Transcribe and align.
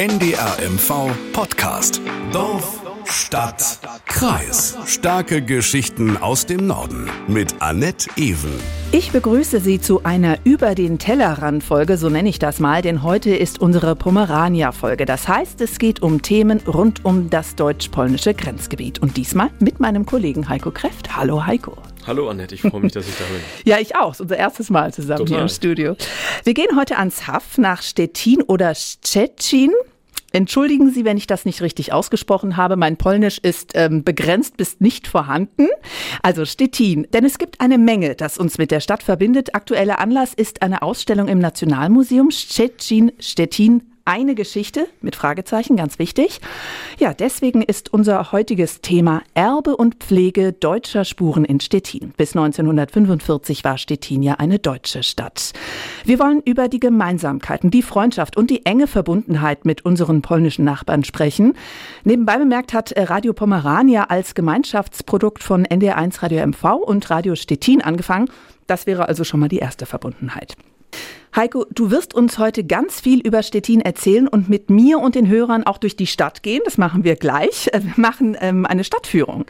NDR 0.00 0.56
Podcast. 1.34 2.00
Dorf, 2.32 2.80
Stadt, 3.04 3.80
Kreis. 4.06 4.78
Starke 4.86 5.42
Geschichten 5.42 6.16
aus 6.16 6.46
dem 6.46 6.66
Norden 6.66 7.10
mit 7.28 7.60
Annette 7.60 8.08
Ewen. 8.16 8.58
Ich 8.92 9.12
begrüße 9.12 9.60
Sie 9.60 9.78
zu 9.78 10.02
einer 10.02 10.38
Über 10.44 10.74
den 10.74 10.98
Tellerrand 10.98 11.62
Folge, 11.62 11.98
so 11.98 12.08
nenne 12.08 12.30
ich 12.30 12.38
das 12.38 12.60
mal, 12.60 12.80
denn 12.80 13.02
heute 13.02 13.36
ist 13.36 13.60
unsere 13.60 13.94
Pomerania 13.94 14.72
Folge. 14.72 15.04
Das 15.04 15.28
heißt, 15.28 15.60
es 15.60 15.78
geht 15.78 16.00
um 16.00 16.22
Themen 16.22 16.60
rund 16.66 17.04
um 17.04 17.28
das 17.28 17.54
deutsch-polnische 17.54 18.32
Grenzgebiet 18.32 19.00
und 19.00 19.18
diesmal 19.18 19.50
mit 19.58 19.80
meinem 19.80 20.06
Kollegen 20.06 20.48
Heiko 20.48 20.70
Kreft. 20.70 21.14
Hallo 21.14 21.44
Heiko. 21.44 21.76
Hallo 22.06 22.28
Annette, 22.28 22.54
ich 22.54 22.62
freue 22.62 22.80
mich, 22.80 22.92
dass 22.92 23.06
ich 23.08 23.14
da 23.16 23.24
bin. 23.24 23.40
ja, 23.64 23.78
ich 23.78 23.96
auch. 23.96 24.18
Unser 24.18 24.36
erstes 24.36 24.70
Mal 24.70 24.92
zusammen 24.92 25.18
Total. 25.18 25.34
hier 25.36 25.42
im 25.42 25.48
Studio. 25.48 25.96
Wir 26.44 26.54
gehen 26.54 26.76
heute 26.76 26.96
ans 26.98 27.26
Haff 27.26 27.58
nach 27.58 27.82
Stettin 27.82 28.42
oder 28.42 28.74
Szczecin. 28.74 29.70
Entschuldigen 30.32 30.90
Sie, 30.90 31.04
wenn 31.04 31.16
ich 31.16 31.26
das 31.26 31.44
nicht 31.44 31.60
richtig 31.60 31.92
ausgesprochen 31.92 32.56
habe. 32.56 32.76
Mein 32.76 32.96
Polnisch 32.96 33.38
ist 33.38 33.72
ähm, 33.74 34.04
begrenzt 34.04 34.56
bis 34.56 34.78
nicht 34.80 35.08
vorhanden. 35.08 35.66
Also 36.22 36.44
Stettin. 36.44 37.08
Denn 37.12 37.24
es 37.24 37.38
gibt 37.38 37.60
eine 37.60 37.78
Menge, 37.78 38.14
das 38.14 38.38
uns 38.38 38.56
mit 38.56 38.70
der 38.70 38.80
Stadt 38.80 39.02
verbindet. 39.02 39.54
Aktueller 39.54 39.98
Anlass 39.98 40.32
ist 40.32 40.62
eine 40.62 40.82
Ausstellung 40.82 41.26
im 41.26 41.40
Nationalmuseum 41.40 42.30
Szczecin, 42.30 43.12
Stettin 43.18 43.89
eine 44.10 44.34
Geschichte 44.34 44.88
mit 45.00 45.14
Fragezeichen, 45.14 45.76
ganz 45.76 46.00
wichtig. 46.00 46.40
Ja, 46.98 47.14
deswegen 47.14 47.62
ist 47.62 47.92
unser 47.92 48.32
heutiges 48.32 48.80
Thema 48.80 49.22
Erbe 49.34 49.76
und 49.76 50.02
Pflege 50.02 50.52
deutscher 50.52 51.04
Spuren 51.04 51.44
in 51.44 51.60
Stettin. 51.60 52.12
Bis 52.16 52.34
1945 52.34 53.62
war 53.62 53.78
Stettin 53.78 54.24
ja 54.24 54.34
eine 54.34 54.58
deutsche 54.58 55.04
Stadt. 55.04 55.52
Wir 56.04 56.18
wollen 56.18 56.42
über 56.44 56.66
die 56.66 56.80
Gemeinsamkeiten, 56.80 57.70
die 57.70 57.82
Freundschaft 57.82 58.36
und 58.36 58.50
die 58.50 58.66
enge 58.66 58.88
Verbundenheit 58.88 59.64
mit 59.64 59.84
unseren 59.84 60.22
polnischen 60.22 60.64
Nachbarn 60.64 61.04
sprechen. 61.04 61.54
Nebenbei 62.02 62.36
bemerkt 62.36 62.74
hat 62.74 62.92
Radio 62.96 63.32
Pomerania 63.32 64.06
als 64.08 64.34
Gemeinschaftsprodukt 64.34 65.44
von 65.44 65.64
NDR1 65.64 66.20
Radio 66.20 66.44
MV 66.48 66.64
und 66.84 67.08
Radio 67.10 67.36
Stettin 67.36 67.80
angefangen. 67.80 68.28
Das 68.66 68.88
wäre 68.88 69.06
also 69.06 69.22
schon 69.22 69.38
mal 69.38 69.48
die 69.48 69.58
erste 69.58 69.86
Verbundenheit. 69.86 70.56
Heiko, 71.36 71.64
du 71.72 71.92
wirst 71.92 72.12
uns 72.12 72.38
heute 72.38 72.64
ganz 72.64 73.00
viel 73.00 73.20
über 73.20 73.44
Stettin 73.44 73.80
erzählen 73.80 74.26
und 74.26 74.48
mit 74.48 74.68
mir 74.68 74.98
und 74.98 75.14
den 75.14 75.28
Hörern 75.28 75.64
auch 75.64 75.78
durch 75.78 75.94
die 75.94 76.08
Stadt 76.08 76.42
gehen. 76.42 76.60
Das 76.64 76.76
machen 76.76 77.04
wir 77.04 77.14
gleich. 77.14 77.68
Äh, 77.72 77.84
wir 77.84 77.94
machen 77.96 78.36
ähm, 78.40 78.66
eine 78.66 78.82
Stadtführung. 78.82 79.44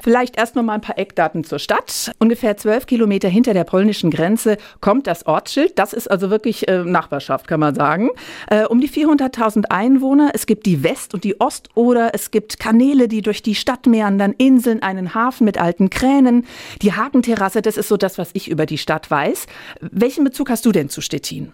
Vielleicht 0.00 0.36
erst 0.36 0.54
noch 0.54 0.62
mal 0.62 0.74
ein 0.74 0.80
paar 0.80 0.96
Eckdaten 0.96 1.42
zur 1.42 1.58
Stadt. 1.58 2.12
Ungefähr 2.20 2.56
zwölf 2.56 2.86
Kilometer 2.86 3.28
hinter 3.28 3.52
der 3.52 3.64
polnischen 3.64 4.12
Grenze 4.12 4.58
kommt 4.80 5.08
das 5.08 5.26
Ortsschild. 5.26 5.76
Das 5.76 5.92
ist 5.92 6.08
also 6.08 6.30
wirklich 6.30 6.68
äh, 6.68 6.84
Nachbarschaft, 6.84 7.48
kann 7.48 7.58
man 7.58 7.74
sagen. 7.74 8.10
Äh, 8.48 8.66
um 8.66 8.80
die 8.80 8.88
400.000 8.88 9.64
Einwohner. 9.70 10.30
Es 10.34 10.46
gibt 10.46 10.66
die 10.66 10.84
West- 10.84 11.14
und 11.14 11.24
die 11.24 11.40
Ostoder. 11.40 12.10
Es 12.14 12.30
gibt 12.30 12.60
Kanäle, 12.60 13.08
die 13.08 13.22
durch 13.22 13.42
die 13.42 13.56
Stadt 13.56 13.86
meandern, 13.86 14.34
Inseln, 14.38 14.84
einen 14.84 15.14
Hafen 15.14 15.46
mit 15.46 15.58
alten 15.58 15.90
Kränen. 15.90 16.46
Die 16.80 16.92
Hakenterrasse, 16.92 17.60
das 17.60 17.76
ist 17.76 17.88
so 17.88 17.96
das, 17.96 18.18
was 18.18 18.30
ich 18.34 18.48
über 18.48 18.66
die 18.66 18.78
Stadt 18.78 19.10
weiß. 19.10 19.46
Welchen 19.80 20.22
Bezug 20.22 20.48
hast 20.48 20.64
du 20.64 20.70
denn 20.70 20.83
zu 20.88 21.00
Stettin? 21.00 21.52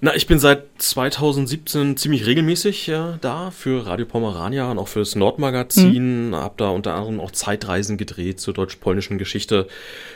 Na, 0.00 0.14
ich 0.14 0.28
bin 0.28 0.38
seit 0.38 0.62
2017 0.78 1.96
ziemlich 1.96 2.24
regelmäßig 2.24 2.86
ja, 2.86 3.18
da 3.20 3.50
für 3.50 3.84
Radio 3.84 4.06
Pomerania 4.06 4.70
und 4.70 4.78
auch 4.78 4.86
für 4.86 5.00
das 5.00 5.16
Nordmagazin. 5.16 6.28
Mhm. 6.28 6.36
Hab 6.36 6.56
da 6.56 6.68
unter 6.68 6.94
anderem 6.94 7.18
auch 7.18 7.32
Zeitreisen 7.32 7.96
gedreht 7.96 8.38
zur 8.38 8.54
deutsch-polnischen 8.54 9.18
Geschichte. 9.18 9.66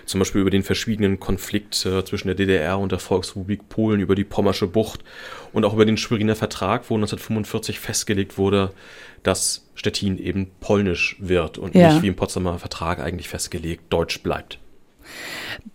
Zum 0.07 0.21
Beispiel 0.21 0.41
über 0.41 0.51
den 0.51 0.63
verschwiegenen 0.63 1.19
Konflikt 1.19 1.85
äh, 1.85 2.05
zwischen 2.05 2.29
der 2.29 2.37
DDR 2.37 2.79
und 2.79 2.93
der 2.93 3.01
Volksrepublik 3.01 3.69
Polen, 3.69 4.01
über 4.01 4.15
die 4.15 4.23
Pommersche 4.23 4.69
Bucht 4.69 5.01
und 5.53 5.65
auch 5.65 5.75
über 5.75 5.85
den 5.85 5.97
Schweriner 5.97 6.37
Vertrag, 6.37 6.89
wo 6.89 6.95
1945 6.95 7.81
festgelegt 7.81 8.39
wurde, 8.39 8.71
dass 9.25 9.67
Stettin 9.75 10.17
eben 10.17 10.53
polnisch 10.61 11.17
wird 11.19 11.59
und 11.59 11.75
ja. 11.75 11.93
nicht 11.93 12.03
wie 12.03 12.09
im 12.09 12.15
Potsdamer 12.15 12.61
Vertrag 12.61 13.01
eigentlich 13.01 13.29
festgelegt 13.29 13.93
deutsch 13.93 14.23
bleibt. 14.23 14.61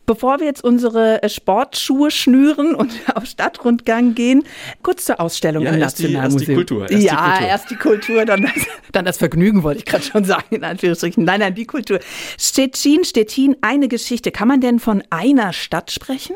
Bevor 0.06 0.40
wir 0.40 0.48
jetzt 0.48 0.64
unsere 0.64 1.22
äh, 1.22 1.30
Sportschuhe 1.30 2.12
schnüren 2.12 2.76
und 2.76 2.92
auf 3.16 3.26
Stadtrundgang 3.26 4.16
gehen, 4.16 4.44
kurz 4.82 5.06
zur 5.06 5.20
Ausstellung 5.20 5.64
ja, 5.64 5.72
im 5.72 5.82
erst 5.82 6.00
Nationalmuseum. 6.00 6.40
Die, 6.40 6.46
erst 6.46 6.50
die 6.50 6.56
Kultur. 6.56 6.90
Erst 6.90 7.04
ja, 7.04 7.12
die 7.12 7.32
Kultur. 7.32 7.48
erst 7.48 7.70
die 7.72 7.76
Kultur, 7.76 8.26
dann 8.26 8.42
das, 8.44 8.52
dann 8.92 9.06
das 9.06 9.18
Vergnügen, 9.18 9.64
wollte 9.64 9.80
ich 9.80 9.86
gerade 9.86 10.04
schon 10.04 10.24
sagen, 10.24 10.56
in 10.56 10.64
Anführungsstrichen. 10.64 11.24
Nein, 11.24 11.42
nein, 11.42 11.56
die 11.56 11.66
Kultur. 11.66 12.00
Stettin, 12.40 13.04
Stettin, 13.04 13.58
eine 13.62 13.88
Geschichte. 13.88 14.32
Kann 14.32 14.48
man 14.48 14.62
denn 14.62 14.80
von 14.80 15.04
einer 15.10 15.54
Stadt 15.54 15.92
sprechen? 15.92 16.36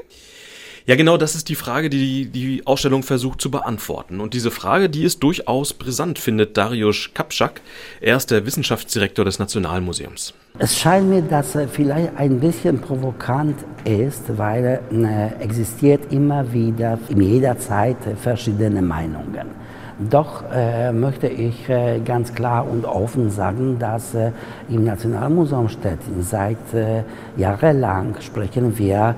Ja, 0.86 0.96
genau, 0.96 1.18
das 1.18 1.36
ist 1.36 1.50
die 1.50 1.56
Frage, 1.56 1.90
die 1.90 2.26
die 2.26 2.66
Ausstellung 2.66 3.04
versucht 3.04 3.40
zu 3.40 3.52
beantworten. 3.52 4.20
Und 4.20 4.34
diese 4.34 4.50
Frage, 4.50 4.90
die 4.90 5.04
ist 5.04 5.22
durchaus 5.22 5.74
brisant, 5.74 6.18
findet 6.18 6.58
Dariusz 6.58 7.12
Kapschak. 7.14 7.62
Er 8.00 8.18
ist 8.18 8.32
der 8.32 8.46
Wissenschaftsdirektor 8.46 9.24
des 9.24 9.38
Nationalmuseums. 9.38 10.34
Es 10.58 10.80
scheint 10.80 11.10
mir, 11.10 11.22
dass 11.22 11.56
er 11.56 11.68
vielleicht 11.68 12.18
ein 12.18 12.40
bisschen 12.40 12.80
provokant 12.82 13.56
ist, 13.86 14.38
weil 14.38 14.82
äh, 14.92 15.44
existiert 15.44 16.12
immer 16.12 16.52
wieder 16.52 16.98
in 17.10 17.22
jeder 17.22 17.58
Zeit 17.60 17.98
verschiedene 18.22 18.82
Meinungen. 18.82 19.62
Doch 20.10 20.44
äh, 20.52 20.92
möchte 20.92 21.28
ich 21.28 21.70
äh, 21.70 22.00
ganz 22.00 22.34
klar 22.34 22.68
und 22.68 22.86
offen 22.86 23.30
sagen, 23.30 23.78
dass 23.78 24.16
äh, 24.16 24.32
im 24.68 24.84
Nationalmuseum 24.84 25.70
Stettin 25.70 26.24
seit 26.24 26.74
äh, 26.74 27.04
jahrelang 27.38 28.16
sprechen 28.20 28.78
wir 28.80 29.16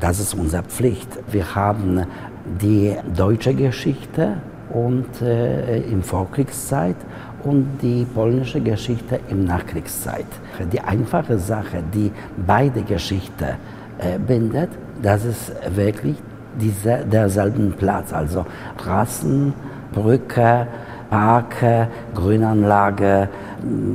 das 0.00 0.20
ist 0.20 0.34
unsere 0.34 0.62
Pflicht. 0.62 1.08
Wir 1.30 1.54
haben 1.54 2.06
die 2.60 2.94
deutsche 3.16 3.54
Geschichte 3.54 4.36
und 4.70 5.22
äh, 5.22 5.80
im 5.82 6.02
Vorkriegszeit 6.02 6.96
und 7.44 7.78
die 7.82 8.04
polnische 8.04 8.60
Geschichte 8.60 9.20
im 9.28 9.44
Nachkriegszeit. 9.44 10.26
Die 10.72 10.80
einfache 10.80 11.38
Sache, 11.38 11.82
die 11.94 12.10
beide 12.46 12.82
Geschichten 12.82 13.56
äh, 13.98 14.18
bindet, 14.18 14.70
das 15.02 15.24
ist 15.24 15.52
wirklich 15.74 16.16
diese, 16.60 17.04
derselben 17.04 17.72
Platz, 17.72 18.12
also 18.12 18.46
Straßen, 18.80 19.52
Brücke, 19.92 20.66
Parke, 21.10 21.88
Grünanlage, 22.14 23.28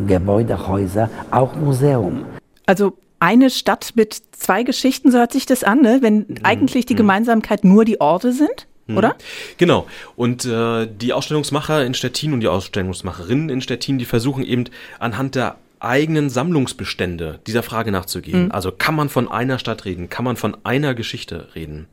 Gebäude, 0.08 0.68
Häuser, 0.68 1.10
auch 1.32 1.56
Museum. 1.56 2.24
Also 2.66 2.94
eine 3.20 3.50
Stadt 3.50 3.92
mit 3.96 4.22
zwei 4.32 4.64
Geschichten, 4.64 5.12
so 5.12 5.18
hört 5.18 5.32
sich 5.32 5.46
das 5.46 5.64
an, 5.64 5.82
ne? 5.82 6.00
wenn 6.02 6.20
mhm. 6.20 6.38
eigentlich 6.44 6.86
die 6.86 6.94
mhm. 6.94 7.00
Gemeinsamkeit 7.00 7.64
nur 7.64 7.86
die 7.86 8.02
Orte 8.02 8.32
sind? 8.32 8.68
Mhm. 8.88 8.98
Oder? 8.98 9.16
Genau. 9.58 9.88
Und 10.16 10.46
äh, 10.46 10.88
die 10.88 11.14
Ausstellungsmacher 11.14 11.86
in 11.86 11.94
Stettin 11.94 12.34
und 12.34 12.40
die 12.40 12.48
Ausstellungsmacherinnen 12.48 13.50
in 13.50 13.62
Stettin, 13.62 14.00
die 14.00 14.06
versuchen 14.06 14.44
eben 14.44 14.66
anhand 15.00 15.36
der 15.36 15.58
eigenen 15.80 16.30
Sammlungsbestände 16.30 17.40
dieser 17.48 17.64
Frage 17.64 17.92
nachzugehen. 17.92 18.46
Mhm. 18.46 18.52
Also 18.52 18.72
kann 18.72 18.96
man 18.96 19.10
von 19.10 19.30
einer 19.30 19.60
Stadt 19.60 19.86
reden? 19.86 20.10
Kann 20.10 20.26
man 20.26 20.36
von 20.36 20.58
einer 20.64 20.94
Geschichte 20.94 21.48
reden? 21.56 21.88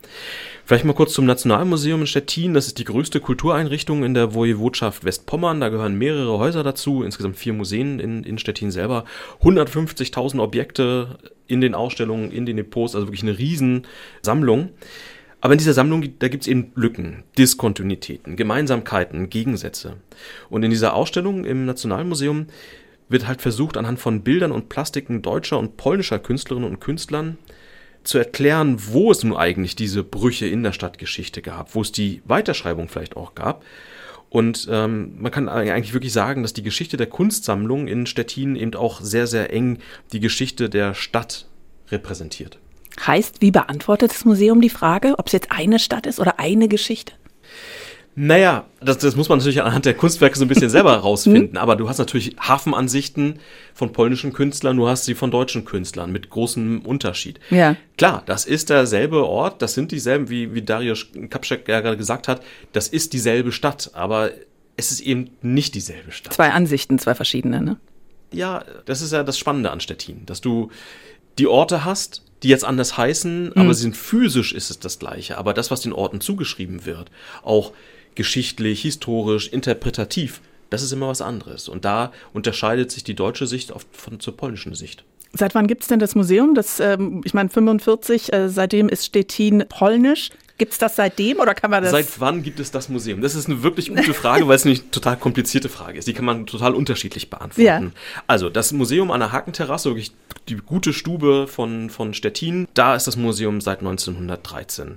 Vielleicht 0.64 0.84
mal 0.84 0.94
kurz 0.94 1.12
zum 1.12 1.26
Nationalmuseum 1.26 2.00
in 2.00 2.06
Stettin. 2.06 2.54
Das 2.54 2.66
ist 2.66 2.78
die 2.78 2.84
größte 2.84 3.20
Kultureinrichtung 3.20 4.02
in 4.02 4.14
der 4.14 4.34
Woiwodschaft 4.34 5.04
Westpommern. 5.04 5.60
Da 5.60 5.68
gehören 5.68 5.96
mehrere 5.96 6.38
Häuser 6.38 6.64
dazu, 6.64 7.04
insgesamt 7.04 7.36
vier 7.36 7.52
Museen 7.52 8.00
in, 8.00 8.24
in 8.24 8.38
Stettin 8.38 8.72
selber, 8.72 9.04
150.000 9.42 10.40
Objekte 10.40 11.18
in 11.46 11.60
den 11.60 11.74
Ausstellungen, 11.74 12.32
in 12.32 12.46
den 12.46 12.56
Depots, 12.56 12.96
also 12.96 13.06
wirklich 13.06 13.22
eine 13.22 13.38
Riesensammlung. 13.38 14.70
Aber 15.40 15.52
in 15.52 15.58
dieser 15.58 15.74
Sammlung, 15.74 16.02
da 16.18 16.26
gibt 16.26 16.42
es 16.42 16.48
eben 16.48 16.72
Lücken, 16.74 17.22
Diskontinuitäten, 17.38 18.34
Gemeinsamkeiten, 18.34 19.30
Gegensätze. 19.30 19.98
Und 20.50 20.64
in 20.64 20.70
dieser 20.70 20.94
Ausstellung 20.94 21.44
im 21.44 21.66
Nationalmuseum 21.66 22.46
wird 23.08 23.26
halt 23.26 23.42
versucht, 23.42 23.76
anhand 23.76 24.00
von 24.00 24.22
Bildern 24.22 24.52
und 24.52 24.68
Plastiken 24.68 25.22
deutscher 25.22 25.58
und 25.58 25.76
polnischer 25.76 26.18
Künstlerinnen 26.18 26.68
und 26.68 26.80
Künstlern 26.80 27.38
zu 28.02 28.18
erklären, 28.18 28.76
wo 28.88 29.10
es 29.10 29.22
nun 29.22 29.36
eigentlich 29.36 29.76
diese 29.76 30.04
Brüche 30.04 30.46
in 30.46 30.62
der 30.62 30.72
Stadtgeschichte 30.72 31.42
gab, 31.42 31.74
wo 31.74 31.82
es 31.82 31.92
die 31.92 32.22
Weiterschreibung 32.24 32.88
vielleicht 32.88 33.16
auch 33.16 33.34
gab. 33.34 33.64
Und 34.28 34.68
ähm, 34.70 35.14
man 35.18 35.32
kann 35.32 35.48
eigentlich 35.48 35.94
wirklich 35.94 36.12
sagen, 36.12 36.42
dass 36.42 36.52
die 36.52 36.62
Geschichte 36.62 36.96
der 36.96 37.06
Kunstsammlung 37.06 37.88
in 37.88 38.06
Stettin 38.06 38.56
eben 38.56 38.74
auch 38.74 39.00
sehr, 39.00 39.26
sehr 39.26 39.52
eng 39.52 39.78
die 40.12 40.20
Geschichte 40.20 40.68
der 40.68 40.94
Stadt 40.94 41.46
repräsentiert. 41.90 42.58
Heißt, 43.06 43.40
wie 43.40 43.50
beantwortet 43.50 44.10
das 44.10 44.24
Museum 44.24 44.60
die 44.60 44.70
Frage, 44.70 45.14
ob 45.18 45.26
es 45.26 45.32
jetzt 45.32 45.52
eine 45.52 45.78
Stadt 45.78 46.06
ist 46.06 46.18
oder 46.18 46.40
eine 46.40 46.66
Geschichte? 46.68 47.12
Naja, 48.18 48.64
das, 48.80 48.96
das 48.96 49.14
muss 49.14 49.28
man 49.28 49.38
natürlich 49.38 49.62
anhand 49.62 49.84
der 49.84 49.92
Kunstwerke 49.92 50.38
so 50.38 50.44
ein 50.46 50.48
bisschen 50.48 50.70
selber 50.70 50.92
herausfinden. 50.92 51.58
aber 51.58 51.76
du 51.76 51.86
hast 51.86 51.98
natürlich 51.98 52.34
Hafenansichten 52.40 53.40
von 53.74 53.92
polnischen 53.92 54.32
Künstlern, 54.32 54.78
du 54.78 54.88
hast 54.88 55.04
sie 55.04 55.14
von 55.14 55.30
deutschen 55.30 55.66
Künstlern 55.66 56.10
mit 56.10 56.30
großem 56.30 56.80
Unterschied. 56.80 57.38
Ja. 57.50 57.76
Klar, 57.98 58.22
das 58.24 58.46
ist 58.46 58.70
derselbe 58.70 59.26
Ort, 59.26 59.60
das 59.60 59.74
sind 59.74 59.92
dieselben, 59.92 60.30
wie, 60.30 60.54
wie 60.54 60.62
Darius 60.62 61.08
Kapschek 61.28 61.68
ja 61.68 61.82
gerade 61.82 61.98
gesagt 61.98 62.26
hat, 62.26 62.42
das 62.72 62.88
ist 62.88 63.12
dieselbe 63.12 63.52
Stadt, 63.52 63.90
aber 63.92 64.30
es 64.78 64.92
ist 64.92 65.00
eben 65.00 65.30
nicht 65.42 65.74
dieselbe 65.74 66.10
Stadt. 66.10 66.32
Zwei 66.32 66.52
Ansichten, 66.52 66.98
zwei 66.98 67.14
verschiedene, 67.14 67.60
ne? 67.60 67.76
Ja, 68.32 68.64
das 68.86 69.02
ist 69.02 69.12
ja 69.12 69.24
das 69.24 69.38
Spannende 69.38 69.70
an 69.70 69.80
Stettin, 69.80 70.24
dass 70.24 70.40
du 70.40 70.70
die 71.38 71.46
Orte 71.46 71.84
hast, 71.84 72.22
die 72.42 72.48
jetzt 72.48 72.64
anders 72.64 72.96
heißen, 72.96 73.46
mhm. 73.46 73.52
aber 73.54 73.74
sie 73.74 73.82
sind 73.82 73.96
physisch 73.96 74.52
ist 74.52 74.70
es 74.70 74.78
das 74.78 74.98
gleiche. 74.98 75.36
Aber 75.36 75.54
das, 75.54 75.70
was 75.70 75.82
den 75.82 75.92
Orten 75.92 76.20
zugeschrieben 76.20 76.86
wird, 76.86 77.10
auch 77.42 77.72
geschichtlich, 78.16 78.82
historisch, 78.82 79.48
interpretativ, 79.48 80.40
das 80.70 80.82
ist 80.82 80.92
immer 80.92 81.08
was 81.08 81.20
anderes. 81.20 81.68
Und 81.68 81.84
da 81.84 82.12
unterscheidet 82.32 82.90
sich 82.90 83.04
die 83.04 83.14
deutsche 83.14 83.46
Sicht 83.46 83.70
oft 83.70 83.86
von 83.92 84.18
zur 84.18 84.36
polnischen 84.36 84.74
Sicht. 84.74 85.04
Seit 85.32 85.54
wann 85.54 85.66
gibt 85.66 85.82
es 85.82 85.88
denn 85.88 85.98
das 85.98 86.14
Museum? 86.14 86.54
Das, 86.54 86.80
ähm, 86.80 87.20
ich 87.24 87.34
meine, 87.34 87.48
45, 87.48 88.32
äh, 88.32 88.48
seitdem 88.48 88.88
ist 88.88 89.06
Stettin 89.06 89.64
polnisch. 89.68 90.30
Gibt 90.58 90.72
es 90.72 90.78
das 90.78 90.96
seitdem 90.96 91.38
oder 91.38 91.54
kann 91.54 91.70
man 91.70 91.82
das? 91.82 91.92
Seit 91.92 92.18
wann 92.18 92.42
gibt 92.42 92.60
es 92.60 92.70
das 92.70 92.88
Museum? 92.88 93.20
Das 93.20 93.34
ist 93.34 93.46
eine 93.46 93.62
wirklich 93.62 93.90
gute 93.90 94.14
Frage, 94.14 94.48
weil 94.48 94.56
es 94.56 94.64
eine 94.64 94.76
total 94.90 95.16
komplizierte 95.16 95.68
Frage 95.68 95.98
ist. 95.98 96.08
Die 96.08 96.14
kann 96.14 96.24
man 96.24 96.46
total 96.46 96.74
unterschiedlich 96.74 97.28
beantworten. 97.28 97.92
Ja. 97.94 98.22
Also 98.26 98.48
das 98.48 98.72
Museum 98.72 99.10
an 99.10 99.20
der 99.20 99.32
Hakenterrasse, 99.32 99.90
wirklich 99.90 100.12
die 100.48 100.56
gute 100.56 100.94
Stube 100.94 101.46
von, 101.46 101.90
von 101.90 102.14
Stettin, 102.14 102.68
da 102.72 102.94
ist 102.94 103.06
das 103.06 103.16
Museum 103.16 103.60
seit 103.60 103.80
1913. 103.80 104.96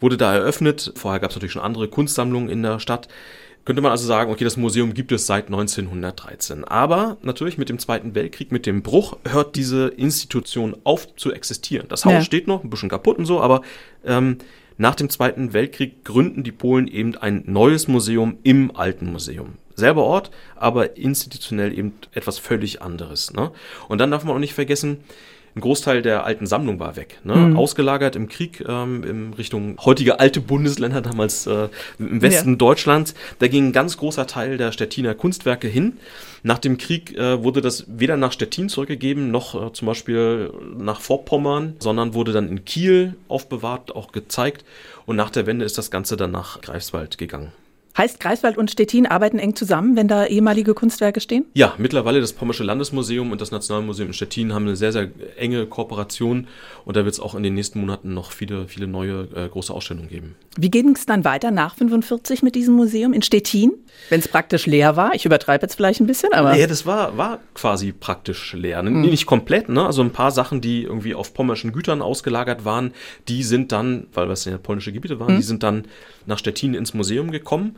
Wurde 0.00 0.18
da 0.18 0.34
eröffnet. 0.34 0.92
Vorher 0.96 1.20
gab 1.20 1.30
es 1.30 1.36
natürlich 1.36 1.52
schon 1.52 1.62
andere 1.62 1.88
Kunstsammlungen 1.88 2.50
in 2.50 2.62
der 2.62 2.78
Stadt 2.78 3.08
könnte 3.68 3.82
man 3.82 3.92
also 3.92 4.06
sagen, 4.06 4.32
okay, 4.32 4.44
das 4.44 4.56
Museum 4.56 4.94
gibt 4.94 5.12
es 5.12 5.26
seit 5.26 5.48
1913. 5.48 6.64
Aber 6.64 7.18
natürlich 7.20 7.58
mit 7.58 7.68
dem 7.68 7.78
Zweiten 7.78 8.14
Weltkrieg, 8.14 8.50
mit 8.50 8.64
dem 8.64 8.80
Bruch, 8.82 9.18
hört 9.28 9.56
diese 9.56 9.88
Institution 9.88 10.74
auf 10.84 11.14
zu 11.16 11.34
existieren. 11.34 11.86
Das 11.90 12.06
Haus 12.06 12.12
ja. 12.14 12.22
steht 12.22 12.48
noch, 12.48 12.64
ein 12.64 12.70
bisschen 12.70 12.88
kaputt 12.88 13.18
und 13.18 13.26
so, 13.26 13.42
aber 13.42 13.60
ähm, 14.06 14.38
nach 14.78 14.94
dem 14.94 15.10
Zweiten 15.10 15.52
Weltkrieg 15.52 16.04
gründen 16.04 16.44
die 16.44 16.52
Polen 16.52 16.86
eben 16.86 17.16
ein 17.16 17.42
neues 17.46 17.88
Museum 17.88 18.38
im 18.44 18.74
alten 18.74 19.10
Museum. 19.10 19.54
Selber 19.74 20.04
Ort, 20.04 20.30
aber 20.56 20.96
institutionell 20.96 21.76
eben 21.76 21.94
etwas 22.12 22.38
völlig 22.38 22.80
anderes. 22.80 23.32
Ne? 23.32 23.50
Und 23.88 23.98
dann 23.98 24.10
darf 24.10 24.24
man 24.24 24.36
auch 24.36 24.40
nicht 24.40 24.54
vergessen, 24.54 24.98
ein 25.58 25.60
Großteil 25.60 26.02
der 26.02 26.24
alten 26.24 26.46
Sammlung 26.46 26.78
war 26.78 26.96
weg. 26.96 27.18
Ne? 27.24 27.34
Mhm. 27.34 27.56
Ausgelagert 27.56 28.16
im 28.16 28.28
Krieg 28.28 28.64
ähm, 28.66 29.02
in 29.02 29.34
Richtung 29.34 29.76
heutige 29.84 30.20
alte 30.20 30.40
Bundesländer, 30.40 31.00
damals 31.00 31.46
äh, 31.46 31.68
im 31.98 32.22
Westen 32.22 32.50
ja. 32.50 32.56
Deutschlands. 32.56 33.14
Da 33.40 33.48
ging 33.48 33.68
ein 33.68 33.72
ganz 33.72 33.96
großer 33.96 34.26
Teil 34.26 34.56
der 34.56 34.72
Stettiner 34.72 35.14
Kunstwerke 35.14 35.68
hin. 35.68 35.98
Nach 36.44 36.58
dem 36.58 36.78
Krieg 36.78 37.16
äh, 37.16 37.42
wurde 37.42 37.60
das 37.60 37.84
weder 37.88 38.16
nach 38.16 38.32
Stettin 38.32 38.68
zurückgegeben, 38.68 39.30
noch 39.30 39.54
äh, 39.54 39.72
zum 39.72 39.86
Beispiel 39.86 40.52
nach 40.78 41.00
Vorpommern, 41.00 41.74
sondern 41.80 42.14
wurde 42.14 42.32
dann 42.32 42.48
in 42.48 42.64
Kiel 42.64 43.16
aufbewahrt, 43.26 43.94
auch 43.94 44.12
gezeigt. 44.12 44.64
Und 45.06 45.16
nach 45.16 45.30
der 45.30 45.46
Wende 45.46 45.64
ist 45.64 45.76
das 45.76 45.90
Ganze 45.90 46.16
dann 46.16 46.30
nach 46.30 46.60
Greifswald 46.60 47.18
gegangen. 47.18 47.52
Heißt, 47.98 48.20
Greifswald 48.20 48.56
und 48.56 48.70
Stettin 48.70 49.06
arbeiten 49.06 49.40
eng 49.40 49.56
zusammen, 49.56 49.96
wenn 49.96 50.06
da 50.06 50.24
ehemalige 50.24 50.72
Kunstwerke 50.72 51.20
stehen? 51.20 51.46
Ja, 51.54 51.74
mittlerweile 51.78 52.20
das 52.20 52.32
Pommersche 52.32 52.62
Landesmuseum 52.62 53.32
und 53.32 53.40
das 53.40 53.50
Nationalmuseum 53.50 54.10
in 54.10 54.14
Stettin 54.14 54.54
haben 54.54 54.66
eine 54.66 54.76
sehr, 54.76 54.92
sehr 54.92 55.10
enge 55.36 55.66
Kooperation 55.66 56.46
und 56.84 56.96
da 56.96 57.04
wird 57.04 57.14
es 57.14 57.18
auch 57.18 57.34
in 57.34 57.42
den 57.42 57.54
nächsten 57.54 57.80
Monaten 57.80 58.14
noch 58.14 58.30
viele, 58.30 58.68
viele 58.68 58.86
neue 58.86 59.26
äh, 59.34 59.48
große 59.48 59.74
Ausstellungen 59.74 60.08
geben. 60.08 60.36
Wie 60.56 60.70
ging 60.70 60.94
es 60.94 61.06
dann 61.06 61.24
weiter 61.24 61.50
nach 61.50 61.74
45 61.74 62.44
mit 62.44 62.54
diesem 62.54 62.76
Museum 62.76 63.12
in 63.12 63.22
Stettin, 63.22 63.72
wenn 64.10 64.20
es 64.20 64.28
praktisch 64.28 64.66
leer 64.66 64.94
war? 64.94 65.14
Ich 65.14 65.26
übertreibe 65.26 65.62
jetzt 65.62 65.74
vielleicht 65.74 66.00
ein 66.00 66.06
bisschen, 66.06 66.32
aber. 66.32 66.54
Ja, 66.54 66.68
das 66.68 66.86
war, 66.86 67.16
war 67.16 67.40
quasi 67.54 67.90
praktisch 67.90 68.52
leer. 68.52 68.80
Mhm. 68.80 69.00
Nicht 69.00 69.26
komplett, 69.26 69.68
ne? 69.68 69.84
Also 69.84 70.02
ein 70.02 70.12
paar 70.12 70.30
Sachen, 70.30 70.60
die 70.60 70.84
irgendwie 70.84 71.16
auf 71.16 71.34
pommerschen 71.34 71.72
Gütern 71.72 72.00
ausgelagert 72.00 72.64
waren, 72.64 72.92
die 73.26 73.42
sind 73.42 73.72
dann, 73.72 74.06
weil 74.14 74.28
das 74.28 74.44
ja 74.44 74.56
polnische 74.56 74.92
Gebiete 74.92 75.18
waren, 75.18 75.34
mhm. 75.34 75.38
die 75.38 75.42
sind 75.42 75.64
dann 75.64 75.86
nach 76.26 76.38
Stettin 76.38 76.74
ins 76.74 76.94
Museum 76.94 77.32
gekommen. 77.32 77.76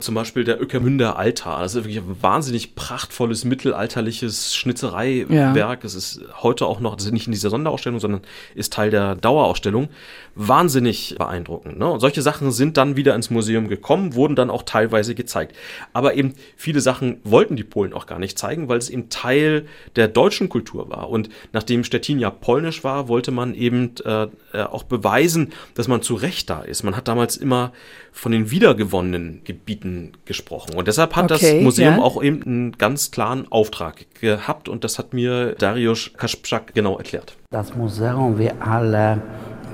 Zum 0.00 0.14
Beispiel 0.14 0.44
der 0.44 0.60
Öckermünder 0.60 1.18
Altar. 1.18 1.62
Das 1.62 1.74
ist 1.74 1.84
wirklich 1.84 1.98
ein 1.98 2.22
wahnsinnig 2.22 2.76
prachtvolles 2.76 3.44
mittelalterliches 3.44 4.54
Schnitzereiwerk. 4.54 5.82
Ja. 5.82 5.86
Es 5.86 5.94
ist 5.94 6.20
heute 6.40 6.66
auch 6.66 6.78
noch, 6.78 6.94
das 6.94 7.06
ist 7.06 7.12
nicht 7.12 7.26
in 7.26 7.32
dieser 7.32 7.50
Sonderausstellung, 7.50 7.98
sondern 7.98 8.22
ist 8.54 8.72
Teil 8.72 8.90
der 8.90 9.16
Dauerausstellung. 9.16 9.88
Wahnsinnig 10.36 11.16
beeindruckend. 11.18 11.78
Ne? 11.78 11.90
Und 11.90 11.98
solche 11.98 12.22
Sachen 12.22 12.52
sind 12.52 12.76
dann 12.76 12.94
wieder 12.94 13.16
ins 13.16 13.30
Museum 13.30 13.66
gekommen, 13.66 14.14
wurden 14.14 14.36
dann 14.36 14.50
auch 14.50 14.62
teilweise 14.62 15.16
gezeigt. 15.16 15.56
Aber 15.92 16.14
eben 16.14 16.34
viele 16.56 16.80
Sachen 16.80 17.20
wollten 17.24 17.56
die 17.56 17.64
Polen 17.64 17.92
auch 17.92 18.06
gar 18.06 18.20
nicht 18.20 18.38
zeigen, 18.38 18.68
weil 18.68 18.78
es 18.78 18.90
eben 18.90 19.08
Teil 19.08 19.66
der 19.96 20.06
deutschen 20.06 20.48
Kultur 20.48 20.90
war. 20.90 21.10
Und 21.10 21.28
nachdem 21.52 21.82
Stettin 21.82 22.20
ja 22.20 22.30
polnisch 22.30 22.84
war, 22.84 23.08
wollte 23.08 23.32
man 23.32 23.54
eben 23.54 23.94
äh, 24.04 24.28
äh 24.52 24.62
auch 24.68 24.84
beweisen, 24.84 25.52
dass 25.74 25.88
man 25.88 26.02
zu 26.02 26.14
Recht 26.14 26.50
da 26.50 26.60
ist. 26.60 26.84
Man 26.84 26.96
hat 26.96 27.08
damals 27.08 27.36
immer 27.36 27.72
von 28.12 28.32
den 28.32 28.50
wiedergewonnenen 28.50 29.42
Gebieten 29.44 29.87
gesprochen. 30.24 30.74
Und 30.74 30.88
deshalb 30.88 31.16
hat 31.16 31.30
okay, 31.30 31.54
das 31.56 31.64
Museum 31.64 31.96
ja. 31.96 32.02
auch 32.02 32.22
eben 32.22 32.42
einen 32.42 32.72
ganz 32.72 33.10
klaren 33.10 33.46
Auftrag 33.50 34.06
gehabt 34.20 34.68
und 34.68 34.84
das 34.84 34.98
hat 34.98 35.12
mir 35.12 35.54
Dariusz 35.58 36.12
Kasprzak 36.16 36.74
genau 36.74 36.98
erklärt. 36.98 37.36
Das 37.50 37.74
Museum 37.74 38.38
wie 38.38 38.50
alle 38.60 39.22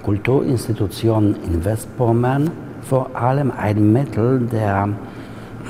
Kulturinstitutionen 0.03 1.37
in 1.45 1.65
Westpommern 1.65 2.51
vor 2.83 3.17
allem 3.17 3.51
ein 3.51 3.93
Mittel 3.93 4.41
der, 4.41 4.89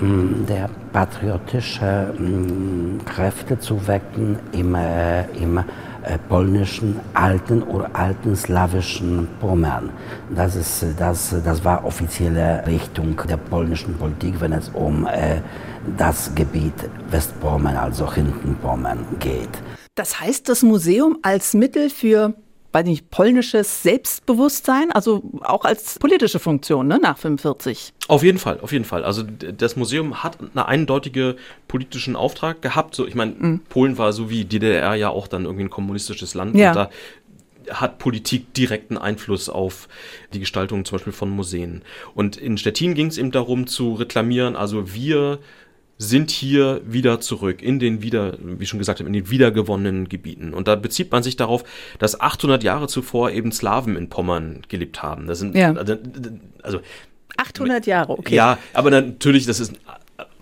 hm, 0.00 0.44
der 0.48 0.68
patriotischen 0.92 2.18
hm, 2.18 3.00
Kräfte 3.04 3.58
zu 3.58 3.86
wecken 3.86 4.38
im, 4.52 4.74
äh, 4.74 5.22
im 5.40 5.60
polnischen 6.28 7.00
alten 7.14 7.62
oder 7.62 7.90
alten 7.94 8.36
slawischen 8.36 9.28
Pommern. 9.40 9.90
Das, 10.34 10.56
ist, 10.56 10.84
das, 10.98 11.34
das 11.44 11.64
war 11.64 11.84
offizielle 11.84 12.64
Richtung 12.66 13.20
der 13.28 13.36
polnischen 13.36 13.96
Politik, 13.96 14.40
wenn 14.40 14.52
es 14.52 14.68
um 14.70 15.06
äh, 15.06 15.40
das 15.96 16.34
Gebiet 16.34 16.74
Westpommern, 17.10 17.76
also 17.76 18.12
Hintenpommern 18.12 19.04
geht. 19.20 19.48
Das 19.94 20.20
heißt, 20.20 20.48
das 20.48 20.62
Museum 20.62 21.18
als 21.22 21.54
Mittel 21.54 21.88
für 21.90 22.34
weiß 22.74 22.84
nicht, 22.84 23.08
polnisches 23.10 23.84
Selbstbewusstsein, 23.84 24.90
also 24.90 25.22
auch 25.42 25.64
als 25.64 25.98
politische 26.00 26.40
Funktion 26.40 26.88
ne, 26.88 26.98
nach 27.00 27.16
45. 27.16 27.92
Auf 28.08 28.24
jeden 28.24 28.38
Fall, 28.38 28.58
auf 28.60 28.72
jeden 28.72 28.84
Fall. 28.84 29.04
Also 29.04 29.22
das 29.22 29.76
Museum 29.76 30.24
hat 30.24 30.40
einen 30.40 30.58
eindeutigen 30.58 31.34
politischen 31.68 32.16
Auftrag 32.16 32.62
gehabt. 32.62 32.96
So, 32.96 33.06
ich 33.06 33.14
meine, 33.14 33.32
mhm. 33.38 33.60
Polen 33.68 33.96
war 33.96 34.12
so 34.12 34.28
wie 34.28 34.44
DDR 34.44 34.94
ja 34.96 35.08
auch 35.08 35.28
dann 35.28 35.44
irgendwie 35.44 35.64
ein 35.64 35.70
kommunistisches 35.70 36.34
Land 36.34 36.56
ja. 36.56 36.70
und 36.70 36.76
da 36.76 36.90
hat 37.70 37.98
Politik 37.98 38.52
direkten 38.54 38.98
Einfluss 38.98 39.48
auf 39.48 39.88
die 40.34 40.40
Gestaltung 40.40 40.84
zum 40.84 40.96
Beispiel 40.96 41.12
von 41.12 41.30
Museen. 41.30 41.82
Und 42.14 42.36
in 42.36 42.58
Stettin 42.58 42.94
ging 42.94 43.06
es 43.06 43.16
eben 43.16 43.30
darum 43.30 43.66
zu 43.66 43.94
reklamieren, 43.94 44.56
also 44.56 44.92
wir 44.92 45.38
sind 45.98 46.30
hier 46.30 46.80
wieder 46.84 47.20
zurück 47.20 47.62
in 47.62 47.78
den 47.78 48.02
wieder, 48.02 48.36
wie 48.40 48.66
schon 48.66 48.78
gesagt, 48.78 49.00
in 49.00 49.12
den 49.12 49.30
wiedergewonnenen 49.30 50.08
Gebieten. 50.08 50.52
Und 50.52 50.66
da 50.66 50.74
bezieht 50.74 51.12
man 51.12 51.22
sich 51.22 51.36
darauf, 51.36 51.64
dass 51.98 52.20
800 52.20 52.62
Jahre 52.64 52.88
zuvor 52.88 53.30
eben 53.30 53.52
Slawen 53.52 53.96
in 53.96 54.08
Pommern 54.08 54.62
gelebt 54.68 55.02
haben. 55.02 55.26
Das 55.26 55.38
sind, 55.38 55.54
ja. 55.54 55.72
also 56.62 56.80
800 57.36 57.86
Jahre, 57.86 58.18
okay. 58.18 58.34
Ja, 58.34 58.58
aber 58.72 58.90
natürlich, 58.90 59.46
das 59.46 59.60
ist 59.60 59.74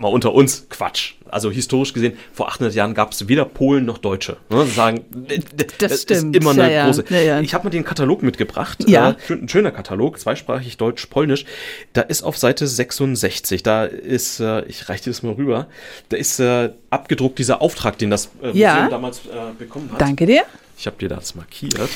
mal 0.03 0.09
unter 0.09 0.35
uns 0.35 0.67
Quatsch. 0.69 1.15
Also 1.31 1.51
historisch 1.51 1.94
gesehen, 1.94 2.19
vor 2.35 2.49
800 2.49 2.75
Jahren 2.75 2.93
gab 2.93 3.13
es 3.13 3.27
weder 3.27 3.47
Polen 3.47 3.87
noch 3.87 3.97
Deutsche. 3.97 4.37
Ne? 4.51 4.67
Sagen, 4.67 5.05
das, 5.56 5.67
das 5.79 6.03
stimmt. 6.03 6.37
ist 6.37 6.43
immer 6.43 6.51
eine 6.51 6.71
ja, 6.71 6.85
große. 6.85 7.05
Ja. 7.09 7.41
Ich 7.41 7.55
habe 7.55 7.65
mal 7.65 7.71
den 7.71 7.85
Katalog 7.85 8.23
mitgebracht. 8.23 8.87
Ja. 8.87 9.17
Äh, 9.29 9.32
ein 9.32 9.49
schöner 9.49 9.71
Katalog, 9.71 10.19
zweisprachig 10.19 10.77
Deutsch-Polnisch. 10.77 11.47
Da 11.94 12.03
ist 12.03 12.23
auf 12.23 12.37
Seite 12.37 12.67
66, 12.67 13.63
da 13.63 13.85
ist, 13.85 14.41
äh, 14.41 14.67
ich 14.67 14.91
reiche 14.91 15.05
dir 15.05 15.11
das 15.11 15.23
mal 15.23 15.32
rüber, 15.32 15.69
da 16.11 16.19
ist 16.19 16.39
äh, 16.39 16.71
abgedruckt 16.91 17.39
dieser 17.39 17.63
Auftrag, 17.63 17.97
den 17.97 18.11
das 18.11 18.27
äh, 18.43 18.49
Museum 18.49 18.91
damals 18.91 19.21
äh, 19.21 19.55
bekommen 19.59 19.91
hat. 19.91 20.01
Danke 20.03 20.27
dir. 20.27 20.43
Ich 20.82 20.86
habe 20.89 20.96
dir 20.96 21.08
das 21.08 21.36
markiert. 21.36 21.89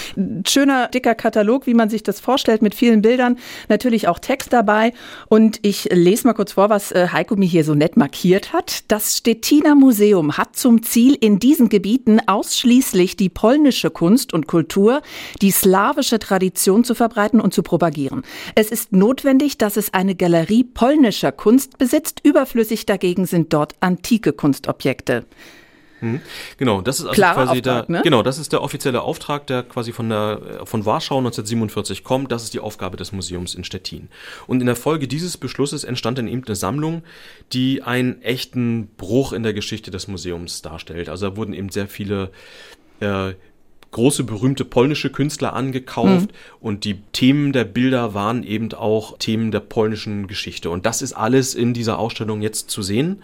Schöner, 0.47 0.87
dicker 0.87 1.17
Katalog, 1.17 1.67
wie 1.67 1.75
man 1.75 1.91
sich 1.91 2.05
das 2.05 2.21
vorstellt, 2.21 2.63
mit 2.63 2.73
vielen 2.73 3.03
Bildern. 3.03 3.37
Natürlich 3.69 4.07
auch 4.07 4.21
Text 4.21 4.53
dabei. 4.53 4.93
Und 5.29 5.59
ich 5.63 5.89
lese 5.91 6.29
mal 6.29 6.35
kurz 6.35 6.53
vor, 6.53 6.71
was 6.71 6.93
äh, 6.93 7.09
Heiko 7.11 7.35
mir 7.35 7.49
hier 7.49 7.65
so 7.65 7.75
nett 7.75 7.97
markiert 7.97 8.53
hat. 8.53 8.85
Das 8.87 9.17
Stettiner 9.17 9.75
Museum 9.75 10.39
hat 10.39 10.55
zum 10.55 10.85
Ziel, 10.85 11.19
in 11.21 11.41
diesen 11.41 11.69
Gebieten 11.69 12.21
ausschließlich 12.29 13.17
die 13.17 13.29
polnische 13.29 13.91
Kunst 13.91 14.33
und 14.33 14.47
Kultur, 14.47 15.03
die 15.43 15.51
slawische 15.51 16.21
Tradition 16.21 16.85
zu 16.85 16.95
verbreiten 16.95 17.41
und 17.41 17.53
zu 17.53 17.65
propagieren. 17.65 18.23
Es 18.55 18.71
ist 18.71 18.93
notwendig, 18.93 19.59
dass 19.59 19.77
es 19.77 19.95
eine 19.95 20.15
Galerie 20.15 20.63
polnischer 20.63 21.33
Kunst 21.33 21.77
besitzt. 21.79 22.21
Überflüssig 22.23 22.87
dagegen 22.87 23.27
sind 23.27 23.53
dort 23.53 23.75
antike 23.81 24.33
Kunstobjekte. 24.33 25.25
Mhm. 26.01 26.21
Genau, 26.59 26.81
das 26.81 27.01
ist 27.01 27.07
also 27.07 27.15
Klarer 27.15 27.35
quasi 27.35 27.59
Auftrag, 27.59 27.87
der, 27.87 27.97
ne? 27.97 28.03
genau, 28.03 28.23
das 28.23 28.39
ist 28.39 28.53
der 28.53 28.63
offizielle 28.63 29.03
Auftrag, 29.03 29.47
der 29.47 29.63
quasi 29.63 29.93
von 29.93 30.09
der 30.09 30.63
von 30.65 30.85
Warschau 30.85 31.19
1947 31.19 32.05
kommt. 32.05 32.31
Das 32.33 32.43
ist 32.43 32.55
die 32.55 32.61
Aufgabe 32.61 32.97
des 32.97 33.13
Museums 33.13 33.55
in 33.55 33.65
Stettin. 33.65 34.09
Und 34.47 34.61
in 34.61 34.67
der 34.67 34.77
Folge 34.77 35.09
dieses 35.09 35.37
Beschlusses 35.37 35.85
entstand 35.85 36.19
dann 36.19 36.29
eben 36.29 36.45
eine 36.45 36.57
Sammlung, 36.57 37.03
die 37.53 37.83
einen 37.83 38.21
echten 38.23 38.89
Bruch 38.97 39.33
in 39.33 39.43
der 39.43 39.55
Geschichte 39.55 39.91
des 39.91 40.09
Museums 40.09 40.63
darstellt. 40.63 41.09
Also 41.09 41.31
da 41.31 41.37
wurden 41.37 41.55
eben 41.55 41.71
sehr 41.71 41.89
viele 41.89 42.31
äh, 43.01 43.33
große 43.93 44.25
berühmte 44.25 44.65
polnische 44.65 45.11
Künstler 45.11 45.55
angekauft 45.55 46.31
mhm. 46.31 46.37
und 46.61 46.85
die 46.85 47.01
Themen 47.13 47.53
der 47.53 47.65
Bilder 47.65 48.13
waren 48.13 48.43
eben 48.43 48.73
auch 48.75 49.17
Themen 49.19 49.51
der 49.51 49.61
polnischen 49.61 50.27
Geschichte. 50.27 50.69
Und 50.69 50.85
das 50.85 51.01
ist 51.01 51.15
alles 51.15 51.55
in 51.55 51.73
dieser 51.73 51.99
Ausstellung 51.99 52.43
jetzt 52.43 52.69
zu 52.71 52.83
sehen. 52.83 53.23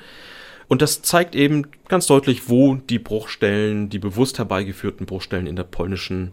Und 0.72 0.80
das 0.80 1.02
zeigt 1.02 1.34
eben 1.34 1.66
ganz 1.88 2.06
deutlich, 2.06 2.48
wo 2.48 2.76
die 2.76 2.98
Bruchstellen, 2.98 3.90
die 3.90 3.98
bewusst 3.98 4.38
herbeigeführten 4.38 5.04
Bruchstellen 5.04 5.46
in 5.46 5.54
der 5.54 5.64
polnischen 5.64 6.32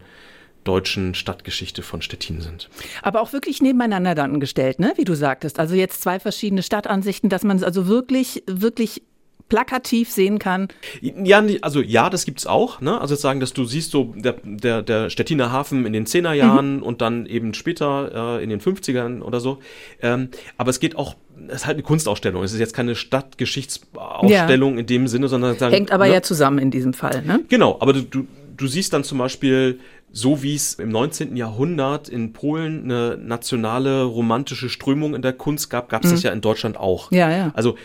deutschen 0.64 1.14
Stadtgeschichte 1.14 1.82
von 1.82 2.02
Stettin 2.02 2.40
sind. 2.40 2.70
Aber 3.02 3.20
auch 3.20 3.34
wirklich 3.34 3.62
nebeneinander 3.62 4.16
dann 4.16 4.40
gestellt, 4.40 4.80
ne? 4.80 4.94
wie 4.96 5.04
du 5.04 5.14
sagtest. 5.14 5.60
Also 5.60 5.76
jetzt 5.76 6.02
zwei 6.02 6.22
verschiedene 6.22 6.64
Stadtansichten, 6.64 7.30
dass 7.30 7.44
man 7.44 7.58
es 7.58 7.64
also 7.64 7.88
wirklich, 7.88 8.42
wirklich 8.48 9.02
plakativ 9.50 10.12
sehen 10.12 10.40
kann. 10.40 10.68
Ja, 11.02 11.44
also 11.62 11.82
ja, 11.82 12.10
das 12.10 12.26
gibt's 12.26 12.48
auch. 12.48 12.82
Ne? 12.82 13.00
Also 13.00 13.16
sagen, 13.16 13.40
dass 13.40 13.54
du 13.54 13.66
siehst 13.66 13.92
so 13.92 14.14
der, 14.16 14.36
der, 14.44 14.82
der 14.82 15.10
Stettiner 15.10 15.52
Hafen 15.52 15.86
in 15.86 15.94
den 15.94 16.06
10er 16.06 16.34
Jahren 16.34 16.78
mhm. 16.78 16.84
und 16.84 17.02
dann 17.02 17.26
eben 17.26 17.54
später 17.54 18.38
äh, 18.40 18.44
in 18.44 18.50
den 18.50 18.62
50ern 18.62 19.22
oder 19.22 19.40
so. 19.40 19.60
Ähm, 20.02 20.30
aber 20.58 20.70
es 20.70 20.80
geht 20.80 20.96
auch 20.96 21.16
es 21.48 21.62
ist 21.62 21.68
halt 21.68 21.76
eine 21.76 21.84
Kunstausstellung. 21.84 22.44
Es 22.44 22.54
ist 22.54 22.60
jetzt 22.60 22.74
keine 22.74 22.96
Stadtgeschichtsausstellung 22.96 24.74
ja. 24.74 24.80
in 24.80 24.86
dem 24.86 25.08
Sinne, 25.08 25.30
sondern 25.30 25.58
sagen, 25.58 25.74
hängt 25.74 25.92
aber 25.92 26.08
ne? 26.08 26.14
ja 26.14 26.22
zusammen 26.22 26.60
in 26.60 26.70
diesem 26.70 26.94
Fall. 26.94 27.24
Ne? 27.26 27.40
Genau, 27.48 27.78
aber 27.80 27.94
du, 27.94 28.02
du, 28.02 28.28
du 28.58 28.68
siehst 28.68 28.92
dann 28.92 29.06
zum 29.06 29.18
Beispiel 29.18 29.80
so 30.12 30.42
wie 30.42 30.56
es 30.56 30.76
im 30.76 30.90
19. 30.90 31.36
Jahrhundert 31.36 32.10
in 32.10 32.34
Polen 32.34 32.86
eine 32.86 33.18
nationale 33.18 34.04
romantische 34.04 34.70
Strömung 34.70 35.14
in 35.14 35.22
der 35.22 35.34
Kunst 35.34 35.70
gab, 35.70 35.90
gab 35.90 36.04
es 36.04 36.10
mhm. 36.10 36.16
das 36.16 36.24
ja 36.24 36.32
in 36.32 36.42
Deutschland 36.42 36.78
auch. 36.78 37.12
Ja, 37.12 37.30
ja. 37.30 37.52
Also 37.54 37.76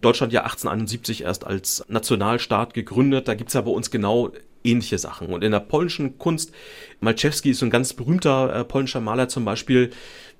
Deutschland 0.00 0.32
ja 0.32 0.42
1871 0.42 1.22
erst 1.22 1.46
als 1.46 1.84
Nationalstaat 1.88 2.74
gegründet. 2.74 3.28
Da 3.28 3.34
gibt 3.34 3.48
es 3.48 3.54
ja 3.54 3.60
bei 3.60 3.70
uns 3.70 3.90
genau 3.90 4.32
ähnliche 4.64 4.98
Sachen. 4.98 5.28
Und 5.28 5.44
in 5.44 5.52
der 5.52 5.60
polnischen 5.60 6.18
Kunst, 6.18 6.52
Malczewski 7.00 7.50
ist 7.50 7.60
so 7.60 7.66
ein 7.66 7.70
ganz 7.70 7.92
berühmter 7.94 8.54
äh, 8.54 8.64
polnischer 8.64 9.00
Maler 9.00 9.28
zum 9.28 9.44
Beispiel, 9.44 9.90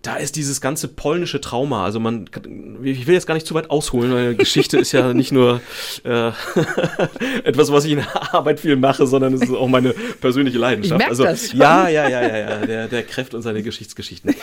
da 0.03 0.17
ist 0.17 0.37
dieses 0.37 0.61
ganze 0.61 0.89
polnische 0.89 1.41
Trauma. 1.41 1.85
Also 1.85 1.99
man, 1.99 2.31
ich 2.83 3.07
will 3.07 3.15
jetzt 3.15 3.27
gar 3.27 3.35
nicht 3.35 3.47
zu 3.47 3.55
weit 3.55 3.71
ausholen, 3.71 4.13
weil 4.13 4.35
Geschichte 4.37 4.79
ist 4.79 4.93
ja 4.93 5.13
nicht 5.15 5.33
nur 5.33 5.61
äh, 6.05 6.29
etwas, 7.45 7.73
was 7.73 7.85
ich 7.85 7.93
in 7.93 7.99
der 7.99 8.35
Arbeit 8.35 8.61
viel 8.61 8.77
mache, 8.77 9.07
sondern 9.07 9.35
es 9.35 9.43
ist 9.43 9.51
auch 9.51 9.69
meine 9.69 9.95
persönliche 10.21 10.59
Leidenschaft. 10.59 11.01
Ich 11.01 11.09
also 11.09 11.25
das 11.25 11.51
schon. 11.51 11.61
ja, 11.61 11.89
ja, 11.89 12.09
ja, 12.09 12.23
ja, 12.23 12.37
ja, 12.37 12.67
der, 12.67 12.89
der 12.89 13.03
Kräft 13.03 13.35
und 13.35 13.43
seine 13.43 13.63
Geschichtsgeschichten. 13.63 14.35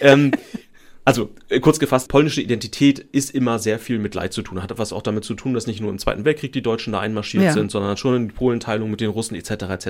ähm, 0.00 0.32
also 1.10 1.30
äh, 1.48 1.58
kurz 1.58 1.80
gefasst, 1.80 2.08
polnische 2.08 2.40
Identität 2.40 3.00
ist 3.00 3.34
immer 3.34 3.58
sehr 3.58 3.80
viel 3.80 3.98
mit 3.98 4.14
Leid 4.14 4.32
zu 4.32 4.42
tun. 4.42 4.62
Hat 4.62 4.78
was 4.78 4.92
auch 4.92 5.02
damit 5.02 5.24
zu 5.24 5.34
tun, 5.34 5.54
dass 5.54 5.66
nicht 5.66 5.80
nur 5.80 5.90
im 5.90 5.98
Zweiten 5.98 6.24
Weltkrieg 6.24 6.52
die 6.52 6.62
Deutschen 6.62 6.92
da 6.92 7.00
einmarschiert 7.00 7.42
ja. 7.42 7.52
sind, 7.52 7.70
sondern 7.72 7.96
schon 7.96 8.14
in 8.14 8.28
die 8.28 8.34
Polenteilung 8.34 8.90
mit 8.90 9.00
den 9.00 9.10
Russen 9.10 9.34
etc. 9.34 9.50
etc. 9.50 9.88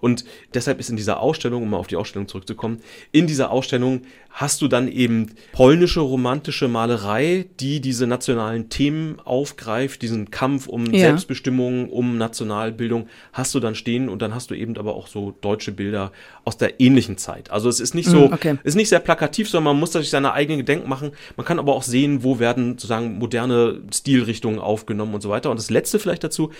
Und 0.00 0.24
deshalb 0.52 0.80
ist 0.80 0.90
in 0.90 0.96
dieser 0.96 1.20
Ausstellung, 1.20 1.62
um 1.62 1.70
mal 1.70 1.76
auf 1.76 1.86
die 1.86 1.96
Ausstellung 1.96 2.26
zurückzukommen, 2.26 2.82
in 3.12 3.28
dieser 3.28 3.52
Ausstellung 3.52 4.02
hast 4.32 4.62
du 4.62 4.68
dann 4.68 4.88
eben 4.88 5.30
polnische 5.52 6.00
romantische 6.00 6.66
Malerei, 6.66 7.46
die 7.60 7.80
diese 7.80 8.06
nationalen 8.06 8.70
Themen 8.70 9.20
aufgreift, 9.20 10.00
diesen 10.00 10.30
Kampf 10.30 10.66
um 10.66 10.86
ja. 10.86 11.00
Selbstbestimmung, 11.00 11.90
um 11.90 12.16
Nationalbildung, 12.16 13.08
hast 13.32 13.54
du 13.54 13.60
dann 13.60 13.74
stehen 13.74 14.08
und 14.08 14.22
dann 14.22 14.34
hast 14.34 14.50
du 14.50 14.54
eben 14.54 14.76
aber 14.78 14.94
auch 14.94 15.06
so 15.06 15.34
deutsche 15.42 15.72
Bilder 15.72 16.12
aus 16.44 16.56
der 16.56 16.80
ähnlichen 16.80 17.18
Zeit. 17.18 17.50
Also 17.50 17.68
es 17.68 17.78
ist 17.78 17.94
nicht 17.94 18.08
so, 18.08 18.28
mm, 18.28 18.32
okay. 18.32 18.58
ist 18.64 18.74
nicht 18.74 18.88
sehr 18.88 19.00
plakativ, 19.00 19.48
sondern 19.50 19.74
man 19.74 19.80
muss 19.80 19.92
sich 19.92 20.10
seine 20.10 20.32
eigenen 20.32 20.58
Gedenken 20.58 20.88
machen. 20.88 21.12
Man 21.36 21.44
kann 21.44 21.58
aber 21.58 21.74
auch 21.74 21.82
sehen, 21.82 22.24
wo 22.24 22.38
werden 22.38 22.72
sozusagen 22.72 23.18
moderne 23.18 23.82
Stilrichtungen 23.92 24.58
aufgenommen 24.58 25.14
und 25.14 25.20
so 25.20 25.28
weiter. 25.28 25.50
Und 25.50 25.58
das 25.58 25.70
letzte 25.70 25.98
vielleicht 25.98 26.24
dazu, 26.24 26.50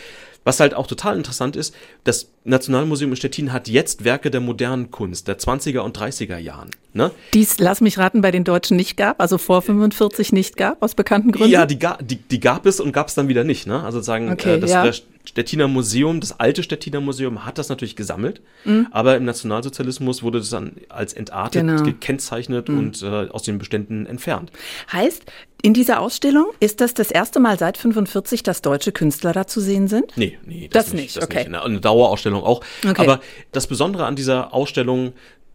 was 0.44 0.60
halt 0.60 0.74
auch 0.74 0.86
total 0.86 1.16
interessant 1.16 1.56
ist, 1.56 1.74
das 2.04 2.28
Nationalmuseum 2.44 3.10
in 3.10 3.16
Stettin 3.16 3.52
hat 3.52 3.68
jetzt 3.68 4.04
Werke 4.04 4.30
der 4.30 4.40
modernen 4.40 4.90
Kunst, 4.90 5.28
der 5.28 5.38
20er 5.38 5.80
und 5.80 5.96
30er 5.96 6.38
Jahren. 6.38 6.70
Ne? 6.92 7.10
Dies, 7.32 7.58
lass 7.62 7.80
mich 7.80 7.96
raten, 7.96 8.20
bei 8.20 8.30
den 8.30 8.44
Deutschen 8.44 8.76
nicht 8.76 8.96
gab, 8.96 9.20
also 9.20 9.38
vor 9.38 9.62
45 9.62 10.32
nicht 10.32 10.56
gab, 10.56 10.82
aus 10.82 10.94
bekannten 10.94 11.32
Gründen? 11.32 11.52
Ja, 11.52 11.64
die, 11.64 11.78
die, 12.02 12.16
die 12.16 12.40
gab 12.40 12.66
es 12.66 12.80
und 12.80 12.92
gab 12.92 13.08
es 13.08 13.14
dann 13.14 13.28
wieder 13.28 13.44
nicht. 13.44 13.66
Ne? 13.66 13.82
Also 13.82 14.00
sagen, 14.00 14.30
okay, 14.30 14.56
äh, 14.56 14.60
das, 14.60 14.70
ja. 14.70 14.90
Stettiner 15.24 15.68
Museum, 15.68 16.18
das 16.18 16.40
alte 16.40 16.64
Stettiner 16.64 17.00
Museum 17.00 17.46
hat 17.46 17.56
das 17.56 17.68
natürlich 17.68 17.94
gesammelt, 17.94 18.40
mhm. 18.64 18.88
aber 18.90 19.16
im 19.16 19.24
Nationalsozialismus 19.24 20.24
wurde 20.24 20.40
das 20.40 20.50
dann 20.50 20.72
als 20.88 21.12
entartet 21.12 21.64
genau. 21.64 21.82
gekennzeichnet 21.84 22.68
mhm. 22.68 22.78
und 22.78 23.02
äh, 23.02 23.28
aus 23.30 23.44
den 23.44 23.58
Beständen 23.58 24.06
entfernt. 24.06 24.50
Heißt, 24.92 25.24
in 25.62 25.74
dieser 25.74 26.00
Ausstellung 26.00 26.46
ist 26.58 26.80
das 26.80 26.92
das 26.92 27.12
erste 27.12 27.38
Mal 27.38 27.56
seit 27.56 27.78
45, 27.78 28.42
dass 28.42 28.62
deutsche 28.62 28.90
Künstler 28.90 29.32
da 29.32 29.46
zu 29.46 29.60
sehen 29.60 29.86
sind? 29.86 30.12
Nee, 30.16 30.36
nee, 30.44 30.68
das, 30.68 30.86
das 30.86 30.94
nicht. 30.94 31.02
nicht. 31.02 31.16
Das 31.18 31.24
okay. 31.24 31.48
Nicht. 31.48 31.62
Eine 31.62 31.80
Dauerausstellung 31.80 32.42
auch. 32.42 32.64
Okay. 32.84 33.00
Aber 33.00 33.20
das 33.52 33.68
Besondere 33.68 34.06
an 34.06 34.16
dieser 34.16 34.52
Ausstellung 34.52 35.12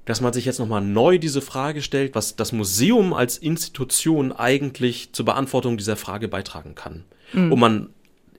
dass 0.07 0.21
man 0.21 0.31
sich 0.31 0.45
jetzt 0.45 0.59
nochmal 0.59 0.81
neu 0.81 1.17
diese 1.17 1.41
Frage 1.41 1.81
stellt, 1.81 2.15
was 2.15 2.37
das 2.37 2.53
Museum 2.53 3.13
als 3.13 3.37
Institution 3.37 4.31
eigentlich 4.31 5.11
zur 5.11 5.25
Beantwortung 5.25 5.75
dieser 5.77 5.97
Frage 5.97 6.29
beitragen 6.29 6.75
kann. 6.75 7.03
Mhm. 7.33 7.51
Und 7.51 7.59
man 7.59 7.89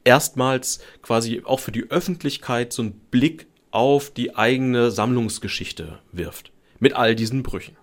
erstmals 0.03 0.81
quasi 1.03 1.43
auch 1.45 1.61
für 1.61 1.71
die 1.71 1.91
Öffentlichkeit 1.91 2.73
so 2.73 2.81
einen 2.81 2.93
Blick 3.11 3.47
auf 3.71 4.11
die 4.11 4.35
eigene 4.35 4.91
Sammlungsgeschichte 4.91 5.99
wirft. 6.11 6.53
Mit 6.81 6.95
all 6.95 7.15
diesen 7.15 7.43
Brüchen. 7.43 7.77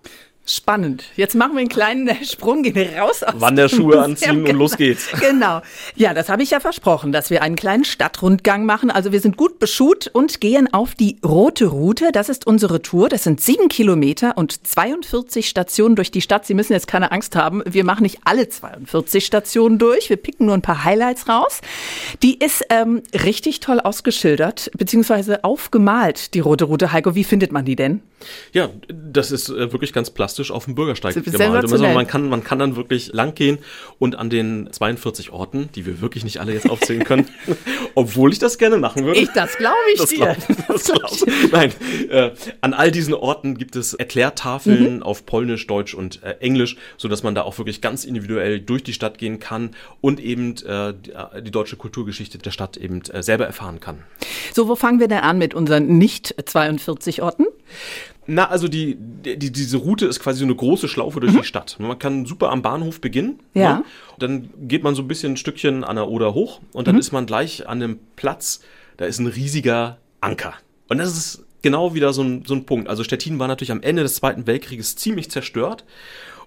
Spannend. 0.47 1.05
Jetzt 1.15 1.33
machen 1.33 1.53
wir 1.53 1.61
einen 1.61 1.69
kleinen 1.69 2.09
Sprung, 2.23 2.61
gehen 2.61 2.95
raus 2.99 3.23
aus 3.23 3.41
Wanderschuhe 3.41 3.99
anziehen 3.99 4.47
und 4.47 4.55
los 4.55 4.77
geht's. 4.77 5.07
Genau. 5.19 5.61
Ja, 5.95 6.13
das 6.13 6.29
habe 6.29 6.43
ich 6.43 6.51
ja 6.51 6.59
versprochen, 6.59 7.11
dass 7.11 7.31
wir 7.31 7.41
einen 7.41 7.55
kleinen 7.55 7.83
Stadtrundgang 7.83 8.65
machen. 8.65 8.91
Also 8.91 9.11
wir 9.11 9.19
sind 9.19 9.37
gut 9.37 9.57
beschut 9.57 10.07
und 10.07 10.39
gehen 10.39 10.71
auf 10.71 10.93
die 10.93 11.17
Rote 11.25 11.65
Route. 11.65 12.11
Das 12.11 12.29
ist 12.29 12.45
unsere 12.45 12.83
Tour. 12.83 13.09
Das 13.09 13.23
sind 13.23 13.41
sieben 13.41 13.69
Kilometer 13.69 14.37
und 14.37 14.67
42 14.67 15.49
Stationen 15.49 15.95
durch 15.95 16.11
die 16.11 16.21
Stadt. 16.21 16.45
Sie 16.45 16.53
müssen 16.53 16.73
jetzt 16.73 16.87
keine 16.87 17.11
Angst 17.11 17.35
haben. 17.35 17.63
Wir 17.65 17.83
machen 17.83 18.03
nicht 18.03 18.19
alle 18.23 18.47
42 18.47 19.25
Stationen 19.25 19.79
durch. 19.79 20.09
Wir 20.09 20.17
picken 20.17 20.45
nur 20.45 20.55
ein 20.55 20.61
paar 20.61 20.83
Highlights 20.83 21.27
raus. 21.27 21.61
Die 22.21 22.37
ist 22.37 22.63
ähm, 22.69 23.01
richtig 23.23 23.61
toll 23.61 23.79
ausgeschildert, 23.79 24.69
beziehungsweise 24.77 25.43
aufgemalt, 25.43 26.35
die 26.35 26.39
Rote 26.39 26.65
Route. 26.65 26.91
Heiko, 26.91 27.15
wie 27.15 27.23
findet 27.23 27.51
man 27.51 27.65
die 27.65 27.75
denn? 27.75 28.01
Ja, 28.53 28.69
das 28.87 29.31
ist 29.31 29.49
äh, 29.49 29.71
wirklich 29.71 29.93
ganz 29.93 30.09
plastisch 30.09 30.51
auf 30.51 30.65
dem 30.65 30.75
Bürgersteig 30.75 31.15
gemalt. 31.15 31.63
Also 31.71 31.77
man 31.77 32.07
kann, 32.07 32.29
man 32.29 32.43
kann 32.43 32.59
dann 32.59 32.75
wirklich 32.75 33.13
lang 33.13 33.35
gehen 33.35 33.59
und 33.99 34.15
an 34.15 34.29
den 34.29 34.69
42 34.71 35.31
Orten, 35.31 35.69
die 35.75 35.85
wir 35.85 36.01
wirklich 36.01 36.23
nicht 36.23 36.39
alle 36.39 36.53
jetzt 36.53 36.69
aufzählen 36.69 37.03
können, 37.03 37.27
obwohl 37.95 38.31
ich 38.31 38.39
das 38.39 38.57
gerne 38.57 38.77
machen 38.77 39.05
würde. 39.05 39.19
Ich, 39.19 39.29
das 39.29 39.57
glaube 39.57 39.75
ich 39.93 39.99
das 39.99 40.09
dir. 40.09 40.17
Glaub, 40.17 40.67
das 40.67 40.83
glaub, 40.85 41.51
Nein, 41.51 41.71
äh, 42.09 42.31
an 42.61 42.73
all 42.73 42.91
diesen 42.91 43.13
Orten 43.13 43.57
gibt 43.57 43.75
es 43.75 43.93
Erklärtafeln 43.93 44.97
mhm. 44.97 45.03
auf 45.03 45.25
Polnisch, 45.25 45.67
Deutsch 45.67 45.93
und 45.93 46.23
äh, 46.23 46.35
Englisch, 46.39 46.77
so 46.97 47.07
dass 47.07 47.23
man 47.23 47.35
da 47.35 47.43
auch 47.43 47.57
wirklich 47.57 47.81
ganz 47.81 48.05
individuell 48.05 48.59
durch 48.59 48.83
die 48.83 48.93
Stadt 48.93 49.17
gehen 49.17 49.39
kann 49.39 49.71
und 50.01 50.19
eben 50.19 50.55
äh, 50.65 50.93
die, 50.93 51.11
äh, 51.11 51.41
deutsche 51.51 51.75
Kulturgeschichte 51.75 52.37
der 52.37 52.51
Stadt 52.51 52.77
eben 52.77 53.01
äh, 53.11 53.23
selber 53.23 53.45
erfahren 53.45 53.79
kann. 53.79 54.03
So, 54.53 54.67
wo 54.67 54.75
fangen 54.75 54.99
wir 54.99 55.07
denn 55.07 55.19
an 55.19 55.37
mit 55.37 55.53
unseren 55.53 55.97
nicht 55.97 56.35
42 56.43 57.21
Orten? 57.21 57.45
Na, 58.27 58.49
also 58.49 58.67
die, 58.67 58.97
die, 58.97 59.51
diese 59.51 59.77
Route 59.77 60.07
ist 60.07 60.19
quasi 60.19 60.39
so 60.39 60.45
eine 60.45 60.55
große 60.55 60.87
Schlaufe 60.87 61.19
durch 61.19 61.33
mhm. 61.33 61.37
die 61.37 61.43
Stadt. 61.43 61.77
Man 61.79 61.99
kann 61.99 62.25
super 62.25 62.51
am 62.51 62.61
Bahnhof 62.61 62.99
beginnen. 62.99 63.39
Ja. 63.53 63.77
Ne? 63.77 63.85
Dann 64.17 64.49
geht 64.61 64.83
man 64.83 64.95
so 64.95 65.03
ein 65.03 65.07
bisschen 65.07 65.33
ein 65.33 65.37
Stückchen 65.37 65.83
an 65.83 65.95
der 65.95 66.07
Oder 66.07 66.33
hoch 66.33 66.59
und 66.73 66.87
dann 66.87 66.95
mhm. 66.95 67.01
ist 67.01 67.11
man 67.11 67.25
gleich 67.25 67.67
an 67.67 67.81
einem 67.81 67.99
Platz, 68.15 68.61
da 68.97 69.05
ist 69.05 69.19
ein 69.19 69.27
riesiger 69.27 69.97
Anker. 70.21 70.53
Und 70.87 70.97
das 70.97 71.15
ist 71.15 71.45
genau 71.61 71.93
wieder 71.93 72.13
so 72.13 72.23
ein, 72.23 72.43
so 72.45 72.55
ein 72.55 72.65
Punkt. 72.65 72.89
Also 72.89 73.03
Stettin 73.03 73.39
war 73.39 73.47
natürlich 73.47 73.71
am 73.71 73.81
Ende 73.81 74.03
des 74.03 74.15
Zweiten 74.15 74.47
Weltkrieges 74.47 74.95
ziemlich 74.95 75.29
zerstört. 75.29 75.83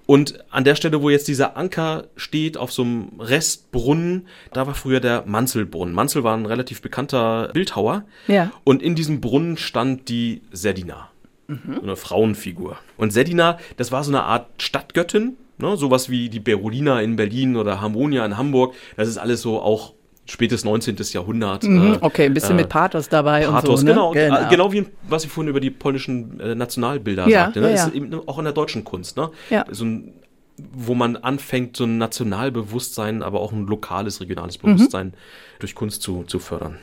Und 0.07 0.43
an 0.51 0.65
der 0.65 0.75
Stelle, 0.75 1.03
wo 1.03 1.11
jetzt 1.11 1.29
dieser 1.29 1.59
Anker 1.59 2.05
steht, 2.17 2.57
auf 2.57 2.73
so 2.73 2.83
einem 2.83 3.11
Restbrunnen, 3.19 4.27
da 4.55 4.67
war 4.67 4.75
früher 4.75 5.01
der 5.01 5.25
Manzelbrunnen. 5.27 5.95
Manzel 5.95 6.25
war 6.25 6.35
ein 6.35 6.47
relativ 6.47 6.81
bekannter 6.81 7.51
Bildhauer. 7.53 8.05
Ja. 8.27 8.51
Und 8.65 8.83
in 8.83 8.95
diesem 8.95 9.21
Brunnen 9.21 9.59
stand 9.59 10.09
die 10.09 10.41
Sedina. 10.51 11.11
Mhm. 11.49 11.77
So 11.77 11.83
eine 11.83 11.97
Frauenfigur. 11.97 12.77
Und 12.99 13.13
Sedina, 13.13 13.59
das 13.79 13.91
war 13.91 14.05
so 14.05 14.11
eine 14.11 14.23
Art 14.23 14.63
Stadtgöttin, 14.63 15.39
ne? 15.57 15.77
sowas 15.77 16.11
wie 16.11 16.29
die 16.29 16.41
Berolina 16.41 17.01
in 17.01 17.17
Berlin 17.17 17.57
oder 17.57 17.81
Harmonia 17.81 18.25
in 18.27 18.37
Hamburg. 18.37 18.75
Das 18.97 19.09
ist 19.09 19.17
alles 19.17 19.41
so 19.41 19.61
auch 19.61 19.95
spätes 20.27 20.65
19. 20.67 20.97
Jahrhundert. 21.13 21.65
Mhm, 21.65 21.95
äh, 21.95 21.99
okay, 22.03 22.27
ein 22.27 22.35
bisschen 22.35 22.59
äh, 22.59 22.63
mit 22.63 22.69
Pathos 22.69 23.09
dabei 23.09 23.47
Pathos, 23.47 23.81
und 23.81 23.87
so. 23.87 23.87
Ne? 23.87 23.93
Genau, 23.93 24.11
genau. 24.13 24.49
genau 24.51 24.73
wie 24.73 24.85
was 25.09 25.25
ich 25.25 25.31
vorhin 25.31 25.49
über 25.49 25.61
die 25.61 25.71
polnischen 25.71 26.39
äh, 26.39 26.55
Nationalbilder 26.55 27.27
ja, 27.27 27.47
sagte. 27.47 27.61
Ne? 27.61 27.71
Ja, 27.71 27.77
ja. 27.77 27.87
Ist 27.87 27.95
eben 27.95 28.29
auch 28.29 28.39
in 28.39 28.45
der 28.45 28.53
deutschen 28.53 28.85
Kunst. 28.85 29.17
Ne? 29.17 29.31
Ja. 29.49 29.65
So 29.71 29.87
ein, 29.87 30.13
wo 30.59 30.95
man 30.95 31.17
anfängt, 31.17 31.79
so 31.79 31.85
ein 31.85 31.97
Nationalbewusstsein, 31.97 33.23
aber 33.23 33.41
auch 33.41 33.53
ein 33.53 33.67
lokales, 33.67 34.21
regionales 34.21 34.59
Bewusstsein 34.59 35.09
mhm. 35.09 35.13
durch 35.61 35.75
Kunst 35.75 36.03
zu, 36.03 36.25
zu 36.25 36.41
fördern. 36.41 36.77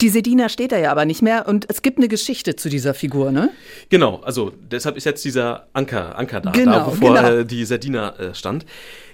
Die 0.00 0.08
Sedina 0.08 0.48
steht 0.48 0.72
da 0.72 0.78
ja 0.78 0.90
aber 0.90 1.04
nicht 1.04 1.22
mehr 1.22 1.46
und 1.46 1.66
es 1.68 1.80
gibt 1.80 1.98
eine 1.98 2.08
Geschichte 2.08 2.56
zu 2.56 2.68
dieser 2.68 2.94
Figur, 2.94 3.30
ne? 3.30 3.50
Genau, 3.90 4.16
also 4.24 4.52
deshalb 4.70 4.96
ist 4.96 5.04
jetzt 5.04 5.24
dieser 5.24 5.68
Anker, 5.72 6.18
Anker 6.18 6.40
da, 6.40 6.50
genau, 6.50 6.72
da 6.72 6.84
bevor 6.84 7.14
genau. 7.14 7.28
Äh, 7.28 7.44
die 7.44 7.64
Sedina 7.64 8.16
äh, 8.16 8.34
stand. 8.34 8.66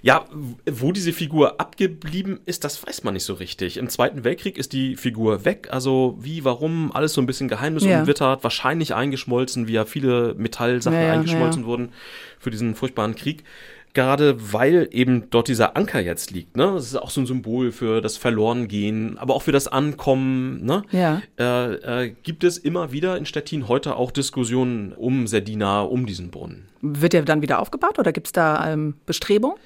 Ja, 0.02 0.24
wo 0.70 0.92
diese 0.92 1.12
Figur 1.12 1.60
abgeblieben 1.60 2.40
ist, 2.46 2.64
das 2.64 2.86
weiß 2.86 3.04
man 3.04 3.12
nicht 3.12 3.24
so 3.24 3.34
richtig. 3.34 3.76
Im 3.76 3.90
Zweiten 3.90 4.24
Weltkrieg 4.24 4.56
ist 4.56 4.72
die 4.72 4.96
Figur 4.96 5.44
weg, 5.44 5.68
also 5.70 6.16
wie, 6.20 6.44
warum, 6.44 6.90
alles 6.92 7.12
so 7.12 7.20
ein 7.20 7.26
bisschen 7.26 7.48
geheimnisumwittert, 7.48 8.38
ja. 8.38 8.42
wahrscheinlich 8.42 8.94
eingeschmolzen, 8.94 9.68
wie 9.68 9.72
ja 9.72 9.84
viele 9.84 10.34
Metallsachen 10.38 10.96
ja, 10.96 11.06
ja, 11.06 11.12
eingeschmolzen 11.12 11.66
wurden 11.66 11.92
für 12.38 12.50
diesen 12.50 12.74
furchtbaren 12.74 13.14
Krieg. 13.14 13.44
Gerade 13.94 14.52
weil 14.52 14.88
eben 14.92 15.30
dort 15.30 15.48
dieser 15.48 15.76
Anker 15.76 16.00
jetzt 16.00 16.30
liegt. 16.30 16.56
Ne? 16.56 16.72
Das 16.74 16.86
ist 16.86 16.96
auch 16.96 17.10
so 17.10 17.20
ein 17.20 17.26
Symbol 17.26 17.72
für 17.72 18.00
das 18.00 18.16
Verlorengehen, 18.16 19.18
aber 19.18 19.34
auch 19.34 19.42
für 19.42 19.52
das 19.52 19.68
Ankommen. 19.68 20.64
Ne? 20.64 20.82
Ja. 20.92 21.22
Äh, 21.38 22.04
äh, 22.06 22.14
gibt 22.22 22.44
es 22.44 22.58
immer 22.58 22.92
wieder 22.92 23.16
in 23.16 23.26
Stettin 23.26 23.68
heute 23.68 23.96
auch 23.96 24.10
Diskussionen 24.10 24.92
um 24.92 25.26
Serdina, 25.26 25.82
um 25.82 26.06
diesen 26.06 26.30
Brunnen. 26.30 26.68
Wird 26.80 27.12
der 27.12 27.22
dann 27.22 27.42
wieder 27.42 27.58
aufgebaut 27.58 27.98
oder 27.98 28.12
gibt 28.12 28.28
es 28.28 28.32
da 28.32 28.72
ähm, 28.72 28.94
Bestrebungen? 29.06 29.56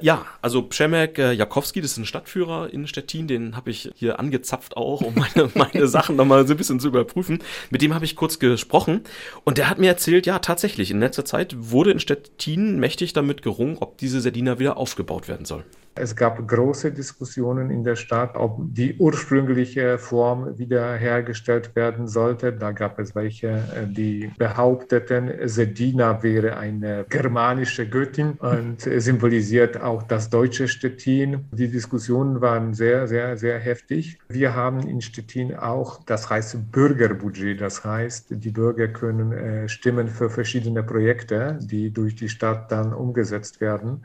Ja, 0.00 0.26
also 0.42 0.62
Przemek 0.62 1.18
äh, 1.18 1.32
Jakowski, 1.32 1.80
das 1.80 1.92
ist 1.92 1.98
ein 1.98 2.04
Stadtführer 2.04 2.72
in 2.72 2.86
Stettin, 2.86 3.28
den 3.28 3.56
habe 3.56 3.70
ich 3.70 3.92
hier 3.94 4.18
angezapft 4.18 4.76
auch, 4.76 5.02
um 5.02 5.14
meine, 5.14 5.50
meine 5.54 5.86
Sachen 5.86 6.16
nochmal 6.16 6.46
so 6.46 6.54
ein 6.54 6.56
bisschen 6.56 6.80
zu 6.80 6.88
überprüfen. 6.88 7.38
Mit 7.70 7.80
dem 7.80 7.94
habe 7.94 8.04
ich 8.04 8.16
kurz 8.16 8.38
gesprochen 8.38 9.02
und 9.44 9.56
der 9.56 9.70
hat 9.70 9.78
mir 9.78 9.88
erzählt, 9.88 10.26
ja 10.26 10.40
tatsächlich, 10.40 10.90
in 10.90 11.00
letzter 11.00 11.24
Zeit 11.24 11.54
wurde 11.58 11.92
in 11.92 12.00
Stettin 12.00 12.80
mächtig 12.80 13.12
damit 13.12 13.42
gerungen, 13.42 13.78
ob 13.78 13.98
diese 13.98 14.20
Serdina 14.20 14.58
wieder 14.58 14.76
aufgebaut 14.76 15.28
werden 15.28 15.46
soll. 15.46 15.64
Es 15.96 16.16
gab 16.16 16.44
große 16.48 16.90
Diskussionen 16.90 17.70
in 17.70 17.84
der 17.84 17.94
Stadt, 17.94 18.34
ob 18.34 18.58
die 18.58 18.96
ursprüngliche 18.98 19.96
Form 19.96 20.58
wiederhergestellt 20.58 21.76
werden 21.76 22.08
sollte. 22.08 22.52
Da 22.52 22.72
gab 22.72 22.98
es 22.98 23.14
welche, 23.14 23.48
äh, 23.48 23.86
die 23.86 24.28
behaupteten, 24.36 25.30
Sedina 25.44 26.20
wäre 26.24 26.56
eine 26.56 27.06
germanische 27.08 27.88
Göttin 27.88 28.32
und 28.32 28.80
symbolisiert 28.80 29.80
auch 29.84 30.02
das 30.02 30.30
deutsche 30.30 30.66
Stettin. 30.66 31.44
Die 31.52 31.68
Diskussionen 31.68 32.40
waren 32.40 32.74
sehr, 32.74 33.06
sehr, 33.06 33.36
sehr 33.36 33.58
heftig. 33.58 34.18
Wir 34.28 34.54
haben 34.54 34.80
in 34.80 35.00
Stettin 35.00 35.54
auch 35.54 36.02
das 36.04 36.30
heißt 36.30 36.72
Bürgerbudget. 36.72 37.60
Das 37.60 37.84
heißt, 37.84 38.26
die 38.30 38.50
Bürger 38.50 38.88
können 38.88 39.32
äh, 39.32 39.68
stimmen 39.68 40.08
für 40.08 40.30
verschiedene 40.30 40.82
Projekte, 40.82 41.58
die 41.62 41.90
durch 41.90 42.16
die 42.16 42.28
Stadt 42.28 42.72
dann 42.72 42.92
umgesetzt 42.92 43.60
werden. 43.60 44.04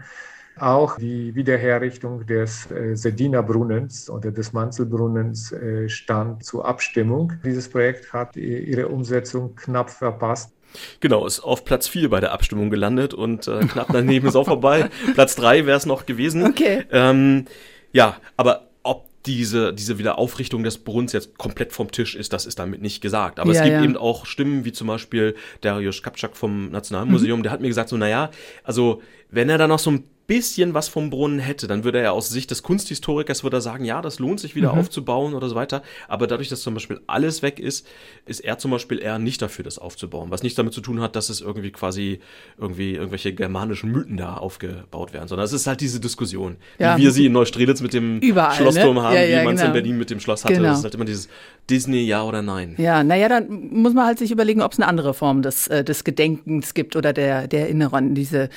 Auch 0.59 0.97
die 0.97 1.33
Wiederherrichtung 1.35 2.25
des 2.25 2.69
äh, 2.69 2.95
Sediner 2.95 3.41
Brunnens 3.41 4.09
oder 4.09 4.31
des 4.31 4.51
Manzelbrunnens 4.51 5.53
äh, 5.53 5.87
stand 5.87 6.43
zur 6.43 6.65
Abstimmung. 6.65 7.33
Dieses 7.45 7.69
Projekt 7.69 8.11
hat 8.11 8.35
ihre 8.35 8.89
Umsetzung 8.89 9.55
knapp 9.55 9.89
verpasst. 9.89 10.53
Genau, 10.99 11.25
ist 11.25 11.39
auf 11.39 11.65
Platz 11.65 11.87
4 11.87 12.09
bei 12.09 12.19
der 12.19 12.31
Abstimmung 12.31 12.69
gelandet 12.69 13.13
und 13.13 13.47
äh, 13.47 13.59
knapp 13.61 13.87
daneben 13.91 14.27
ist 14.27 14.35
auch 14.35 14.45
vorbei. 14.45 14.89
Platz 15.13 15.35
3 15.35 15.65
wäre 15.65 15.77
es 15.77 15.85
noch 15.85 16.05
gewesen. 16.05 16.45
Okay. 16.45 16.85
Ähm, 16.91 17.45
ja, 17.91 18.17
aber 18.37 18.67
ob 18.83 19.05
diese, 19.25 19.73
diese 19.73 19.97
Wiederaufrichtung 19.97 20.63
des 20.63 20.77
Brunnens 20.77 21.13
jetzt 21.13 21.37
komplett 21.37 21.73
vom 21.73 21.91
Tisch 21.91 22.15
ist, 22.15 22.33
das 22.33 22.45
ist 22.45 22.59
damit 22.59 22.81
nicht 22.81 23.01
gesagt. 23.01 23.39
Aber 23.39 23.51
Ja, 23.51 23.59
es 23.59 23.63
gibt 23.65 23.77
ja. 23.77 23.83
eben 23.83 23.97
auch 23.97 24.25
Stimmen, 24.25 24.65
wie 24.65 24.71
zum 24.71 24.87
Beispiel 24.87 25.35
Dariusz 25.61 26.01
Kapczak 26.01 26.37
vom 26.37 26.71
Nationalmuseum, 26.71 27.43
der 27.43 27.51
hat 27.51 27.61
mir 27.61 27.67
gesagt, 27.67 27.89
so, 27.89 27.97
naja, 27.97 28.29
also 28.63 29.01
wenn 29.29 29.49
er 29.49 29.57
da 29.57 29.67
noch 29.67 29.79
so 29.79 29.91
ein 29.91 30.03
bisschen 30.29 30.75
was 30.75 30.87
vom 30.87 31.09
Brunnen 31.09 31.39
hätte, 31.39 31.67
dann 31.67 31.83
würde 31.83 31.99
er 31.99 32.13
aus 32.13 32.29
Sicht 32.29 32.51
des 32.51 32.61
Kunsthistorikers 32.63 33.43
würde 33.43 33.57
er 33.57 33.61
sagen, 33.61 33.83
ja, 33.83 34.01
das 34.01 34.19
lohnt 34.19 34.39
sich 34.39 34.55
wieder 34.55 34.71
aufzubauen 34.73 35.33
oder 35.33 35.49
so 35.49 35.55
weiter. 35.55 35.81
Aber 36.07 36.27
dadurch, 36.27 36.49
dass 36.49 36.61
zum 36.61 36.75
Beispiel 36.75 37.01
alles 37.07 37.41
weg 37.41 37.59
ist, 37.59 37.87
ist 38.27 38.39
er 38.41 38.59
zum 38.59 38.69
Beispiel 38.71 38.99
eher 39.01 39.17
nicht 39.17 39.41
dafür, 39.41 39.65
das 39.65 39.79
aufzubauen. 39.79 40.29
Was 40.29 40.43
nichts 40.43 40.55
damit 40.55 40.73
zu 40.73 40.81
tun 40.81 41.01
hat, 41.01 41.15
dass 41.15 41.29
es 41.29 41.41
irgendwie 41.41 41.71
quasi 41.71 42.19
irgendwie 42.59 42.93
irgendwelche 42.93 43.33
germanischen 43.33 43.91
Mythen 43.91 44.17
da 44.17 44.35
aufgebaut 44.35 45.13
werden, 45.13 45.27
sondern 45.27 45.45
es 45.45 45.51
ist 45.53 45.65
halt 45.65 45.81
diese 45.81 45.99
Diskussion, 45.99 46.57
Ja. 46.77 46.95
wie 46.97 47.01
wir 47.01 47.11
sie 47.11 47.25
in 47.25 47.31
Neustrelitz 47.31 47.81
mit 47.81 47.93
dem 47.93 48.19
Überall, 48.19 48.55
Schlossturm 48.55 48.95
ne? 48.95 49.01
haben, 49.01 49.15
Ja, 49.15 49.23
ja, 49.23 49.41
wie 49.41 49.45
man 49.45 49.55
es 49.55 49.61
genau. 49.61 49.71
in 49.71 49.81
Berlin 49.81 49.97
mit 49.97 50.11
dem 50.11 50.19
Schloss 50.19 50.45
hatte. 50.45 50.53
Genau. 50.53 50.69
Das 50.69 50.77
ist 50.77 50.83
halt 50.83 50.93
immer 50.93 51.05
dieses 51.05 51.27
Disney, 51.69 52.01
ja 52.01 52.23
oder 52.23 52.41
nein. 52.41 52.75
Ja, 52.77 53.03
naja, 53.03 53.29
dann 53.29 53.69
muss 53.71 53.93
man 53.93 54.05
halt 54.05 54.19
sich 54.19 54.31
überlegen, 54.31 54.61
ob 54.61 54.71
es 54.71 54.79
eine 54.79 54.87
andere 54.87 55.13
Form 55.13 55.41
des, 55.41 55.67
äh, 55.67 55.83
des 55.83 56.03
Gedenkens 56.03 56.73
gibt 56.73 56.95
oder 56.95 57.13
der, 57.13 57.47
der 57.47 57.61
Erinnerung 57.61 57.97
an 57.97 58.15
diese, 58.15 58.49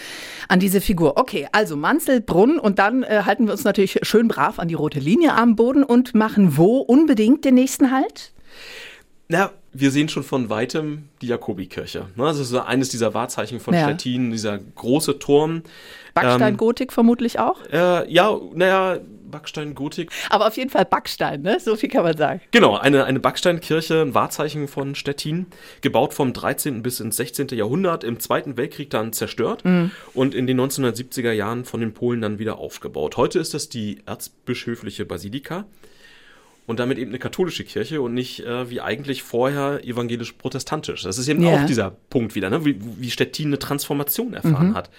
an 0.48 0.60
diese 0.60 0.80
Figur. 0.80 1.18
Okay, 1.18 1.48
also 1.52 1.76
Manzelbrunn 1.76 2.58
und 2.58 2.78
dann 2.78 3.02
äh, 3.02 3.22
halten 3.24 3.46
wir 3.46 3.52
uns 3.52 3.64
natürlich 3.64 3.98
schön 4.02 4.28
brav 4.28 4.58
an 4.58 4.68
die 4.68 4.74
rote 4.74 4.98
Linie 5.00 5.34
am 5.34 5.56
Boden 5.56 5.84
und 5.84 6.14
machen 6.14 6.56
wo 6.56 6.78
unbedingt 6.78 7.44
den 7.44 7.54
nächsten 7.54 7.90
Halt? 7.90 8.32
Na, 9.28 9.50
wir 9.72 9.90
sehen 9.90 10.08
schon 10.08 10.22
von 10.22 10.50
weitem 10.50 11.08
die 11.22 11.26
Jakobikirche. 11.26 12.00
Ne? 12.16 12.24
Das 12.24 12.38
ist 12.38 12.54
eines 12.54 12.90
dieser 12.90 13.14
Wahrzeichen 13.14 13.60
von 13.60 13.72
Ja. 13.72 13.84
Stettin, 13.84 14.30
dieser 14.30 14.58
große 14.58 15.18
Turm. 15.18 15.62
Backstein-Gotik 16.14 16.92
vermutlich 16.92 17.38
auch. 17.38 17.58
Äh, 17.72 18.12
ja, 18.12 18.38
naja, 18.54 18.98
Backstein, 19.32 19.74
Gotik. 19.74 20.12
Aber 20.30 20.46
auf 20.46 20.56
jeden 20.56 20.70
Fall 20.70 20.84
Backstein, 20.84 21.42
ne? 21.42 21.58
So 21.58 21.74
viel 21.74 21.88
kann 21.88 22.04
man 22.04 22.16
sagen. 22.16 22.40
Genau, 22.52 22.76
eine, 22.76 23.04
eine 23.04 23.18
Backsteinkirche, 23.18 24.02
ein 24.02 24.14
Wahrzeichen 24.14 24.68
von 24.68 24.94
Stettin, 24.94 25.46
gebaut 25.80 26.14
vom 26.14 26.32
13. 26.32 26.84
bis 26.84 27.00
ins 27.00 27.16
16. 27.16 27.48
Jahrhundert, 27.48 28.04
im 28.04 28.20
Zweiten 28.20 28.56
Weltkrieg 28.56 28.90
dann 28.90 29.12
zerstört 29.12 29.64
und 30.14 30.34
in 30.34 30.46
den 30.46 30.60
1970er 30.60 31.32
Jahren 31.32 31.64
von 31.64 31.80
den 31.80 31.94
Polen 31.94 32.20
dann 32.20 32.38
wieder 32.38 32.58
aufgebaut. 32.58 33.16
Heute 33.16 33.40
ist 33.40 33.54
das 33.54 33.68
die 33.68 34.02
erzbischöfliche 34.06 35.04
Basilika 35.04 35.64
und 36.66 36.78
damit 36.78 36.98
eben 36.98 37.10
eine 37.10 37.18
katholische 37.18 37.64
Kirche 37.64 38.00
und 38.00 38.14
nicht 38.14 38.40
äh, 38.40 38.70
wie 38.70 38.80
eigentlich 38.80 39.22
vorher 39.22 39.84
evangelisch-protestantisch. 39.84 41.02
Das 41.02 41.18
ist 41.18 41.28
eben 41.28 41.42
Ja. 41.42 41.50
auch 41.62 41.66
dieser 41.66 41.90
Punkt 41.90 42.34
wieder, 42.34 42.50
ne? 42.50 42.64
wie, 42.64 42.76
wie 42.80 43.10
Stettin 43.10 43.48
eine 43.48 43.58
Transformation 43.58 44.34
erfahren 44.34 44.74
hat. 44.74 44.90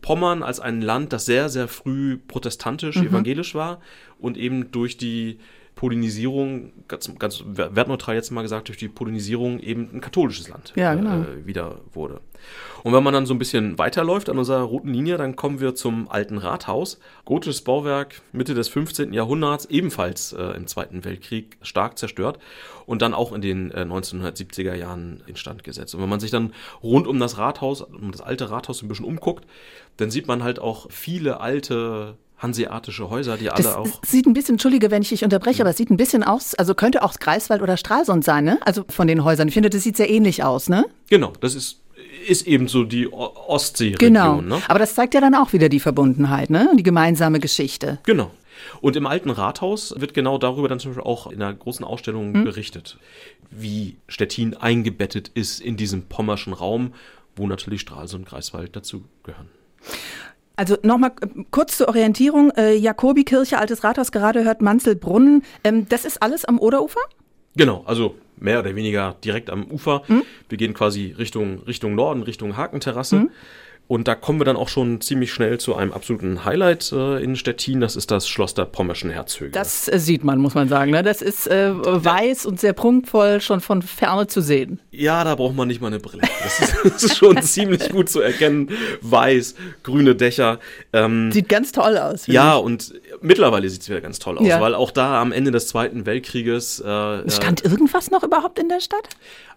Pommern 0.00 0.42
als 0.42 0.60
ein 0.60 0.80
Land, 0.80 1.12
das 1.12 1.26
sehr, 1.26 1.48
sehr 1.48 1.68
früh 1.68 2.16
protestantisch, 2.16 2.96
evangelisch 2.96 3.54
war 3.54 3.80
und 4.18 4.36
eben 4.38 4.70
durch 4.70 4.96
die 4.96 5.38
Polinisierung, 5.80 6.72
ganz, 6.88 7.10
ganz 7.18 7.42
wertneutral 7.46 8.14
jetzt 8.14 8.30
mal 8.30 8.42
gesagt, 8.42 8.68
durch 8.68 8.76
die 8.76 8.88
Polinisierung 8.88 9.60
eben 9.60 9.88
ein 9.94 10.02
katholisches 10.02 10.46
Land 10.50 10.74
Ja, 10.76 10.92
genau. 10.92 11.22
äh, 11.22 11.46
wieder 11.46 11.80
wurde. 11.94 12.20
Und 12.82 12.92
wenn 12.92 13.02
man 13.02 13.14
dann 13.14 13.24
so 13.24 13.32
ein 13.32 13.38
bisschen 13.38 13.78
weiterläuft 13.78 14.28
an 14.28 14.36
unserer 14.36 14.60
roten 14.60 14.92
Linie, 14.92 15.16
dann 15.16 15.36
kommen 15.36 15.58
wir 15.58 15.74
zum 15.74 16.10
alten 16.10 16.36
Rathaus. 16.36 17.00
Gotisches 17.24 17.62
Bauwerk, 17.62 18.20
Mitte 18.30 18.52
des 18.52 18.68
15. 18.68 19.14
Jahrhunderts, 19.14 19.64
ebenfalls 19.70 20.34
äh, 20.34 20.54
im 20.54 20.66
Zweiten 20.66 21.02
Weltkrieg 21.06 21.56
stark 21.62 21.96
zerstört 21.96 22.38
und 22.84 23.00
dann 23.00 23.14
auch 23.14 23.32
in 23.32 23.40
den 23.40 23.70
äh, 23.70 23.80
1970er 23.80 24.74
Jahren 24.74 25.22
instand 25.26 25.64
gesetzt. 25.64 25.94
Und 25.94 26.02
wenn 26.02 26.10
man 26.10 26.20
sich 26.20 26.30
dann 26.30 26.52
rund 26.82 27.06
um 27.06 27.18
das 27.18 27.38
Rathaus, 27.38 27.80
um 27.80 28.12
das 28.12 28.20
alte 28.20 28.50
Rathaus 28.50 28.82
ein 28.82 28.88
bisschen 28.88 29.06
umguckt, 29.06 29.46
dann 29.96 30.10
sieht 30.10 30.28
man 30.28 30.42
halt 30.42 30.58
auch 30.58 30.90
viele 30.90 31.40
alte 31.40 32.18
hanseatische 32.40 33.10
Häuser, 33.10 33.36
die 33.36 33.50
alle 33.50 33.62
Das 33.62 33.74
auch 33.76 33.86
sieht 34.04 34.26
ein 34.26 34.32
bisschen, 34.32 34.54
entschuldige, 34.54 34.90
wenn 34.90 35.02
ich 35.02 35.10
dich 35.10 35.24
unterbreche, 35.24 35.62
aber 35.62 35.70
es 35.70 35.76
sieht 35.76 35.90
ein 35.90 35.96
bisschen 35.96 36.24
aus, 36.24 36.54
also 36.54 36.74
könnte 36.74 37.02
auch 37.02 37.14
Greifswald 37.14 37.62
oder 37.62 37.76
Stralsund 37.76 38.24
sein, 38.24 38.44
ne? 38.44 38.58
Also 38.64 38.84
von 38.88 39.06
den 39.06 39.24
Häusern. 39.24 39.48
Ich 39.48 39.54
finde, 39.54 39.70
das 39.70 39.82
sieht 39.82 39.96
sehr 39.96 40.10
ähnlich 40.10 40.42
aus, 40.42 40.68
ne? 40.68 40.86
Genau, 41.08 41.32
das 41.40 41.54
ist, 41.54 41.80
ist 42.26 42.46
eben 42.46 42.66
so 42.66 42.84
die 42.84 43.12
Ostseeregion. 43.12 44.12
Genau. 44.12 44.40
Ne? 44.40 44.62
Aber 44.68 44.78
das 44.78 44.94
zeigt 44.94 45.14
ja 45.14 45.20
dann 45.20 45.34
auch 45.34 45.52
wieder 45.52 45.68
die 45.68 45.80
Verbundenheit, 45.80 46.50
ne? 46.50 46.70
Die 46.76 46.82
gemeinsame 46.82 47.40
Geschichte. 47.40 47.98
Genau. 48.04 48.30
Und 48.80 48.96
im 48.96 49.06
alten 49.06 49.30
Rathaus 49.30 49.94
wird 49.98 50.12
genau 50.12 50.36
darüber 50.36 50.68
dann 50.68 50.80
zum 50.80 50.90
Beispiel 50.90 51.10
auch 51.10 51.26
in 51.28 51.42
einer 51.42 51.54
großen 51.54 51.84
Ausstellung 51.84 52.34
Hm. 52.34 52.44
berichtet, 52.44 52.98
wie 53.50 53.96
Stettin 54.06 54.54
eingebettet 54.54 55.30
ist 55.34 55.60
in 55.60 55.76
diesem 55.76 56.02
pommerschen 56.02 56.52
Raum, 56.52 56.92
wo 57.36 57.46
natürlich 57.46 57.80
Stralsund 57.80 58.24
und 58.24 58.28
Greifswald 58.30 58.76
dazu 58.76 59.04
gehören. 59.22 59.48
Also 60.60 60.76
nochmal 60.82 61.12
äh, 61.22 61.44
kurz 61.50 61.78
zur 61.78 61.88
Orientierung. 61.88 62.50
Äh, 62.50 62.74
Jakobikirche, 62.74 63.56
Altes 63.56 63.82
Rathaus, 63.82 64.12
gerade 64.12 64.44
hört 64.44 64.60
Manzelbrunnen. 64.60 65.42
Ähm, 65.64 65.88
das 65.88 66.04
ist 66.04 66.22
alles 66.22 66.44
am 66.44 66.58
Oderufer? 66.58 67.00
Genau, 67.56 67.82
also 67.86 68.14
mehr 68.36 68.58
oder 68.58 68.76
weniger 68.76 69.16
direkt 69.24 69.48
am 69.48 69.64
Ufer. 69.70 70.02
Hm? 70.04 70.22
Wir 70.50 70.58
gehen 70.58 70.74
quasi 70.74 71.14
Richtung, 71.16 71.60
Richtung 71.60 71.94
Norden, 71.94 72.22
Richtung 72.22 72.58
Hakenterrasse. 72.58 73.28
Und 73.90 74.06
da 74.06 74.14
kommen 74.14 74.38
wir 74.38 74.44
dann 74.44 74.54
auch 74.54 74.68
schon 74.68 75.00
ziemlich 75.00 75.32
schnell 75.32 75.58
zu 75.58 75.74
einem 75.74 75.90
absoluten 75.92 76.44
Highlight 76.44 76.92
äh, 76.92 77.20
in 77.24 77.34
Stettin. 77.34 77.80
Das 77.80 77.96
ist 77.96 78.12
das 78.12 78.28
Schloss 78.28 78.54
der 78.54 78.64
Pommerschen 78.64 79.10
Herzöge. 79.10 79.50
Das 79.50 79.88
äh, 79.88 79.98
sieht 79.98 80.22
man, 80.22 80.38
muss 80.38 80.54
man 80.54 80.68
sagen. 80.68 80.92
Ne? 80.92 81.02
Das 81.02 81.20
ist 81.20 81.48
äh, 81.48 81.72
weiß 81.74 82.46
und 82.46 82.60
sehr 82.60 82.72
prunkvoll, 82.72 83.40
schon 83.40 83.60
von 83.60 83.82
Ferne 83.82 84.28
zu 84.28 84.42
sehen. 84.42 84.78
Ja, 84.92 85.24
da 85.24 85.34
braucht 85.34 85.56
man 85.56 85.66
nicht 85.66 85.80
mal 85.80 85.88
eine 85.88 85.98
Brille. 85.98 86.22
Das 86.40 86.60
ist, 86.60 86.76
das 86.84 87.02
ist 87.02 87.16
schon 87.16 87.42
ziemlich 87.42 87.88
gut 87.88 88.08
zu 88.08 88.20
erkennen. 88.20 88.70
Weiß, 89.00 89.56
grüne 89.82 90.14
Dächer. 90.14 90.60
Ähm, 90.92 91.32
Sieht 91.32 91.48
ganz 91.48 91.72
toll 91.72 91.98
aus. 91.98 92.28
ja, 92.28 92.54
und 92.54 92.94
mittlerweile 93.22 93.68
sieht 93.68 93.82
es 93.82 93.88
wieder 93.88 94.00
ganz 94.00 94.20
toll 94.20 94.38
aus, 94.38 94.46
Ja. 94.46 94.60
weil 94.60 94.76
auch 94.76 94.92
da 94.92 95.20
am 95.20 95.32
Ende 95.32 95.50
des 95.50 95.66
Zweiten 95.66 96.06
Weltkrieges, 96.06 96.80
äh, 96.86 97.22
ich. 97.22 97.34
Stand 97.34 97.64
irgendwas 97.64 98.12
noch 98.12 98.22
überhaupt 98.22 98.60
in 98.60 98.68
der 98.68 98.78
Stadt? 98.78 99.08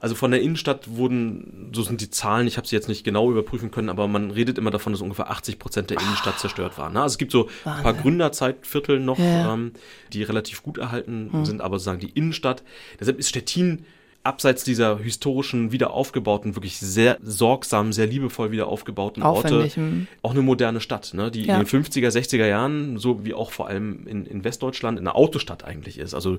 also 0.03 0.15
von 0.15 0.31
der 0.31 0.41
Innenstadt 0.41 0.97
wurden, 0.97 1.71
so 1.73 1.81
sind 1.81 2.01
die 2.01 2.09
Zahlen, 2.09 2.45
ich 2.45 2.57
habe 2.57 2.67
sie 2.67 2.75
jetzt 2.75 2.89
nicht 2.89 3.05
genau 3.05 3.31
überprüfen 3.31 3.71
können, 3.71 3.87
aber 3.87 4.09
man 4.09 4.22
redet 4.31 4.57
immer 4.57 4.71
davon, 4.71 4.93
dass 4.93 5.01
ungefähr 5.01 5.29
80 5.29 5.59
Prozent 5.59 5.89
der 5.89 5.99
Innenstadt 5.99 6.39
zerstört 6.39 6.77
waren. 6.77 6.93
Ne? 6.93 7.01
Also 7.01 7.13
es 7.13 7.17
gibt 7.17 7.31
so 7.31 7.49
ein 7.65 7.83
paar 7.83 7.93
Gründerzeitviertel 7.93 8.99
noch, 8.99 9.19
Ja. 9.19 9.53
ähm, 9.53 9.71
die 10.11 10.23
relativ 10.23 10.63
gut 10.63 10.77
erhalten 10.77 11.29
sind, 11.45 11.61
aber 11.61 11.77
sozusagen 11.79 11.99
die 11.99 12.09
Innenstadt. 12.09 12.63
Deshalb 12.99 13.19
ist 13.19 13.29
Stettin 13.29 13.85
abseits 14.23 14.63
dieser 14.63 14.99
historischen, 14.99 15.73
wiederaufgebauten, 15.73 16.55
wirklich 16.55 16.77
sehr 16.77 17.17
sorgsam, 17.21 17.91
sehr 17.91 18.07
liebevoll 18.07 18.51
wieder 18.51 18.67
aufgebauten 18.67 19.21
Orte, 19.21 19.69
hm. 19.75 20.07
auch 20.21 20.31
eine 20.31 20.41
moderne 20.41 20.79
Stadt, 20.79 21.13
ne? 21.13 21.29
die 21.29 21.43
Ja. 21.45 21.55
in 21.59 21.65
den 21.65 21.67
50er, 21.67 22.07
60er 22.09 22.45
Jahren, 22.47 22.97
so 22.97 23.25
wie 23.25 23.33
auch 23.33 23.51
vor 23.51 23.67
allem 23.67 24.07
in, 24.07 24.25
in 24.25 24.45
Westdeutschland, 24.45 24.97
eine 24.97 25.13
Autostadt 25.15 25.65
eigentlich 25.65 25.97
ist. 25.97 26.13
Also 26.13 26.37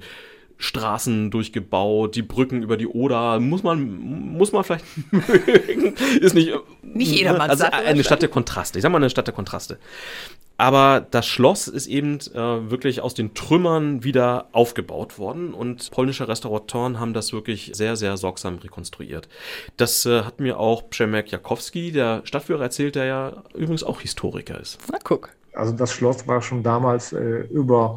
Straßen 0.58 1.30
durchgebaut, 1.30 2.14
die 2.14 2.22
Brücken 2.22 2.62
über 2.62 2.76
die 2.76 2.86
Oder. 2.86 3.40
Muss 3.40 3.62
man, 3.62 3.82
muss 3.84 4.52
man 4.52 4.64
vielleicht 4.64 4.84
mögen. 5.10 5.94
Ist 6.20 6.34
nicht. 6.34 6.52
Nicht 6.82 7.12
jedermanns 7.12 7.50
Also 7.60 7.64
eine 7.64 8.04
Stadt 8.04 8.22
der 8.22 8.28
Kontraste. 8.28 8.78
Ich 8.78 8.82
sag 8.82 8.92
mal 8.92 8.98
eine 8.98 9.10
Stadt 9.10 9.26
der 9.26 9.34
Kontraste. 9.34 9.78
Aber 10.56 11.04
das 11.10 11.26
Schloss 11.26 11.66
ist 11.66 11.88
eben 11.88 12.20
äh, 12.32 12.70
wirklich 12.70 13.00
aus 13.00 13.14
den 13.14 13.34
Trümmern 13.34 14.04
wieder 14.04 14.48
aufgebaut 14.52 15.18
worden 15.18 15.52
und 15.52 15.90
polnische 15.90 16.28
Restauratoren 16.28 17.00
haben 17.00 17.12
das 17.12 17.32
wirklich 17.32 17.72
sehr, 17.74 17.96
sehr 17.96 18.16
sorgsam 18.16 18.58
rekonstruiert. 18.58 19.28
Das 19.76 20.06
äh, 20.06 20.22
hat 20.22 20.38
mir 20.38 20.60
auch 20.60 20.88
Przemek 20.88 21.32
Jakowski, 21.32 21.90
der 21.90 22.22
Stadtführer, 22.24 22.62
erzählt, 22.62 22.94
der 22.94 23.04
ja 23.06 23.42
übrigens 23.54 23.82
auch 23.82 24.00
Historiker 24.00 24.60
ist. 24.60 24.78
Na, 24.92 24.98
guck. 25.02 25.30
Also 25.54 25.72
das 25.72 25.92
Schloss 25.92 26.26
war 26.26 26.42
schon 26.42 26.62
damals 26.62 27.12
äh, 27.12 27.46
über 27.50 27.96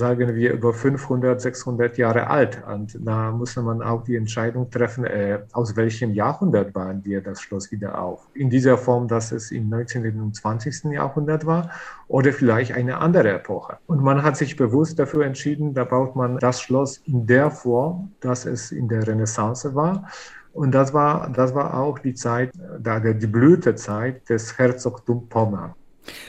sagen 0.00 0.34
wir, 0.34 0.52
über 0.54 0.72
500, 0.72 1.40
600 1.40 1.98
Jahre 1.98 2.26
alt. 2.28 2.62
Und 2.66 2.96
da 3.00 3.30
musste 3.30 3.60
man 3.62 3.82
auch 3.82 4.02
die 4.02 4.16
Entscheidung 4.16 4.70
treffen, 4.70 5.04
äh, 5.04 5.40
aus 5.52 5.76
welchem 5.76 6.12
Jahrhundert 6.14 6.72
bauen 6.72 7.00
wir 7.04 7.20
das 7.20 7.40
Schloss 7.42 7.70
wieder 7.70 8.00
auf. 8.00 8.26
In 8.34 8.48
dieser 8.50 8.78
Form, 8.78 9.08
dass 9.08 9.30
es 9.30 9.50
im 9.50 9.68
19. 9.68 10.20
und 10.20 10.34
20. 10.34 10.92
Jahrhundert 10.92 11.44
war 11.44 11.70
oder 12.08 12.32
vielleicht 12.32 12.72
eine 12.72 12.98
andere 12.98 13.30
Epoche. 13.32 13.78
Und 13.86 14.02
man 14.02 14.22
hat 14.22 14.36
sich 14.36 14.56
bewusst 14.56 14.98
dafür 14.98 15.26
entschieden, 15.26 15.74
da 15.74 15.84
baut 15.84 16.16
man 16.16 16.38
das 16.38 16.60
Schloss 16.62 17.02
in 17.04 17.26
der 17.26 17.50
Form, 17.50 18.12
dass 18.20 18.46
es 18.46 18.72
in 18.72 18.88
der 18.88 19.06
Renaissance 19.06 19.74
war. 19.74 20.08
Und 20.52 20.72
das 20.72 20.92
war, 20.92 21.30
das 21.30 21.54
war 21.54 21.74
auch 21.74 21.98
die 21.98 22.14
Zeit, 22.14 22.50
die 22.54 23.26
Blütezeit 23.26 24.28
des 24.28 24.58
Herzogtums 24.58 25.28
Pommern. 25.28 25.74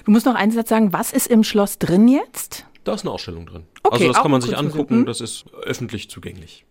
Du 0.06 0.12
musst 0.12 0.26
noch 0.26 0.36
einen 0.36 0.52
Satz 0.52 0.70
sagen, 0.70 0.94
was 0.94 1.14
ist 1.14 1.28
im 1.28 1.44
Schloss 1.44 1.78
drin 1.78 2.08
jetzt? 2.08 2.66
Da 2.84 2.94
ist 2.94 3.02
eine 3.02 3.12
Ausstellung 3.12 3.46
drin. 3.46 3.64
Okay, 3.84 4.04
also 4.04 4.14
das 4.14 4.22
kann 4.22 4.32
man 4.32 4.42
sich 4.42 4.58
angucken, 4.58 5.06
das 5.06 5.22
ist 5.22 5.46
öffentlich 5.64 6.10
zugänglich. 6.10 6.66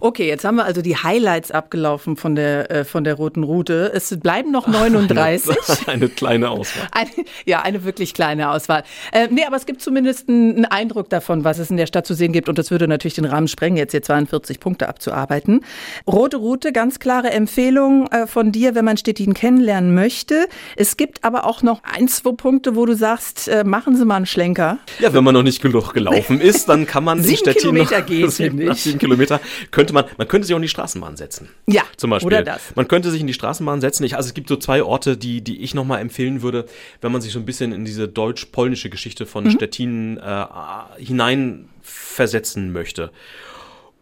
Okay, 0.00 0.26
jetzt 0.26 0.44
haben 0.44 0.56
wir 0.56 0.64
also 0.64 0.82
die 0.82 0.96
Highlights 0.96 1.50
abgelaufen 1.50 2.16
von 2.16 2.34
der, 2.34 2.70
äh, 2.70 2.84
von 2.84 3.04
der 3.04 3.14
roten 3.14 3.42
Route. 3.42 3.90
Es 3.94 4.14
bleiben 4.18 4.50
noch 4.50 4.66
39. 4.66 5.56
Eine, 5.86 5.86
eine 5.86 6.08
kleine 6.08 6.50
Auswahl. 6.50 6.88
Eine, 6.92 7.26
ja, 7.44 7.62
eine 7.62 7.84
wirklich 7.84 8.14
kleine 8.14 8.50
Auswahl. 8.50 8.84
Äh, 9.12 9.28
nee, 9.30 9.44
aber 9.46 9.56
es 9.56 9.66
gibt 9.66 9.80
zumindest 9.80 10.28
einen, 10.28 10.64
Eindruck 10.64 11.08
davon, 11.08 11.44
was 11.44 11.58
es 11.58 11.70
in 11.70 11.76
der 11.76 11.86
Stadt 11.86 12.06
zu 12.06 12.14
sehen 12.14 12.32
gibt. 12.32 12.48
Und 12.48 12.58
das 12.58 12.70
würde 12.70 12.88
natürlich 12.88 13.14
den 13.14 13.24
Rahmen 13.24 13.48
sprengen, 13.48 13.76
jetzt 13.76 13.92
hier 13.92 14.02
42 14.02 14.60
Punkte 14.60 14.88
abzuarbeiten. 14.88 15.60
Rote 16.06 16.36
Route, 16.36 16.72
ganz 16.72 16.98
klare 16.98 17.30
Empfehlung 17.30 18.06
äh, 18.08 18.26
von 18.26 18.52
dir, 18.52 18.74
wenn 18.74 18.84
man 18.84 18.96
Stettin 18.96 19.34
kennenlernen 19.34 19.94
möchte. 19.94 20.46
Es 20.76 20.96
gibt 20.96 21.24
aber 21.24 21.44
auch 21.44 21.62
noch 21.62 21.82
ein, 21.84 22.08
zwei 22.08 22.32
Punkte, 22.32 22.76
wo 22.76 22.86
du 22.86 22.94
sagst, 22.94 23.48
äh, 23.48 23.64
machen 23.64 23.96
Sie 23.96 24.04
mal 24.04 24.16
einen 24.16 24.26
Schlenker. 24.26 24.78
Ja, 24.98 25.12
wenn 25.12 25.24
man 25.24 25.34
noch 25.34 25.42
nicht 25.42 25.62
genug 25.62 25.92
gelaufen 25.92 26.40
ist, 26.40 26.68
dann 26.68 26.86
kann 26.86 27.04
man 27.04 27.18
in 27.18 27.24
Sieben 27.24 27.38
Stettin 27.38 27.60
Kilometer 27.60 28.00
noch, 28.00 28.06
geht, 28.06 28.30
sieben, 28.32 28.74
sieben 28.74 28.98
Kilometer 28.98 29.40
könnte 29.86 29.94
man, 29.94 30.04
man 30.18 30.28
könnte 30.28 30.46
sich 30.46 30.54
auch 30.54 30.58
in 30.58 30.62
die 30.62 30.68
Straßenbahn 30.68 31.16
setzen. 31.16 31.48
Ja, 31.66 31.82
Zum 31.96 32.10
Beispiel. 32.10 32.26
oder 32.26 32.42
das. 32.42 32.60
Man 32.74 32.88
könnte 32.88 33.10
sich 33.10 33.20
in 33.20 33.26
die 33.26 33.34
Straßenbahn 33.34 33.80
setzen. 33.80 34.04
Ich, 34.04 34.16
also 34.16 34.26
es 34.28 34.34
gibt 34.34 34.48
so 34.48 34.56
zwei 34.56 34.82
Orte, 34.82 35.16
die, 35.16 35.40
die 35.42 35.62
ich 35.62 35.74
nochmal 35.74 36.00
empfehlen 36.00 36.42
würde, 36.42 36.66
wenn 37.00 37.12
man 37.12 37.20
sich 37.20 37.32
so 37.32 37.38
ein 37.38 37.44
bisschen 37.44 37.72
in 37.72 37.84
diese 37.84 38.08
deutsch-polnische 38.08 38.90
Geschichte 38.90 39.24
Mhm. 39.24 39.28
von 39.28 39.50
Stettin 39.50 40.18
äh, 40.18 40.44
hineinversetzen 40.98 42.72
möchte. 42.72 43.10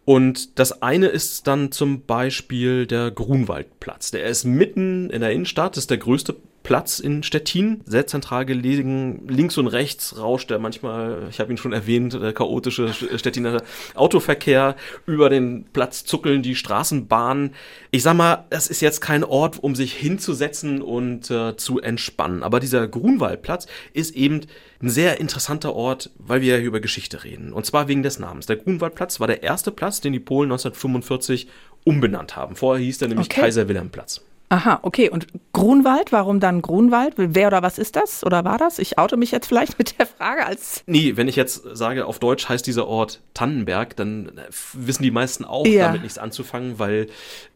Und 0.05 0.59
das 0.59 0.81
eine 0.81 1.07
ist 1.07 1.47
dann 1.47 1.71
zum 1.71 2.01
Beispiel 2.01 2.85
der 2.87 3.09
Grunwaldplatz. 3.11 4.11
Der 4.11 4.25
ist 4.25 4.43
mitten 4.43 5.09
in 5.09 5.21
der 5.21 5.31
Innenstadt, 5.31 5.77
das 5.77 5.83
ist 5.85 5.89
der 5.91 5.97
größte 5.97 6.35
Platz 6.63 6.99
in 6.99 7.23
Stettin, 7.23 7.81
sehr 7.85 8.07
zentral 8.07 8.45
gelegen. 8.45 9.27
Links 9.27 9.57
und 9.57 9.67
rechts 9.67 10.17
rauscht 10.17 10.49
der 10.49 10.59
manchmal, 10.59 11.27
ich 11.29 11.39
habe 11.39 11.51
ihn 11.51 11.57
schon 11.57 11.73
erwähnt, 11.73 12.13
der 12.13 12.33
chaotische 12.33 12.93
Stettiner 13.17 13.61
Autoverkehr. 13.95 14.75
Über 15.05 15.29
den 15.29 15.65
Platz 15.73 16.05
zuckeln 16.05 16.41
die 16.41 16.55
Straßenbahnen. 16.55 17.53
Ich 17.91 18.03
sag 18.03 18.15
mal, 18.15 18.45
das 18.49 18.67
ist 18.67 18.81
jetzt 18.81 19.01
kein 19.01 19.23
Ort, 19.23 19.61
um 19.61 19.75
sich 19.75 19.93
hinzusetzen 19.93 20.81
und 20.81 21.29
äh, 21.29 21.57
zu 21.57 21.79
entspannen. 21.79 22.43
Aber 22.43 22.61
dieser 22.61 22.87
Grunwaldplatz 22.87 23.67
ist 23.91 24.15
eben 24.15 24.41
ein 24.81 24.89
sehr 24.89 25.19
interessanter 25.19 25.73
Ort, 25.73 26.11
weil 26.17 26.41
wir 26.41 26.53
ja 26.53 26.57
hier 26.57 26.67
über 26.67 26.79
Geschichte 26.79 27.23
reden. 27.23 27.51
Und 27.51 27.65
zwar 27.65 27.87
wegen 27.87 28.03
des 28.03 28.19
Namens. 28.19 28.45
Der 28.45 28.55
Grunwaldplatz 28.55 29.19
war 29.19 29.27
der 29.27 29.43
erste 29.43 29.71
Platz, 29.71 30.01
den 30.01 30.13
die 30.13 30.19
Polen 30.19 30.51
1945 30.51 31.47
umbenannt 31.83 32.35
haben. 32.35 32.55
Vorher 32.55 32.83
hieß 32.83 33.01
er 33.01 33.09
nämlich 33.09 33.27
Okay. 33.27 33.41
Kaiser 33.41 33.67
Wilhelm 33.67 33.89
Platz. 33.89 34.21
Aha, 34.53 34.79
okay. 34.83 35.09
Und 35.09 35.25
Grunwald, 35.51 36.11
warum 36.11 36.39
dann 36.39 36.61
Grunwald? 36.61 37.15
Wer 37.17 37.47
oder 37.47 37.63
was 37.63 37.79
ist 37.79 37.95
das? 37.95 38.23
Oder 38.23 38.45
war 38.45 38.59
das? 38.59 38.77
Ich 38.77 38.99
oute 38.99 39.17
mich 39.17 39.31
jetzt 39.31 39.47
vielleicht 39.47 39.79
mit 39.79 39.97
der 39.97 40.05
Frage 40.05 40.45
als. 40.45 40.83
Nee, 40.85 41.17
wenn 41.17 41.27
ich 41.27 41.35
jetzt 41.35 41.63
sage, 41.73 42.05
auf 42.05 42.19
Deutsch 42.19 42.47
heißt 42.47 42.67
dieser 42.67 42.87
Ort 42.87 43.21
Tannenberg, 43.33 43.95
dann 43.95 44.27
äh, 44.37 44.41
wissen 44.73 45.01
die 45.01 45.09
meisten 45.09 45.43
auch 45.43 45.65
Ja. 45.65 45.87
damit 45.87 46.03
nichts 46.03 46.19
anzufangen, 46.19 46.77
weil 46.77 47.07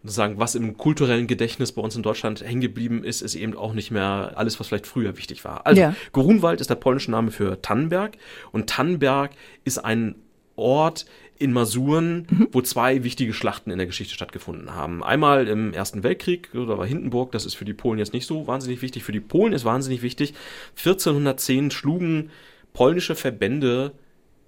sagen, 0.03 0.39
was 0.39 0.55
im 0.55 0.75
kulturellen 0.75 1.27
Gedächtnis 1.27 1.71
bei 1.71 1.83
uns 1.83 1.95
in 1.95 2.01
Deutschland 2.01 2.41
hängen 2.41 2.61
geblieben 2.61 3.03
ist, 3.03 3.21
ist 3.21 3.35
eben 3.35 3.55
auch 3.55 3.73
nicht 3.73 3.91
mehr 3.91 4.31
alles, 4.35 4.59
was 4.59 4.67
vielleicht 4.67 4.87
früher 4.87 5.17
wichtig 5.17 5.45
war. 5.45 5.67
Also 5.67 5.79
Ja. 5.79 5.93
Grunwald 6.13 6.61
ist 6.61 6.71
der 6.71 6.75
polnische 6.75 7.11
Name 7.11 7.29
für 7.29 7.61
Tannenberg 7.61 8.17
und 8.51 8.67
Tannenberg 8.71 9.31
ist 9.65 9.77
ein 9.77 10.15
Ort 10.55 11.05
in 11.39 11.53
Masuren, 11.53 12.27
wo 12.51 12.61
zwei 12.61 13.03
wichtige 13.03 13.33
Schlachten 13.33 13.71
in 13.71 13.77
der 13.77 13.87
Geschichte 13.87 14.13
stattgefunden 14.13 14.73
haben. 14.73 15.03
Einmal 15.03 15.47
im 15.47 15.73
Ersten 15.73 16.03
Weltkrieg, 16.03 16.49
da 16.53 16.77
war 16.77 16.85
Hindenburg, 16.85 17.31
das 17.31 17.45
ist 17.45 17.55
für 17.55 17.65
die 17.65 17.73
Polen 17.73 17.99
jetzt 17.99 18.13
nicht 18.13 18.25
so 18.25 18.47
wahnsinnig 18.47 18.81
wichtig. 18.81 19.03
Für 19.03 19.11
die 19.11 19.19
Polen 19.19 19.53
ist 19.53 19.65
wahnsinnig 19.65 20.01
wichtig. 20.01 20.33
1410 20.77 21.71
schlugen 21.71 22.31
polnische 22.73 23.15
Verbände 23.15 23.93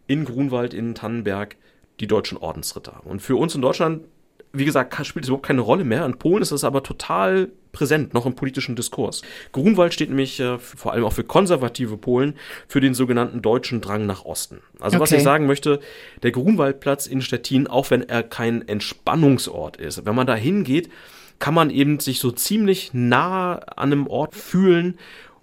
in 0.07 0.25
Grunwald, 0.25 0.73
in 0.73 0.95
Tannenberg 0.95 1.55
die 1.99 2.07
deutschen 2.07 2.37
Ordensritter. 2.37 3.01
Und 3.05 3.21
für 3.21 3.35
uns 3.35 3.55
in 3.55 3.61
Deutschland, 3.61 4.05
wie 4.51 4.65
gesagt, 4.65 4.93
spielt 5.05 5.25
es 5.25 5.29
überhaupt 5.29 5.45
keine 5.45 5.61
Rolle 5.61 5.83
mehr. 5.83 6.05
In 6.05 6.17
Polen 6.17 6.41
ist 6.41 6.51
es 6.51 6.63
aber 6.63 6.81
total 6.81 7.49
präsent, 7.71 8.13
noch 8.13 8.25
im 8.25 8.33
politischen 8.33 8.75
Diskurs. 8.75 9.21
Grunwald 9.51 9.93
steht 9.93 10.09
nämlich 10.09 10.39
äh, 10.39 10.57
vor 10.57 10.93
allem 10.93 11.03
auch 11.05 11.13
für 11.13 11.23
konservative 11.23 11.97
Polen 11.97 12.33
für 12.67 12.81
den 12.81 12.95
sogenannten 12.95 13.41
deutschen 13.43 13.79
Drang 13.79 14.07
nach 14.07 14.25
Osten. 14.25 14.59
Also 14.79 14.99
was 14.99 15.09
Okay. 15.09 15.17
ich 15.17 15.23
sagen 15.23 15.45
möchte, 15.45 15.79
der 16.23 16.31
Grunwaldplatz 16.31 17.05
in 17.05 17.21
Stettin, 17.21 17.67
auch 17.67 17.91
wenn 17.91 18.07
er 18.09 18.23
kein 18.23 18.67
Entspannungsort 18.67 19.77
ist, 19.77 20.05
wenn 20.05 20.15
man 20.15 20.25
da 20.25 20.35
hingeht, 20.35 20.89
kann 21.37 21.53
man 21.53 21.69
eben 21.69 21.99
sich 21.99 22.19
so 22.19 22.31
ziemlich 22.31 22.89
nah 22.93 23.55
an 23.55 23.91
einem 23.91 24.07
Ort 24.07 24.35
fühlen, 24.35 24.97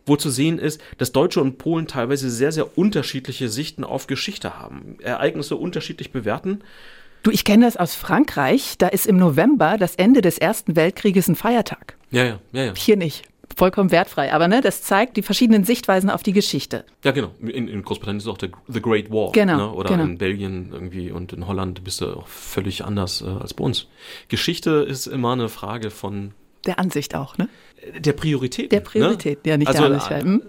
wo 0.04 0.16
zu 0.16 0.30
sehen 0.30 0.58
ist, 0.58 0.80
dass 0.98 1.12
Deutsche 1.12 1.40
und 1.40 1.58
Polen 1.58 1.86
teilweise 1.86 2.30
sehr, 2.30 2.52
sehr 2.52 2.76
unterschiedliche 2.78 3.48
Sichten 3.48 3.82
auf 3.82 4.06
Geschichte 4.06 4.58
haben, 4.58 4.98
Ereignisse 5.00 5.56
unterschiedlich 5.56 6.12
bewerten. 6.12 6.60
Du, 7.26 7.32
ich 7.32 7.42
kenne 7.42 7.64
das 7.64 7.76
aus 7.76 7.96
Frankreich. 7.96 8.78
Da 8.78 8.86
ist 8.86 9.04
im 9.04 9.16
November 9.16 9.78
das 9.78 9.96
Ende 9.96 10.20
des 10.20 10.38
Ersten 10.38 10.76
Weltkrieges 10.76 11.26
ein 11.26 11.34
Feiertag. 11.34 11.96
Ja, 12.12 12.22
ja, 12.24 12.38
ja, 12.52 12.64
ja. 12.66 12.72
Hier 12.76 12.96
nicht. 12.96 13.24
Vollkommen 13.56 13.90
wertfrei. 13.90 14.32
Aber 14.32 14.46
ne, 14.46 14.60
das 14.60 14.82
zeigt 14.82 15.16
die 15.16 15.22
verschiedenen 15.22 15.64
Sichtweisen 15.64 16.08
auf 16.08 16.22
die 16.22 16.32
Geschichte. 16.32 16.84
Ja, 17.02 17.10
genau. 17.10 17.32
In, 17.40 17.66
in 17.66 17.82
Großbritannien 17.82 18.18
ist 18.18 18.26
es 18.26 18.28
auch 18.28 18.38
der 18.38 18.50
The 18.68 18.80
Great 18.80 19.10
War. 19.10 19.32
Genau, 19.32 19.56
Ne? 19.56 19.72
Oder 19.72 19.88
genau. 19.88 20.04
in 20.04 20.18
Belgien 20.18 20.68
irgendwie 20.72 21.10
und 21.10 21.32
in 21.32 21.48
Holland 21.48 21.82
bist 21.82 22.00
du 22.00 22.16
auch 22.16 22.28
völlig 22.28 22.84
anders 22.84 23.22
äh, 23.22 23.24
als 23.24 23.54
bei 23.54 23.64
uns. 23.64 23.88
Geschichte 24.28 24.86
ist 24.88 25.08
immer 25.08 25.32
eine 25.32 25.48
Frage 25.48 25.90
von 25.90 26.30
Der 26.64 26.78
Ansicht 26.78 27.16
auch, 27.16 27.38
ne? 27.38 27.48
der 27.98 28.12
Priorität. 28.12 28.70
Der 28.70 28.80
Priorität, 28.80 29.40
ja, 29.44 29.56
nicht 29.56 29.72
der 29.74 29.82
Ansicht. 29.82 30.10
äh, 30.12 30.20
Hm? 30.20 30.42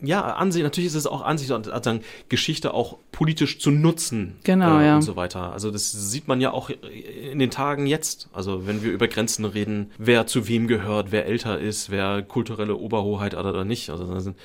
Ja, 0.00 0.20
Ansicht, 0.22 0.62
natürlich 0.64 0.88
ist 0.88 0.94
es 0.94 1.06
auch 1.06 1.22
Ansicht, 1.22 1.50
also 1.52 2.00
Geschichte 2.28 2.74
auch 2.74 2.98
politisch 3.12 3.58
zu 3.58 3.70
nutzen. 3.70 4.36
Genau, 4.44 4.78
äh, 4.80 4.86
ja. 4.86 4.94
Und 4.96 5.02
so 5.02 5.16
weiter. 5.16 5.52
Also 5.52 5.70
das 5.70 5.92
sieht 5.92 6.28
man 6.28 6.40
ja 6.40 6.50
auch 6.52 6.70
in 6.70 7.38
den 7.38 7.50
Tagen 7.50 7.86
jetzt. 7.86 8.28
Also 8.32 8.66
wenn 8.66 8.82
wir 8.82 8.90
über 8.92 9.08
Grenzen 9.08 9.44
reden, 9.44 9.90
wer 9.98 10.26
zu 10.26 10.48
wem 10.48 10.66
gehört, 10.66 11.12
wer 11.12 11.26
älter 11.26 11.58
ist, 11.58 11.90
wer 11.90 12.22
kulturelle 12.22 12.76
Oberhoheit 12.76 13.34
hat 13.36 13.44
oder 13.46 13.64
nicht. 13.64 13.90
Also 13.90 14.06
da 14.12 14.20
sind- 14.20 14.36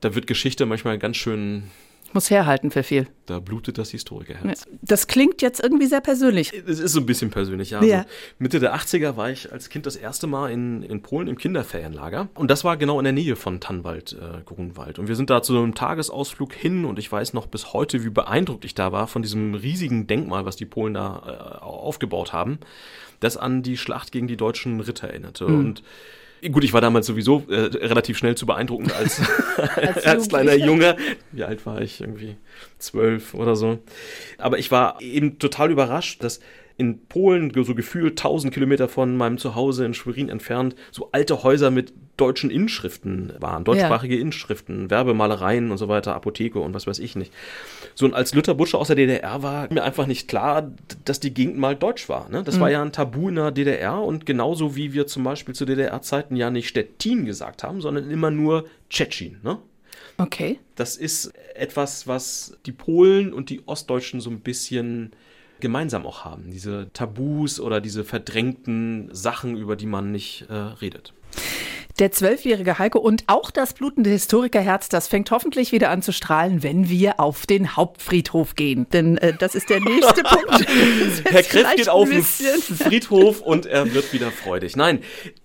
da 0.00 0.14
wird 0.14 0.26
Geschichte 0.26 0.64
manchmal 0.66 0.98
ganz 0.98 1.16
schön, 1.16 1.64
Muss 2.12 2.30
herhalten 2.30 2.70
für 2.70 2.82
viel. 2.82 3.06
da 3.26 3.38
blutet 3.40 3.76
das 3.76 3.90
Historikerherz. 3.90 4.64
Das 4.80 5.06
klingt 5.06 5.42
jetzt 5.42 5.62
irgendwie 5.62 5.86
sehr 5.86 6.00
persönlich. 6.00 6.50
Es 6.66 6.78
ist 6.78 6.92
so 6.92 7.00
ein 7.00 7.06
bisschen 7.06 7.30
persönlich, 7.30 7.70
ja. 7.70 7.78
Also 7.80 7.90
Ja. 7.90 8.06
Mitte 8.38 8.58
der 8.60 8.74
80er 8.74 9.16
war 9.16 9.30
ich 9.30 9.52
als 9.52 9.68
Kind 9.68 9.84
das 9.84 9.96
erste 9.96 10.26
Mal 10.26 10.50
in, 10.50 10.82
in 10.82 11.02
Polen 11.02 11.28
im 11.28 11.36
Kinderferienlager. 11.36 12.28
Und 12.34 12.50
das 12.50 12.64
war 12.64 12.78
genau 12.78 12.98
in 12.98 13.04
der 13.04 13.12
Nähe 13.12 13.36
von 13.36 13.60
Tannwald, 13.60 14.14
äh, 14.14 14.40
Grunwald. 14.46 14.98
Und 14.98 15.08
wir 15.08 15.16
sind 15.16 15.28
da 15.28 15.42
zu 15.42 15.56
einem 15.58 15.74
Tagesausflug 15.74 16.54
hin 16.54 16.86
und 16.86 16.98
ich 16.98 17.12
weiß 17.12 17.34
noch 17.34 17.46
bis 17.46 17.74
heute, 17.74 18.02
wie 18.04 18.10
beeindruckt 18.10 18.64
ich 18.64 18.74
da 18.74 18.90
war 18.92 19.06
von 19.06 19.20
diesem 19.20 19.54
riesigen 19.54 20.06
Denkmal, 20.06 20.46
was 20.46 20.56
die 20.56 20.64
Polen 20.66 20.94
da 20.94 21.58
äh, 21.60 21.62
aufgebaut 21.62 22.32
haben, 22.32 22.58
das 23.20 23.36
an 23.36 23.62
die 23.62 23.76
Schlacht 23.76 24.12
gegen 24.12 24.28
die 24.28 24.36
deutschen 24.38 24.80
Ritter 24.80 25.08
erinnerte. 25.08 25.44
Und 25.46 25.82
Gut, 26.52 26.64
ich 26.64 26.72
war 26.72 26.80
damals 26.80 27.06
sowieso 27.06 27.44
äh, 27.48 27.56
relativ 27.76 28.18
schnell 28.18 28.36
zu 28.36 28.46
beeindruckend 28.46 28.92
als, 28.94 29.20
als, 30.04 30.28
kleiner 30.28 30.54
Junge. 30.54 30.96
Wie 31.32 31.44
alt 31.44 31.66
war 31.66 31.80
ich? 31.80 32.00
Irgendwie 32.00 32.36
zwölf 32.78 33.34
oder 33.34 33.56
so. 33.56 33.78
Aber 34.38 34.58
ich 34.58 34.70
war 34.70 35.00
eben 35.00 35.38
total 35.38 35.70
überrascht, 35.70 36.22
dass 36.22 36.40
in 36.76 37.06
Polen, 37.06 37.52
so 37.64 37.74
gefühlt 37.74 38.12
1000 38.12 38.54
Kilometer 38.54 38.88
von 38.88 39.16
meinem 39.16 39.38
Zuhause 39.38 39.84
in 39.84 39.94
Schwerin 39.94 40.28
entfernt, 40.28 40.76
so 40.92 41.08
alte 41.10 41.42
Häuser 41.42 41.70
mit 41.72 41.92
deutschen 42.18 42.50
Inschriften 42.50 43.32
waren, 43.38 43.64
deutschsprachige 43.64 44.16
ja. 44.16 44.20
Inschriften, 44.20 44.90
Werbemalereien 44.90 45.70
und 45.70 45.78
so 45.78 45.88
weiter, 45.88 46.14
Apotheke 46.14 46.58
und 46.58 46.74
was 46.74 46.86
weiß 46.86 46.98
ich 46.98 47.16
nicht. 47.16 47.32
So, 47.94 48.04
und 48.04 48.14
als 48.14 48.34
Luther 48.34 48.54
Butsche 48.54 48.76
aus 48.76 48.88
der 48.88 48.96
DDR 48.96 49.42
war 49.42 49.72
mir 49.72 49.82
einfach 49.82 50.06
nicht 50.06 50.28
klar, 50.28 50.70
dass 51.04 51.20
die 51.20 51.32
Gegend 51.32 51.56
mal 51.58 51.76
deutsch 51.76 52.08
war. 52.08 52.28
Ne? 52.28 52.42
Das 52.42 52.56
mhm. 52.56 52.60
war 52.60 52.70
ja 52.70 52.82
ein 52.82 52.92
Tabu 52.92 53.28
in 53.28 53.36
der 53.36 53.50
DDR 53.50 54.02
und 54.02 54.26
genauso 54.26 54.76
wie 54.76 54.92
wir 54.92 55.06
zum 55.06 55.24
Beispiel 55.24 55.54
zu 55.54 55.64
DDR-Zeiten 55.64 56.36
ja 56.36 56.50
nicht 56.50 56.68
Stettin 56.68 57.24
gesagt 57.24 57.62
haben, 57.62 57.80
sondern 57.80 58.10
immer 58.10 58.30
nur 58.30 58.66
Tschetschen. 58.90 59.40
Ne? 59.42 59.58
Okay. 60.18 60.58
Das 60.74 60.96
ist 60.96 61.32
etwas, 61.54 62.06
was 62.06 62.56
die 62.66 62.72
Polen 62.72 63.32
und 63.32 63.50
die 63.50 63.62
Ostdeutschen 63.66 64.20
so 64.20 64.30
ein 64.30 64.40
bisschen 64.40 65.12
gemeinsam 65.60 66.06
auch 66.06 66.24
haben. 66.24 66.50
Diese 66.50 66.90
Tabus 66.92 67.60
oder 67.60 67.80
diese 67.80 68.04
verdrängten 68.04 69.08
Sachen, 69.12 69.56
über 69.56 69.76
die 69.76 69.86
man 69.86 70.12
nicht 70.12 70.46
äh, 70.48 70.54
redet. 70.54 71.12
Der 71.98 72.12
zwölfjährige 72.12 72.78
Heiko 72.78 73.00
und 73.00 73.24
auch 73.26 73.50
das 73.50 73.72
blutende 73.72 74.10
Historikerherz, 74.10 74.88
das 74.88 75.08
fängt 75.08 75.32
hoffentlich 75.32 75.72
wieder 75.72 75.90
an 75.90 76.00
zu 76.00 76.12
strahlen, 76.12 76.62
wenn 76.62 76.88
wir 76.88 77.18
auf 77.18 77.44
den 77.44 77.76
Hauptfriedhof 77.76 78.54
gehen. 78.54 78.86
Denn 78.92 79.18
äh, 79.18 79.32
das 79.36 79.56
ist 79.56 79.68
der 79.68 79.80
nächste 79.80 80.22
Punkt. 80.22 80.64
Herr 81.24 81.42
Kreff 81.42 81.74
geht 81.74 81.88
auf 81.88 82.08
den 82.08 82.22
Friedhof 82.22 83.40
und 83.40 83.66
er 83.66 83.92
wird 83.92 84.12
wieder 84.12 84.30
freudig. 84.30 84.76
Nein, 84.76 85.00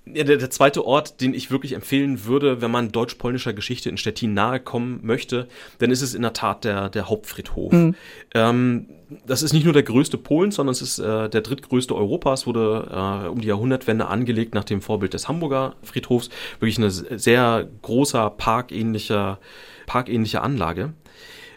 der, 0.05 0.25
der, 0.25 0.49
zweite 0.51 0.85
Ort, 0.85 1.21
den 1.21 1.33
ich 1.33 1.49
wirklich 1.49 1.73
empfehlen 1.73 2.25
würde, 2.25 2.61
wenn 2.61 2.69
man 2.69 2.91
deutsch-polnischer 2.91 3.53
Geschichte 3.53 3.89
in 3.89 3.97
Stettin 3.97 4.35
nahe 4.35 4.59
kommen 4.59 4.99
möchte, 5.01 5.47
dann 5.79 5.89
ist 5.89 6.01
es 6.01 6.13
in 6.13 6.21
der 6.21 6.33
Tat 6.33 6.65
der, 6.65 6.89
der 6.89 7.09
Hauptfriedhof. 7.09 7.71
Mhm. 7.71 7.95
Ähm, 8.35 8.89
das 9.25 9.43
ist 9.43 9.53
nicht 9.53 9.63
nur 9.63 9.73
der 9.73 9.83
größte 9.83 10.17
Polens, 10.17 10.55
sondern 10.55 10.71
es 10.71 10.81
ist 10.81 10.99
äh, 10.99 11.29
der 11.29 11.41
drittgrößte 11.41 11.95
Europas, 11.95 12.45
wurde 12.47 12.87
äh, 12.91 13.27
um 13.27 13.41
die 13.41 13.47
Jahrhundertwende 13.47 14.07
angelegt 14.07 14.53
nach 14.53 14.63
dem 14.63 14.81
Vorbild 14.81 15.13
des 15.13 15.27
Hamburger 15.27 15.75
Friedhofs. 15.83 16.29
Wirklich 16.59 16.77
eine 16.77 16.91
sehr 16.91 17.67
großer, 17.81 18.29
parkähnlicher, 18.29 19.39
parkähnliche 19.85 20.41
Anlage. 20.41 20.93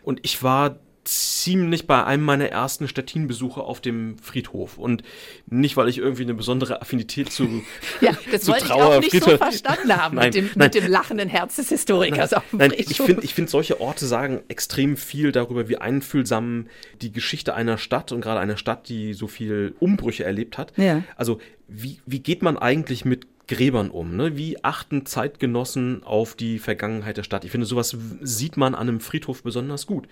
Und 0.03 0.21
ich 0.23 0.43
war 0.43 0.77
ziemlich 1.09 1.87
bei 1.87 2.05
einem 2.05 2.25
meiner 2.25 2.49
ersten 2.49 2.89
Stettin-Besuche 2.89 3.61
auf 3.61 3.81
dem 3.81 4.19
Friedhof. 4.19 4.79
Und 4.79 5.03
nicht, 5.47 5.77
weil 5.77 5.89
ich 5.89 5.99
irgendwie 5.99 6.23
eine 6.23 6.35
besondere 6.35 6.83
Affinität 6.83 7.33
zu 7.33 7.63
Ja, 8.01 8.17
das 8.31 8.43
zu 8.43 8.53
wollte 8.53 8.67
Trauer, 8.67 8.79
ich 8.79 8.97
auch 8.97 9.01
nicht 9.01 9.11
Friedhof. 9.11 9.31
so 9.31 9.37
verstanden 9.39 9.97
haben 9.97 10.17
nein, 10.17 10.27
mit, 10.27 10.35
dem, 10.35 10.51
nein, 10.55 10.67
mit 10.67 10.75
dem 10.75 10.87
lachenden 10.89 11.29
Herz 11.29 11.57
des 11.57 11.69
Historikers 11.69 12.31
nein, 12.33 12.39
auf 12.39 12.51
dem 12.51 12.59
nein, 12.59 12.71
Friedhof. 12.71 12.91
Ich 12.91 12.97
finde, 12.97 13.25
ich 13.25 13.35
find, 13.35 13.51
solche 13.51 13.81
Orte 13.81 14.07
sagen 14.07 14.41
extrem 14.49 14.97
viel 14.97 15.33
darüber, 15.33 15.69
wie 15.69 15.79
einfühlsam 15.79 16.67
die 17.01 17.13
Geschichte 17.13 17.55
einer 17.55 17.79
Stadt 17.79 18.13
und 18.13 18.21
gerade 18.21 18.41
einer 18.41 18.57
Stadt, 18.57 18.89
die 18.89 19.15
so 19.15 19.29
viel 19.29 19.75
Umbrüche 19.79 20.25
erlebt 20.25 20.59
hat. 20.59 20.73
Ja. 20.77 21.03
Also, 21.17 21.41
wie, 21.69 22.01
wie 22.07 22.21
geht 22.21 22.43
man 22.43 22.57
eigentlich 22.57 23.05
mit 23.05 23.27
Gräbern 23.49 23.91
um? 23.91 24.17
Ne? 24.17 24.37
Wie 24.37 24.63
achten 24.65 25.07
Zeitgenossen 25.07 26.03
auf 26.05 26.35
die 26.35 26.59
Vergangenheit 26.59 27.17
der 27.17 27.23
Stadt? 27.23 27.45
Ich 27.45 27.51
finde, 27.51 27.67
sowas 27.67 27.97
sieht 28.21 28.57
man 28.57 28.75
an 28.75 28.89
einem 28.89 29.01
Friedhof 29.01 29.43
besonders 29.43 29.87
gut. 29.87 30.09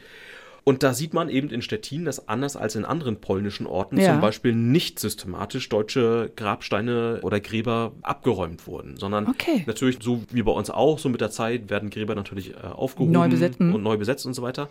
Und 0.65 0.83
da 0.83 0.95
sieht 0.95 1.13
man 1.13 1.29
eben 1.29 1.51
in 1.51 1.61
Stettin, 1.61 2.07
dass 2.07 2.27
anders 2.27 2.57
als 2.57 2.75
in 2.75 2.87
anderen 2.87 3.21
polnischen 3.21 3.67
Orten 3.67 4.01
ja. 4.01 4.13
zum 4.13 4.23
Beispiel 4.23 4.55
nicht 4.55 4.99
systematisch 4.99 5.69
deutsche 5.69 6.33
Grabsteine 6.37 7.19
oder 7.21 7.39
Gräber 7.39 7.93
abgeräumt 8.01 8.67
wurden, 8.67 8.97
sondern 8.97 9.27
okay. 9.27 9.63
natürlich 9.67 9.99
so 10.01 10.23
wie 10.31 10.43
bei 10.43 10.53
uns 10.53 10.71
auch, 10.71 10.99
so 10.99 11.11
mit 11.11 11.21
der 11.21 11.31
Zeit 11.31 11.69
werden 11.69 11.91
Gräber 11.91 12.15
natürlich 12.15 12.55
äh, 12.55 12.67
aufgehoben 12.67 13.13
neu 13.13 13.29
und 13.59 13.83
neu 13.83 13.99
besetzt 13.99 14.25
und 14.25 14.33
so 14.33 14.41
weiter. 14.41 14.71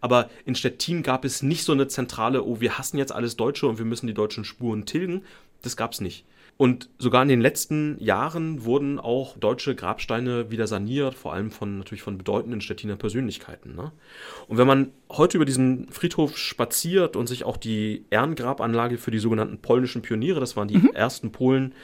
Aber 0.00 0.30
in 0.44 0.54
Stettin 0.54 1.02
gab 1.02 1.24
es 1.24 1.42
nicht 1.42 1.64
so 1.64 1.72
eine 1.72 1.88
zentrale, 1.88 2.44
oh, 2.44 2.60
wir 2.60 2.78
hassen 2.78 2.98
jetzt 2.98 3.10
alles 3.10 3.36
Deutsche 3.36 3.66
und 3.66 3.78
wir 3.78 3.86
müssen 3.86 4.06
die 4.06 4.14
deutschen 4.14 4.44
Spuren 4.44 4.86
tilgen. 4.86 5.22
Das 5.62 5.76
gab 5.76 5.94
es 5.94 6.00
nicht. 6.00 6.24
Und 6.56 6.88
sogar 6.98 7.22
in 7.22 7.28
den 7.28 7.40
letzten 7.40 7.96
Jahren 7.98 8.64
wurden 8.64 9.00
auch 9.00 9.36
deutsche 9.36 9.74
Grabsteine 9.74 10.52
wieder 10.52 10.68
saniert, 10.68 11.14
vor 11.14 11.32
allem 11.32 11.50
von 11.50 11.78
natürlich 11.78 12.02
von 12.02 12.16
bedeutenden 12.16 12.60
Stettiner 12.60 12.94
Persönlichkeiten. 12.94 13.74
Ne? 13.74 13.90
Und 14.46 14.58
wenn 14.58 14.66
man 14.66 14.92
heute 15.10 15.36
über 15.36 15.46
diesen 15.46 15.88
Friedhof 15.90 16.38
spaziert 16.38 17.16
und 17.16 17.26
sich 17.26 17.44
auch 17.44 17.56
die 17.56 18.04
Ehrengrabanlage 18.10 18.98
für 18.98 19.10
die 19.10 19.18
sogenannten 19.18 19.58
polnischen 19.58 20.02
Pioniere, 20.02 20.38
das 20.38 20.56
waren 20.56 20.68
die 20.68 20.78
mhm. 20.78 20.90
ersten 20.94 21.32
Polen, 21.32 21.74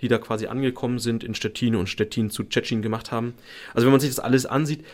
die 0.00 0.06
da 0.06 0.18
quasi 0.18 0.46
angekommen 0.46 1.00
sind 1.00 1.24
in 1.24 1.34
Stettin 1.34 1.74
und 1.74 1.88
Stettin 1.88 2.30
zu 2.30 2.44
Tschetschen 2.44 2.82
gemacht 2.82 3.10
haben. 3.10 3.34
Also 3.74 3.86
wenn 3.86 3.92
man 3.92 4.00
sich 4.00 4.10
das 4.10 4.20
alles 4.20 4.46
ansieht, 4.46 4.84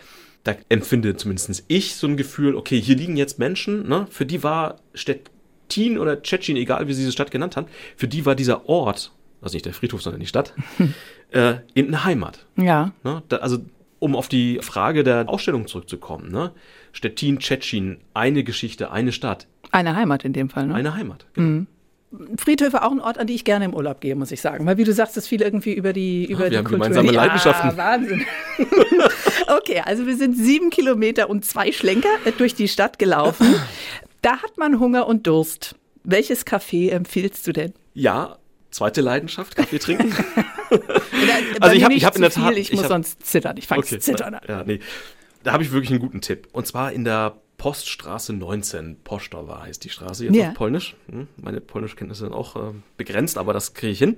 da 0.45 0.55
empfinde 0.71 1.17
zumindest 1.17 1.65
ich 1.69 1.97
so 1.97 2.07
ein 2.07 2.17
Gefühl, 2.17 2.55
okay, 2.55 2.81
hier 2.81 2.97
liegen 2.97 3.17
jetzt 3.17 3.39
Menschen, 3.39 3.87
ne, 3.87 4.07
für 4.09 4.25
die 4.25 4.43
war 4.43 4.81
Stettin 4.95 5.99
oder 5.99 6.23
Tschetschen, 6.23 6.57
egal 6.57 6.89
wie 6.89 6.95
sie 6.95 7.03
diese 7.03 7.13
Stadt 7.13 7.31
genannt 7.31 7.57
haben, 7.57 7.67
für 7.97 8.09
die 8.09 8.25
war 8.25 8.35
dieser 8.35 8.69
Ort 8.69 9.13
also 9.41 9.55
nicht 9.55 9.67
der 9.67 9.75
Friedhof, 9.75 10.03
sondern 10.03 10.21
die 10.21 10.27
Stadt, 10.27 10.55
äh, 11.31 11.57
in 11.75 11.89
eine 11.89 12.05
Heimat. 12.05 12.47
Ja. 12.57 12.93
Ne? 13.05 13.23
Da, 13.29 13.39
also 13.39 13.59
um 13.99 14.15
auf 14.15 14.29
die 14.29 14.59
Frage 14.63 15.05
der 15.05 15.29
Ausstellung 15.29 15.67
zurückzukommen, 15.67 16.31
ne? 16.31 16.53
Stettin, 16.93 17.39
Tschetschen, 17.39 17.99
eine 18.15 18.45
Geschichte, 18.45 18.91
eine 18.91 19.13
Stadt. 19.13 19.47
Eine 19.71 19.97
Heimat 19.97 20.25
in 20.25 20.33
dem 20.33 20.49
Fall, 20.49 20.67
ne? 20.67 20.75
Eine 20.75 20.95
Heimat, 20.95 21.27
genau. 21.35 21.49
Mhm. 21.49 21.67
Friedhöfe 22.39 22.83
auch 22.83 22.93
ein 22.93 23.01
Ort, 23.01 23.19
an 23.19 23.27
die 23.27 23.35
ich 23.35 23.45
gerne 23.45 23.65
im 23.65 23.75
Urlaub 23.75 24.01
gehe, 24.01 24.15
muss 24.15 24.31
ich 24.31 24.41
sagen. 24.41 24.65
Weil 24.65 24.77
wie 24.79 24.85
du 24.85 24.93
sagst, 24.93 25.17
das 25.17 25.27
fiel 25.27 25.43
irgendwie 25.43 25.75
über 25.75 25.93
die 25.93 26.25
über 26.25 26.47
ah, 26.47 26.49
die 26.49 26.57
haben 26.57 26.65
Kultur. 26.65 26.87
gemeinsame 26.87 27.11
Leidenschaften. 27.11 27.71
Ah, 27.71 27.77
Wahnsinn. 27.77 28.25
okay, 29.59 29.83
also 29.85 30.07
wir 30.07 30.17
sind 30.17 30.37
sieben 30.37 30.71
Kilometer 30.71 31.29
und 31.29 31.45
zwei 31.45 31.73
Schlenker 31.73 32.09
durch 32.39 32.55
die 32.55 32.69
Stadt 32.69 32.99
gelaufen. 32.99 33.55
Da 34.23 34.43
hat 34.43 34.57
man 34.57 34.81
Hunger 34.81 35.07
und 35.07 35.29
Durst. 35.29 35.77
Welches 36.03 36.45
Café 36.45 36.91
empfiehlst 36.91 37.47
du 37.47 37.53
denn? 37.53 37.75
Ja, 37.95 38.39
zweite 38.71 39.01
Leidenschaft, 39.01 39.57
Kaffee 39.57 39.79
trinken. 39.79 40.13
also 41.61 41.75
ich 41.75 41.85
habe 41.85 41.95
hab 41.95 42.17
in 42.17 42.23
der 42.23 42.31
Tat, 42.31 42.57
ich, 42.57 42.71
ich 42.71 42.73
muss 42.73 42.85
hab, 42.85 42.91
sonst 42.91 43.27
zittern, 43.27 43.57
ich 43.57 43.67
fange 43.67 43.83
okay, 43.83 43.99
zittern 43.99 44.35
an. 44.35 44.41
Ja, 44.49 44.65
nee. 44.65 44.81
Da 45.43 45.53
habe 45.53 45.63
ich 45.63 45.73
wirklich 45.73 45.91
einen 45.91 46.01
guten 46.01 46.21
Tipp. 46.21 46.49
Und 46.53 46.67
zwar 46.67 46.93
in 46.93 47.05
der 47.05 47.37
Poststraße 47.59 48.33
19. 48.33 48.99
Postowa 49.03 49.63
heißt 49.63 49.85
die 49.85 49.91
Straße 49.91 50.25
jetzt 50.27 50.37
ja. 50.37 50.49
auf 50.49 50.55
Polnisch. 50.55 50.97
Hm, 51.11 51.29
meine 51.37 51.61
Polnischkenntnisse 51.61 52.25
sind 52.25 52.33
auch 52.33 52.57
äh, 52.57 52.75
begrenzt, 52.97 53.39
aber 53.39 53.53
das 53.53 53.75
kriege 53.75 53.93
ich 53.93 53.99
hin. 53.99 54.17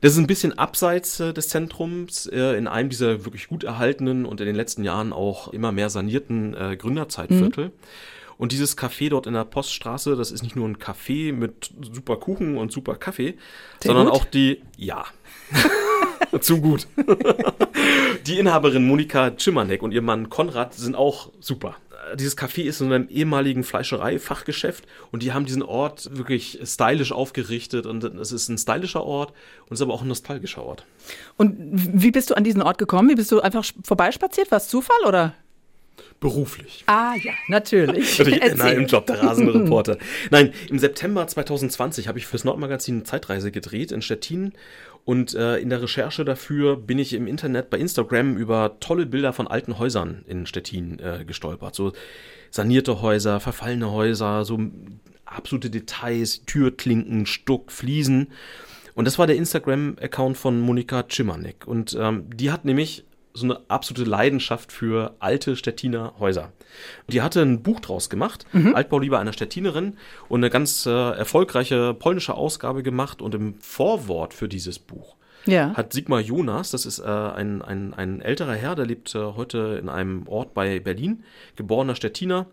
Das 0.00 0.12
ist 0.12 0.18
ein 0.18 0.26
bisschen 0.26 0.58
abseits 0.58 1.20
äh, 1.20 1.32
des 1.32 1.48
Zentrums, 1.48 2.26
äh, 2.26 2.56
in 2.56 2.66
einem 2.66 2.88
dieser 2.88 3.24
wirklich 3.24 3.48
gut 3.48 3.64
erhaltenen 3.64 4.24
und 4.24 4.40
in 4.40 4.46
den 4.46 4.56
letzten 4.56 4.82
Jahren 4.82 5.12
auch 5.12 5.52
immer 5.52 5.72
mehr 5.72 5.90
sanierten 5.90 6.54
äh, 6.54 6.76
Gründerzeitviertel. 6.76 7.66
Mhm. 7.66 7.72
Und 8.40 8.52
dieses 8.52 8.78
Café 8.78 9.10
dort 9.10 9.26
in 9.26 9.34
der 9.34 9.44
Poststraße, 9.44 10.16
das 10.16 10.32
ist 10.32 10.42
nicht 10.42 10.56
nur 10.56 10.66
ein 10.66 10.78
Café 10.78 11.30
mit 11.30 11.72
super 11.92 12.16
Kuchen 12.16 12.56
und 12.56 12.72
super 12.72 12.94
Kaffee, 12.94 13.34
Sehr 13.82 13.92
sondern 13.92 14.06
gut. 14.06 14.14
auch 14.14 14.24
die, 14.24 14.62
ja, 14.78 15.04
zu 16.40 16.58
gut. 16.58 16.86
die 18.26 18.38
Inhaberin 18.38 18.86
Monika 18.86 19.30
Chimanek 19.36 19.82
und 19.82 19.92
ihr 19.92 20.00
Mann 20.00 20.30
Konrad 20.30 20.72
sind 20.72 20.96
auch 20.96 21.30
super 21.38 21.76
dieses 22.16 22.36
Café 22.36 22.62
ist 22.62 22.80
in 22.80 22.90
einem 22.90 23.08
ehemaligen 23.08 23.62
Fleischerei-Fachgeschäft 23.62 24.84
und 25.12 25.22
die 25.22 25.32
haben 25.32 25.44
diesen 25.44 25.62
Ort 25.62 26.08
wirklich 26.16 26.58
stylisch 26.64 27.12
aufgerichtet 27.12 27.84
und 27.84 28.02
es 28.02 28.32
ist 28.32 28.48
ein 28.48 28.56
stylischer 28.56 29.04
Ort 29.04 29.34
und 29.66 29.74
es 29.74 29.80
ist 29.80 29.82
aber 29.82 29.92
auch 29.92 30.02
ein 30.02 30.08
nostalgischer 30.08 30.64
Ort. 30.64 30.86
Und 31.36 31.56
wie 31.60 32.10
bist 32.10 32.30
du 32.30 32.34
an 32.34 32.42
diesen 32.42 32.62
Ort 32.62 32.78
gekommen? 32.78 33.10
Wie 33.10 33.14
bist 33.14 33.30
du 33.30 33.40
einfach 33.40 33.64
vorbeispaziert? 33.84 34.50
War 34.50 34.58
es 34.58 34.68
Zufall 34.68 35.04
oder? 35.06 35.34
Beruflich. 36.20 36.84
Ah 36.86 37.14
ja, 37.22 37.32
natürlich. 37.48 38.18
Nein, 38.56 38.76
im 38.76 38.86
Job 38.86 39.06
der 39.06 39.22
Rasenreporter. 39.22 39.96
Nein, 40.30 40.52
im 40.68 40.78
September 40.78 41.26
2020 41.26 42.08
habe 42.08 42.18
ich 42.18 42.26
fürs 42.26 42.44
Nordmagazin 42.44 42.96
eine 42.96 43.04
Zeitreise 43.04 43.50
gedreht 43.50 43.92
in 43.92 44.02
Stettin 44.02 44.52
und 45.04 45.34
äh, 45.34 45.56
in 45.58 45.70
der 45.70 45.82
Recherche 45.82 46.24
dafür 46.24 46.76
bin 46.76 46.98
ich 46.98 47.14
im 47.14 47.26
Internet 47.26 47.70
bei 47.70 47.78
Instagram 47.78 48.36
über 48.36 48.76
tolle 48.80 49.06
Bilder 49.06 49.32
von 49.32 49.48
alten 49.48 49.78
Häusern 49.78 50.24
in 50.26 50.46
Stettin 50.46 50.98
äh, 50.98 51.24
gestolpert. 51.24 51.74
So 51.74 51.92
sanierte 52.50 53.00
Häuser, 53.00 53.40
verfallene 53.40 53.90
Häuser, 53.90 54.44
so 54.44 54.58
absolute 55.24 55.70
Details, 55.70 56.44
Türklinken, 56.44 57.26
Stuck, 57.26 57.72
Fliesen. 57.72 58.28
Und 58.94 59.06
das 59.06 59.18
war 59.18 59.26
der 59.26 59.36
Instagram-Account 59.36 60.36
von 60.36 60.60
Monika 60.60 61.04
Chimanek. 61.08 61.66
Und 61.66 61.96
ähm, 61.98 62.28
die 62.34 62.50
hat 62.50 62.64
nämlich 62.64 63.04
so 63.32 63.44
eine 63.44 63.60
absolute 63.68 64.08
Leidenschaft 64.08 64.72
für 64.72 65.14
alte 65.18 65.56
Stettiner 65.56 66.14
Häuser. 66.18 66.52
Die 67.08 67.22
hatte 67.22 67.42
ein 67.42 67.62
Buch 67.62 67.80
draus 67.80 68.10
gemacht, 68.10 68.44
mhm. 68.52 68.74
Altbauliebe 68.74 69.18
einer 69.18 69.32
Stettinerin, 69.32 69.96
und 70.28 70.40
eine 70.40 70.50
ganz 70.50 70.86
äh, 70.86 70.90
erfolgreiche 70.90 71.94
polnische 71.94 72.34
Ausgabe 72.34 72.82
gemacht. 72.82 73.22
Und 73.22 73.34
im 73.34 73.54
Vorwort 73.60 74.34
für 74.34 74.48
dieses 74.48 74.78
Buch 74.78 75.16
ja. 75.46 75.74
hat 75.74 75.92
Sigmar 75.92 76.20
Jonas, 76.20 76.70
das 76.70 76.86
ist 76.86 76.98
äh, 76.98 77.04
ein, 77.04 77.62
ein, 77.62 77.94
ein 77.94 78.20
älterer 78.20 78.54
Herr, 78.54 78.74
der 78.74 78.86
lebt 78.86 79.14
äh, 79.14 79.18
heute 79.18 79.78
in 79.80 79.88
einem 79.88 80.26
Ort 80.28 80.54
bei 80.54 80.80
Berlin, 80.80 81.24
geborener 81.56 81.94
Stettiner, 81.94 82.46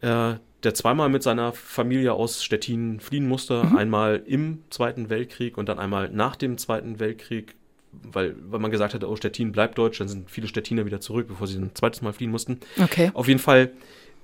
äh, 0.00 0.34
der 0.62 0.74
zweimal 0.74 1.08
mit 1.08 1.22
seiner 1.22 1.52
Familie 1.52 2.12
aus 2.12 2.44
Stettin 2.44 3.00
fliehen 3.00 3.26
musste. 3.26 3.64
Mhm. 3.64 3.76
Einmal 3.76 4.22
im 4.26 4.62
Zweiten 4.70 5.08
Weltkrieg 5.08 5.56
und 5.56 5.68
dann 5.68 5.78
einmal 5.78 6.10
nach 6.10 6.36
dem 6.36 6.58
Zweiten 6.58 7.00
Weltkrieg 7.00 7.54
weil, 7.92 8.36
weil 8.50 8.60
man 8.60 8.70
gesagt 8.70 8.94
hat, 8.94 9.04
oh, 9.04 9.16
Stettin 9.16 9.52
bleibt 9.52 9.78
deutsch, 9.78 9.98
dann 9.98 10.08
sind 10.08 10.30
viele 10.30 10.46
Stettiner 10.48 10.86
wieder 10.86 11.00
zurück, 11.00 11.26
bevor 11.28 11.46
sie 11.46 11.58
ein 11.58 11.70
zweites 11.74 12.02
Mal 12.02 12.12
fliehen 12.12 12.30
mussten. 12.30 12.60
Okay. 12.80 13.10
Auf 13.14 13.28
jeden 13.28 13.40
Fall 13.40 13.72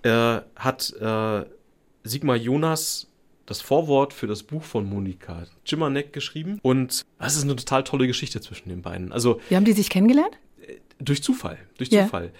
äh, 0.02 0.38
hat 0.56 0.92
äh, 1.00 1.44
Sigmar 2.04 2.36
Jonas 2.36 3.08
das 3.46 3.60
Vorwort 3.60 4.12
für 4.12 4.26
das 4.26 4.42
Buch 4.42 4.62
von 4.62 4.88
Monika 4.88 5.44
Chimanek 5.64 6.12
geschrieben. 6.12 6.58
Und 6.62 7.04
das 7.18 7.36
ist 7.36 7.44
eine 7.44 7.56
total 7.56 7.84
tolle 7.84 8.06
Geschichte 8.06 8.40
zwischen 8.40 8.68
den 8.68 8.82
beiden. 8.82 9.12
Also, 9.12 9.40
Wie 9.48 9.56
haben 9.56 9.64
die 9.64 9.72
sich 9.72 9.88
kennengelernt? 9.88 10.36
Durch 10.98 11.22
Zufall. 11.22 11.58
Durch 11.78 11.90
Ja. 11.90 12.04
Zufall. 12.04 12.32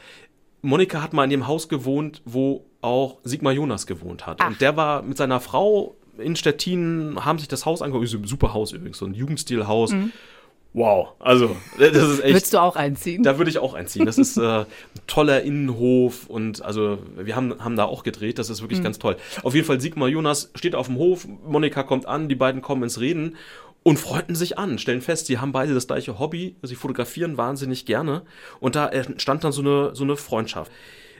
Monika 0.62 1.02
hat 1.02 1.12
mal 1.12 1.24
in 1.24 1.30
dem 1.30 1.46
Haus 1.46 1.68
gewohnt, 1.68 2.22
wo 2.24 2.64
auch 2.80 3.18
Sigmar 3.22 3.52
Jonas 3.52 3.86
gewohnt 3.86 4.26
hat. 4.26 4.38
Ach. 4.40 4.48
Und 4.48 4.60
der 4.60 4.76
war 4.76 5.02
mit 5.02 5.16
seiner 5.16 5.38
Frau 5.40 5.96
in 6.18 6.34
Stettin, 6.34 7.16
haben 7.24 7.38
sich 7.38 7.48
das 7.48 7.66
Haus 7.66 7.82
angeguckt. 7.82 8.08
Super 8.28 8.54
Haus 8.54 8.72
übrigens, 8.72 8.98
so 8.98 9.06
ein 9.06 9.14
Jugendstilhaus. 9.14 9.94
Wow. 10.76 11.14
Also, 11.20 11.56
das 11.78 11.96
ist 11.96 12.20
echt. 12.22 12.34
Würdest 12.34 12.52
du 12.52 12.58
auch 12.58 12.76
einziehen? 12.76 13.22
Da 13.22 13.38
würde 13.38 13.50
ich 13.50 13.58
auch 13.58 13.72
einziehen. 13.72 14.04
Das 14.04 14.18
ist 14.18 14.36
äh, 14.36 14.42
ein 14.42 14.66
toller 15.06 15.40
Innenhof 15.40 16.26
und 16.26 16.62
also 16.62 16.98
wir 17.16 17.34
haben, 17.34 17.64
haben 17.64 17.76
da 17.76 17.86
auch 17.86 18.02
gedreht. 18.02 18.38
Das 18.38 18.50
ist 18.50 18.60
wirklich 18.60 18.82
ganz 18.82 18.98
toll. 18.98 19.16
Auf 19.42 19.54
jeden 19.54 19.66
Fall 19.66 19.80
Sigmar 19.80 20.08
Jonas 20.08 20.50
steht 20.54 20.74
auf 20.74 20.88
dem 20.88 20.98
Hof, 20.98 21.26
Monika 21.46 21.82
kommt 21.82 22.04
an, 22.04 22.28
die 22.28 22.34
beiden 22.34 22.60
kommen 22.60 22.82
ins 22.82 23.00
Reden 23.00 23.36
und 23.84 23.98
freunden 23.98 24.34
sich 24.34 24.58
an, 24.58 24.78
stellen 24.78 25.00
fest, 25.00 25.28
sie 25.28 25.38
haben 25.38 25.52
beide 25.52 25.72
das 25.72 25.86
gleiche 25.86 26.18
Hobby, 26.18 26.56
sie 26.62 26.74
fotografieren 26.74 27.38
wahnsinnig 27.38 27.86
gerne 27.86 28.22
und 28.60 28.76
da 28.76 28.86
entstand 28.86 29.44
dann 29.44 29.52
so 29.52 29.62
eine, 29.62 29.94
so 29.94 30.04
eine 30.04 30.16
Freundschaft. 30.16 30.70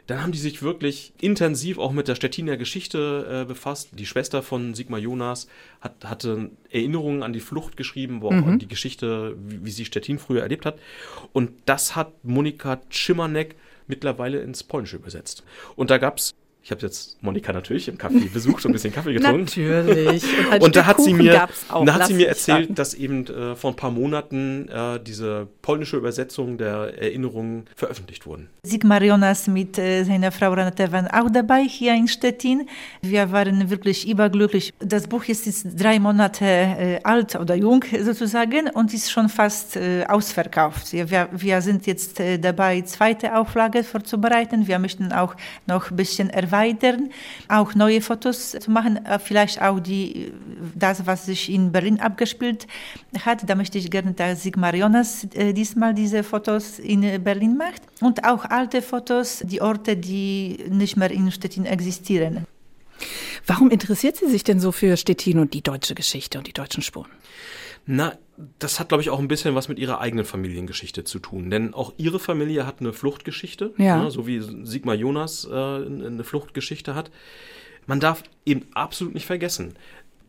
Dann 0.07 0.23
haben 0.23 0.33
die 0.33 0.39
sich 0.39 0.63
wirklich 0.63 1.13
intensiv 1.21 1.79
auch 1.79 1.93
mit 1.93 2.07
der 2.07 2.15
Stettiner 2.15 2.57
Geschichte 2.57 3.43
äh, 3.43 3.45
befasst. 3.45 3.91
Die 3.93 4.07
Schwester 4.07 4.43
von 4.43 4.75
Sigmar 4.75 5.01
Jonas 5.01 5.49
hat, 5.81 6.05
hatte 6.05 6.51
Erinnerungen 6.71 7.23
an 7.23 7.33
die 7.33 7.41
Flucht 7.41 7.77
geschrieben, 7.77 8.23
wo 8.23 8.29
auch 8.29 8.57
die 8.57 8.69
Geschichte, 8.69 9.37
wie, 9.39 9.65
wie 9.65 9.71
sie 9.71 9.85
Stettin 9.85 10.19
früher 10.19 10.43
erlebt 10.43 10.65
hat. 10.65 10.79
Und 11.33 11.51
das 11.67 11.97
hat 11.97 12.13
Monika 12.25 12.81
Schimanek 12.89 13.57
mittlerweile 13.89 14.41
ins 14.41 14.63
Polnische 14.63 14.97
übersetzt. 14.97 15.43
Und 15.75 15.91
da 15.91 15.99
gab's, 15.99 16.35
ich 16.67 16.73
habe 16.73 16.83
jetzt 16.83 17.23
Monika 17.23 17.53
natürlich 17.53 17.87
im 17.87 17.97
Café 17.97 18.29
besucht, 18.33 18.61
so 18.61 18.69
ein 18.69 18.73
bisschen 18.73 18.93
Kaffee 18.93 19.13
getrunken. 19.13 19.43
Natürlich. 19.43 20.25
ein 20.51 20.61
Und 20.63 20.75
da 20.75 20.85
hat 20.85 21.01
sie 21.01 21.15
mir, 21.15 21.49
auch. 21.69 21.85
da 21.85 21.95
hat 21.95 22.09
sie 22.09 22.15
mir 22.15 22.27
erzählt, 22.27 22.77
dass 22.77 22.93
eben 22.93 23.25
äh, 23.29 23.55
vor 23.55 23.71
ein 23.71 23.77
paar 23.77 23.93
Monaten 23.93 24.69
äh, 24.69 24.99
diese 24.99 25.47
polnische 25.63 25.97
Übersetzung 25.97 26.59
der 26.59 27.01
Erinnerungen 27.01 27.67
veröffentlicht 27.77 28.27
wurden. 28.27 28.49
Sigmar 28.65 29.01
Jonas 29.01 29.47
mit 29.47 29.79
äh, 29.79 30.03
seiner 30.03 30.33
Frau 30.33 30.51
Renate 30.55 30.91
waren 30.91 31.07
auch 31.07 31.31
dabei 31.31 31.63
hier 31.63 31.95
in 31.95 32.09
Stettin. 32.09 32.69
Wir 33.01 33.31
waren 33.31 33.71
wirklich 33.71 34.09
überglücklich. 34.09 34.75
Das 34.81 35.07
Buch 35.07 35.23
ist 35.27 35.47
jetzt 35.47 35.81
drei 35.81 36.01
Monate 36.01 36.45
äh, 36.45 37.01
alt 37.05 37.37
oder 37.37 37.55
jung 37.55 37.85
sozusagen 38.03 38.71
und 38.71 38.93
ist 38.93 39.13
schon 39.13 39.29
fast 39.29 39.77
äh, 39.77 40.05
ausverkauft. 40.09 40.93
Wir, 40.93 41.29
wir 41.31 41.63
sind 41.63 41.87
jetzt 41.87 42.19
äh, 42.19 42.41
dabei, 42.41 42.81
zweite 42.81 43.37
Auflage 43.37 43.85
vorzubereiten. 43.85 44.67
Wir 44.67 44.81
möchten 44.81 45.13
auch 45.13 45.37
noch 45.69 45.93
ein 45.93 45.97
bisschen 45.97 46.29
erweitern, 46.29 46.56
auch 47.49 47.75
neue 47.75 48.01
Fotos 48.01 48.53
zu 48.53 48.71
machen, 48.71 49.05
äh, 49.05 49.19
vielleicht 49.19 49.61
auch 49.61 49.81
die, 49.81 50.33
das, 50.75 51.07
was 51.07 51.27
sich 51.27 51.51
in 51.51 51.73
Berlin 51.73 52.01
abgespielt 52.01 52.67
hat. 53.25 53.49
Da 53.49 53.55
möchte 53.55 53.79
ich 53.79 53.91
gerne, 53.91 54.13
dass 54.13 54.43
Sigmar 54.43 54.75
Jonas 54.75 55.27
äh, 55.35 55.53
diesmal 55.53 55.95
diese 55.95 56.23
Fotos 56.23 56.79
in 56.79 57.03
äh, 57.03 57.19
Berlin 57.19 57.57
macht 57.57 57.83
und 58.01 58.25
auch 58.25 58.45
alte 58.45 58.83
Fotos, 58.83 59.43
die 59.45 59.61
Orte, 59.61 59.97
die 59.97 60.59
nicht 60.69 60.97
mehr 60.97 61.11
in 61.11 61.31
Stettin 61.31 61.67
existieren. 61.67 62.47
Warum 63.47 63.71
interessiert 63.71 64.17
sie 64.17 64.29
sich 64.29 64.45
denn 64.45 64.61
so 64.61 64.73
für 64.73 64.97
Stettin 64.97 65.39
und 65.39 65.55
die 65.55 65.63
deutsche 65.63 65.95
Geschichte 65.95 66.39
und 66.39 66.47
die 66.47 66.53
deutschen 66.53 66.83
Spuren? 66.83 67.11
Na, 67.87 68.17
das 68.59 68.79
hat, 68.81 68.89
glaube 68.89 69.03
ich, 69.03 69.11
auch 69.11 69.19
ein 69.19 69.29
bisschen 69.29 69.55
was 69.55 69.69
mit 69.69 69.79
ihrer 69.79 70.01
eigenen 70.01 70.25
Familiengeschichte 70.25 71.05
zu 71.05 71.19
tun. 71.19 71.51
Denn 71.51 71.73
auch 71.75 71.93
ihre 71.97 72.19
Familie 72.19 72.67
hat 72.67 72.81
eine 72.81 72.93
Fluchtgeschichte, 72.93 73.73
Ja. 73.79 74.03
ne, 74.03 74.11
so 74.11 74.27
wie 74.27 74.41
Sigmar 74.65 74.95
Jonas 74.95 75.47
äh, 75.51 75.55
eine 75.55 76.23
Fluchtgeschichte 76.25 76.95
hat. 76.95 77.11
Man 77.87 78.01
darf 78.01 78.23
eben 78.45 78.63
absolut 78.75 79.15
nicht 79.15 79.27
vergessen, 79.27 79.75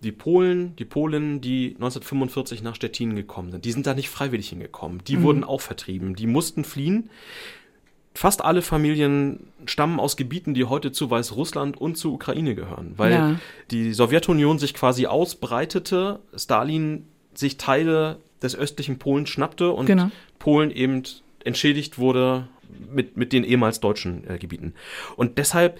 die 0.03 0.11
Polen, 0.11 0.75
die 0.75 0.85
Polinnen, 0.85 1.41
die 1.41 1.69
1945 1.75 2.61
nach 2.61 2.75
Stettin 2.75 3.15
gekommen 3.15 3.51
sind, 3.51 3.65
die 3.65 3.71
sind 3.71 3.87
da 3.87 3.93
nicht 3.95 4.09
freiwillig 4.09 4.49
hingekommen. 4.49 5.01
Die 5.07 5.21
wurden 5.23 5.43
auch 5.43 5.61
vertrieben. 5.61 6.15
Die 6.15 6.27
mussten 6.27 6.63
fliehen. 6.63 7.09
Fast 8.13 8.43
alle 8.43 8.61
Familien 8.63 9.47
stammen 9.65 9.99
aus 9.99 10.17
Gebieten, 10.17 10.53
die 10.55 10.65
heute 10.65 10.91
zu 10.91 11.09
Weißrussland 11.11 11.77
und 11.79 11.97
zu 11.97 12.13
Ukraine 12.13 12.55
gehören, 12.55 12.93
weil 12.97 13.11
Ja. 13.11 13.39
die 13.69 13.93
Sowjetunion 13.93 14.57
sich 14.59 14.73
quasi 14.73 15.05
ausbreitete, 15.07 16.19
Stalin 16.35 17.05
sich 17.37 17.57
Teile 17.57 18.17
des 18.41 18.55
östlichen 18.55 18.99
Polen 18.99 19.25
schnappte 19.27 19.71
und 19.71 19.85
Genau. 19.85 20.11
Polen 20.39 20.71
eben 20.71 21.03
entschädigt 21.43 21.97
wurde 21.97 22.47
mit, 22.91 23.17
mit 23.17 23.33
den 23.33 23.43
ehemals 23.43 23.79
deutschen 23.79 24.29
äh, 24.29 24.37
Gebieten. 24.37 24.73
Und 25.15 25.37
deshalb 25.37 25.79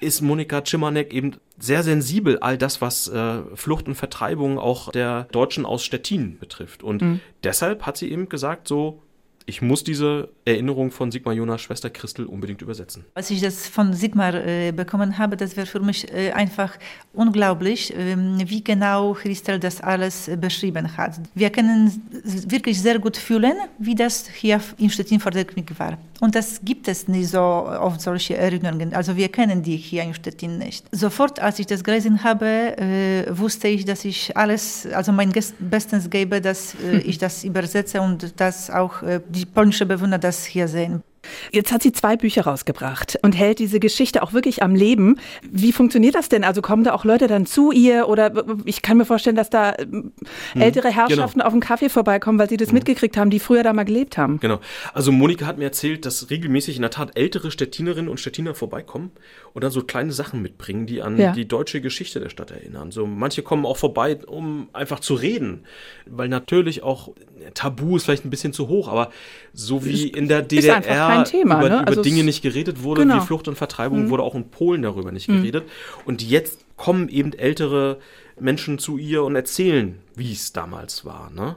ist 0.00 0.20
Monika 0.20 0.64
Schimanek 0.64 1.12
eben 1.12 1.36
sehr 1.58 1.82
sensibel 1.82 2.38
all 2.38 2.56
das, 2.56 2.80
was 2.80 3.08
äh, 3.08 3.40
Flucht 3.54 3.88
und 3.88 3.96
Vertreibung 3.96 4.58
auch 4.58 4.92
der 4.92 5.24
Deutschen 5.32 5.66
aus 5.66 5.84
Stettin 5.84 6.38
betrifft. 6.38 6.84
Und 6.84 7.20
deshalb 7.42 7.84
hat 7.84 7.96
sie 7.96 8.10
eben 8.10 8.28
gesagt, 8.28 8.68
so, 8.68 9.02
ich 9.44 9.60
muss 9.60 9.82
diese 9.82 10.28
Erinnerung 10.48 10.90
von 10.90 11.10
Sigmar 11.10 11.34
Jonas 11.34 11.62
Schwester 11.62 11.90
Christel 11.90 12.26
unbedingt 12.26 12.62
übersetzen. 12.62 13.04
Als 13.14 13.30
ich 13.30 13.40
das 13.40 13.68
von 13.68 13.92
Sigmar 13.92 14.34
äh, 14.34 14.72
bekommen 14.72 15.18
habe, 15.18 15.36
das 15.36 15.56
war 15.56 15.66
für 15.66 15.80
mich 15.80 16.12
äh, 16.12 16.32
einfach 16.32 16.76
unglaublich, 17.12 17.92
ähm, 17.96 18.38
wie 18.46 18.62
genau 18.62 19.14
Christel 19.14 19.58
das 19.58 19.80
alles 19.80 20.28
äh, 20.28 20.36
beschrieben 20.36 20.96
hat. 20.96 21.20
Wir 21.34 21.50
können 21.50 22.02
wirklich 22.46 22.80
sehr 22.80 22.98
gut 22.98 23.16
fühlen, 23.16 23.54
wie 23.78 23.94
das 23.94 24.28
hier 24.28 24.60
in 24.78 24.90
Stettin 24.90 25.20
vor 25.20 25.32
der 25.32 25.44
Krieg 25.44 25.78
war. 25.78 25.98
Und 26.20 26.34
das 26.34 26.60
gibt 26.64 26.88
es 26.88 27.06
nicht 27.06 27.28
so 27.28 27.40
oft 27.40 28.00
solche 28.00 28.36
Erinnerungen. 28.36 28.92
Also 28.92 29.16
wir 29.16 29.28
kennen 29.28 29.62
die 29.62 29.76
hier 29.76 30.02
in 30.02 30.14
Stettin 30.14 30.58
nicht. 30.58 30.84
Sofort, 30.90 31.38
als 31.38 31.58
ich 31.60 31.66
das 31.66 31.84
gelesen 31.84 32.24
habe, 32.24 32.46
äh, 32.76 33.26
wusste 33.30 33.68
ich, 33.68 33.84
dass 33.84 34.04
ich 34.04 34.36
alles, 34.36 34.86
also 34.92 35.12
mein 35.12 35.32
Bestens 35.58 36.10
gebe, 36.10 36.40
dass 36.40 36.74
äh, 36.74 36.98
ich 37.04 37.18
das 37.18 37.44
übersetze 37.44 38.00
und 38.00 38.40
dass 38.40 38.70
auch 38.70 39.02
äh, 39.02 39.20
die 39.28 39.46
polnische 39.46 39.86
Bewohner 39.86 40.18
das 40.18 40.37
hier 40.44 40.68
sehen. 40.68 41.02
Jetzt 41.52 41.72
hat 41.72 41.82
sie 41.82 41.92
zwei 41.92 42.16
Bücher 42.16 42.42
rausgebracht 42.42 43.18
und 43.22 43.32
hält 43.32 43.58
diese 43.58 43.80
Geschichte 43.80 44.22
auch 44.22 44.32
wirklich 44.32 44.62
am 44.62 44.74
Leben. 44.74 45.16
Wie 45.50 45.72
funktioniert 45.72 46.14
das 46.14 46.28
denn? 46.28 46.44
Also 46.44 46.62
kommen 46.62 46.84
da 46.84 46.92
auch 46.94 47.04
Leute 47.04 47.26
dann 47.26 47.46
zu 47.46 47.72
ihr 47.72 48.08
oder 48.08 48.44
ich 48.64 48.82
kann 48.82 48.96
mir 48.96 49.04
vorstellen, 49.04 49.36
dass 49.36 49.50
da 49.50 49.74
ähm, 49.78 50.12
ältere 50.54 50.90
Herrschaften 50.90 51.40
auf 51.40 51.52
den 51.52 51.60
Kaffee 51.60 51.88
vorbeikommen, 51.88 52.38
weil 52.38 52.48
sie 52.48 52.56
das 52.56 52.72
mitgekriegt 52.72 53.16
haben, 53.16 53.30
die 53.30 53.38
früher 53.40 53.62
da 53.62 53.72
mal 53.72 53.84
gelebt 53.84 54.18
haben. 54.18 54.40
Genau. 54.40 54.60
Also 54.94 55.12
Monika 55.12 55.46
hat 55.46 55.58
mir 55.58 55.64
erzählt, 55.64 56.06
dass 56.06 56.30
regelmäßig 56.30 56.76
in 56.76 56.82
der 56.82 56.90
Tat 56.90 57.16
ältere 57.18 57.50
Stettinerinnen 57.50 58.08
und 58.10 58.18
Stettiner 58.20 58.54
vorbeikommen 58.54 59.10
und 59.54 59.64
dann 59.64 59.70
so 59.70 59.82
kleine 59.82 60.12
Sachen 60.12 60.42
mitbringen, 60.42 60.86
die 60.86 61.02
an 61.02 61.16
Ja. 61.18 61.32
die 61.32 61.46
deutsche 61.48 61.80
Geschichte 61.80 62.20
der 62.20 62.28
Stadt 62.28 62.50
erinnern. 62.50 62.90
So 62.90 63.06
manche 63.06 63.42
kommen 63.42 63.66
auch 63.66 63.76
vorbei, 63.76 64.16
um 64.26 64.68
einfach 64.72 65.00
zu 65.00 65.14
reden, 65.14 65.64
weil 66.06 66.28
natürlich 66.28 66.82
auch 66.82 67.10
Tabu 67.54 67.96
ist 67.96 68.04
vielleicht 68.04 68.24
ein 68.24 68.30
bisschen 68.30 68.52
zu 68.52 68.68
hoch, 68.68 68.88
aber 68.88 69.10
so 69.52 69.84
wie 69.84 70.08
in 70.08 70.28
der 70.28 70.42
DDR 70.42 70.80
kein 71.24 71.30
Thema, 71.32 71.58
über, 71.60 71.68
ne? 71.68 71.76
über 71.80 71.88
Also 71.88 72.02
Dinge 72.02 72.20
es- 72.20 72.24
nicht 72.26 72.42
geredet 72.42 72.82
wurde, 72.82 73.02
Genau. 73.02 73.16
wie 73.16 73.26
Flucht 73.26 73.48
und 73.48 73.56
Vertreibung 73.56 74.10
wurde 74.10 74.22
auch 74.22 74.34
in 74.34 74.48
Polen 74.50 74.82
darüber 74.82 75.12
nicht 75.12 75.26
geredet. 75.26 75.64
Und 76.04 76.22
jetzt 76.22 76.64
kommen 76.76 77.08
eben 77.08 77.32
ältere 77.32 77.98
Menschen 78.40 78.78
zu 78.78 78.98
ihr 78.98 79.24
und 79.24 79.34
erzählen, 79.36 79.98
wie 80.14 80.32
es 80.32 80.52
damals 80.52 81.04
war. 81.04 81.30
Ne? 81.30 81.56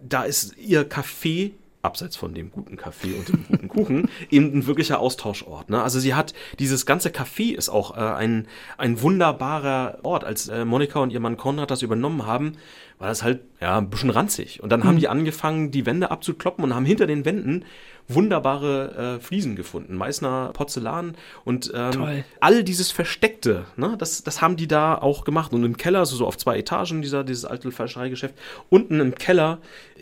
da 0.00 0.22
ist 0.22 0.56
ihr 0.58 0.88
Café 0.88 1.50
abseits 1.82 2.16
von 2.16 2.32
dem 2.34 2.50
guten 2.52 2.76
Kaffee 2.76 3.14
und 3.14 3.28
dem 3.28 3.44
guten 3.48 3.68
Kuchen, 3.68 4.08
eben 4.30 4.52
ein 4.58 4.66
wirklicher 4.66 5.00
Austauschort. 5.00 5.70
Ne? 5.70 5.82
Also 5.82 5.98
sie 6.00 6.14
hat, 6.14 6.34
dieses 6.58 6.86
ganze 6.86 7.08
Café 7.08 7.54
ist 7.56 7.68
auch 7.68 7.96
äh, 7.96 8.00
ein, 8.00 8.46
ein 8.78 9.00
wunderbarer 9.02 9.98
Ort. 10.02 10.24
Als 10.24 10.48
äh, 10.48 10.64
Monika 10.64 11.00
und 11.00 11.12
ihr 11.12 11.20
Mann 11.20 11.36
Konrad 11.36 11.70
das 11.70 11.82
übernommen 11.82 12.26
haben, 12.26 12.52
war 12.98 13.08
das 13.08 13.22
halt 13.22 13.40
ja 13.60 13.78
ein 13.78 13.90
bisschen 13.90 14.10
ranzig. 14.10 14.62
Und 14.62 14.70
dann 14.70 14.84
haben 14.84 14.98
die 14.98 15.08
angefangen, 15.08 15.70
die 15.70 15.86
Wände 15.86 16.10
abzukloppen 16.10 16.64
und 16.64 16.74
haben 16.74 16.84
hinter 16.84 17.06
den 17.06 17.24
Wänden 17.24 17.64
wunderbare 18.08 19.18
äh, 19.18 19.22
Fliesen 19.22 19.54
gefunden. 19.54 19.94
Meißner 19.96 20.50
Porzellan 20.54 21.14
und 21.44 21.70
ähm, 21.74 21.92
Toll. 21.92 22.24
all 22.40 22.64
dieses 22.64 22.90
Versteckte, 22.90 23.66
ne, 23.76 23.96
das, 23.98 24.22
das 24.22 24.40
haben 24.40 24.56
die 24.56 24.66
da 24.66 24.94
auch 24.96 25.24
gemacht. 25.24 25.52
Und 25.52 25.62
im 25.64 25.76
Keller, 25.76 26.06
so, 26.06 26.16
so 26.16 26.26
auf 26.26 26.36
zwei 26.38 26.58
Etagen, 26.58 27.02
dieser, 27.02 27.22
dieses 27.24 27.44
alte 27.44 27.70
Fleischereigeschäft, 27.70 28.34
unten 28.70 29.00
im 29.00 29.14
Keller 29.14 29.58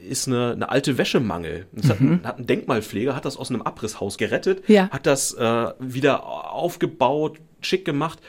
ist 0.08 0.28
eine, 0.28 0.52
eine 0.52 0.68
alte 0.68 0.98
Wäschemangel. 0.98 1.66
Das 1.72 1.90
hat, 1.90 2.00
ein, 2.00 2.20
hat 2.24 2.38
ein 2.38 2.46
Denkmalpfleger, 2.46 3.14
hat 3.16 3.24
das 3.24 3.36
aus 3.36 3.50
einem 3.50 3.62
Abrisshaus 3.62 4.18
gerettet, 4.18 4.68
Ja. 4.68 4.88
hat 4.90 5.06
das 5.06 5.34
äh, 5.34 5.72
wieder 5.80 6.24
aufgebaut, 6.26 7.38
schick 7.60 7.84
gemacht. 7.84 8.20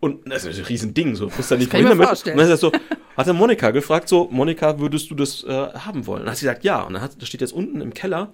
Und 0.00 0.30
das 0.30 0.44
ist 0.44 0.58
ein 0.58 0.64
Riesending, 0.66 1.16
so 1.16 1.26
wusste 1.36 1.54
er 1.54 1.58
nicht, 1.58 1.72
mir 1.72 1.82
damit. 1.82 2.06
vorstellen. 2.06 2.38
Und 2.38 2.44
dann 2.44 2.52
ist 2.52 2.60
so, 2.60 2.70
hat 3.16 3.26
er 3.26 3.32
Monika 3.32 3.70
gefragt, 3.70 4.08
so, 4.08 4.28
Monika, 4.30 4.78
würdest 4.78 5.10
du 5.10 5.14
das 5.14 5.42
äh, 5.44 5.48
haben 5.50 6.06
wollen? 6.06 6.20
Und 6.20 6.26
dann 6.26 6.32
hat 6.32 6.38
sie 6.38 6.44
gesagt, 6.46 6.64
ja. 6.64 6.82
Und 6.82 6.92
dann 6.94 7.02
hat, 7.02 7.20
das 7.20 7.26
steht 7.28 7.40
jetzt 7.40 7.52
unten 7.54 7.80
im 7.80 7.94
Keller. 7.94 8.32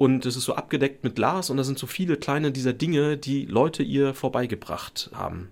Und 0.00 0.24
es 0.24 0.34
ist 0.34 0.44
so 0.44 0.54
abgedeckt 0.54 1.04
mit 1.04 1.14
Glas 1.14 1.50
und 1.50 1.58
da 1.58 1.62
sind 1.62 1.78
so 1.78 1.86
viele 1.86 2.16
kleine 2.16 2.52
dieser 2.52 2.72
Dinge, 2.72 3.18
die 3.18 3.44
Leute 3.44 3.82
ihr 3.82 4.14
vorbeigebracht 4.14 5.10
haben. 5.12 5.50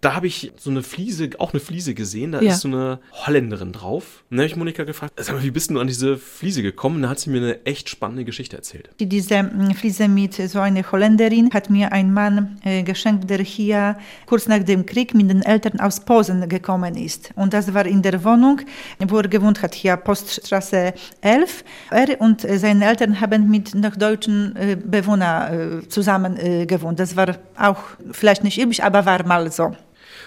Da 0.00 0.16
habe 0.16 0.26
ich 0.26 0.52
so 0.58 0.68
eine 0.68 0.82
Fliese, 0.82 1.30
auch 1.38 1.52
eine 1.52 1.60
Fliese 1.60 1.94
gesehen, 1.94 2.32
da 2.32 2.40
ja. 2.40 2.52
ist 2.52 2.62
so 2.62 2.68
eine 2.68 2.98
Holländerin 3.24 3.72
drauf. 3.72 4.24
Und 4.28 4.36
dann 4.36 4.40
habe 4.40 4.48
ich 4.48 4.56
Monika 4.56 4.82
gefragt, 4.82 5.14
sag 5.16 5.36
mal, 5.36 5.44
wie 5.44 5.52
bist 5.52 5.70
du 5.70 5.78
an 5.78 5.86
diese 5.86 6.18
Fliese 6.18 6.62
gekommen? 6.62 6.96
Und 6.96 7.02
da 7.02 7.10
hat 7.10 7.20
sie 7.20 7.30
mir 7.30 7.36
eine 7.36 7.64
echt 7.64 7.88
spannende 7.88 8.24
Geschichte 8.24 8.56
erzählt. 8.56 8.90
Diese 8.98 9.38
hm, 9.38 9.76
Fliese 9.76 10.08
mit 10.08 10.34
so 10.34 10.58
einer 10.58 10.90
Holländerin 10.90 11.50
hat 11.54 11.70
mir 11.70 11.92
ein 11.92 12.12
Mann 12.12 12.58
äh, 12.64 12.82
geschenkt, 12.82 13.30
der 13.30 13.38
hier 13.38 13.96
kurz 14.26 14.48
nach 14.48 14.64
dem 14.64 14.86
Krieg 14.86 15.14
mit 15.14 15.30
den 15.30 15.42
Eltern 15.42 15.78
aus 15.78 16.04
Posen 16.04 16.48
gekommen 16.48 16.96
ist. 16.96 17.30
Und 17.36 17.54
das 17.54 17.72
war 17.72 17.86
in 17.86 18.02
der 18.02 18.24
Wohnung, 18.24 18.60
wo 19.06 19.18
er 19.18 19.28
gewohnt 19.28 19.62
hat, 19.62 19.76
hier 19.76 19.96
Poststraße 19.96 20.94
11. 21.20 21.64
Er 21.92 22.20
und 22.20 22.44
äh, 22.44 22.58
seine 22.58 22.86
Eltern 22.86 23.20
haben 23.20 23.48
mit 23.48 23.83
noch 23.84 23.96
deutschen 23.96 24.56
äh, 24.56 24.76
Bewohnern 24.76 25.82
äh, 25.84 25.88
zusammen 25.88 26.36
äh, 26.36 26.66
gewohnt. 26.66 26.98
Das 26.98 27.16
war 27.16 27.36
auch 27.56 27.78
vielleicht 28.10 28.42
nicht 28.42 28.58
üblich, 28.58 28.82
aber 28.82 29.06
war 29.06 29.24
mal 29.26 29.50
so. 29.50 29.76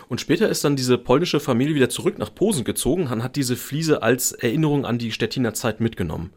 Und 0.09 0.21
später 0.21 0.47
ist 0.47 0.63
dann 0.63 0.75
diese 0.75 0.97
polnische 0.97 1.39
Familie 1.39 1.75
wieder 1.75 1.89
zurück 1.89 2.17
nach 2.17 2.33
Posen 2.33 2.63
gezogen 2.63 3.07
und 3.07 3.23
hat 3.23 3.35
diese 3.35 3.55
Fliese 3.55 4.01
als 4.03 4.31
Erinnerung 4.31 4.85
an 4.85 4.97
die 4.97 5.11
Stettiner 5.11 5.53
Zeit 5.53 5.81
mitgenommen. 5.81 6.31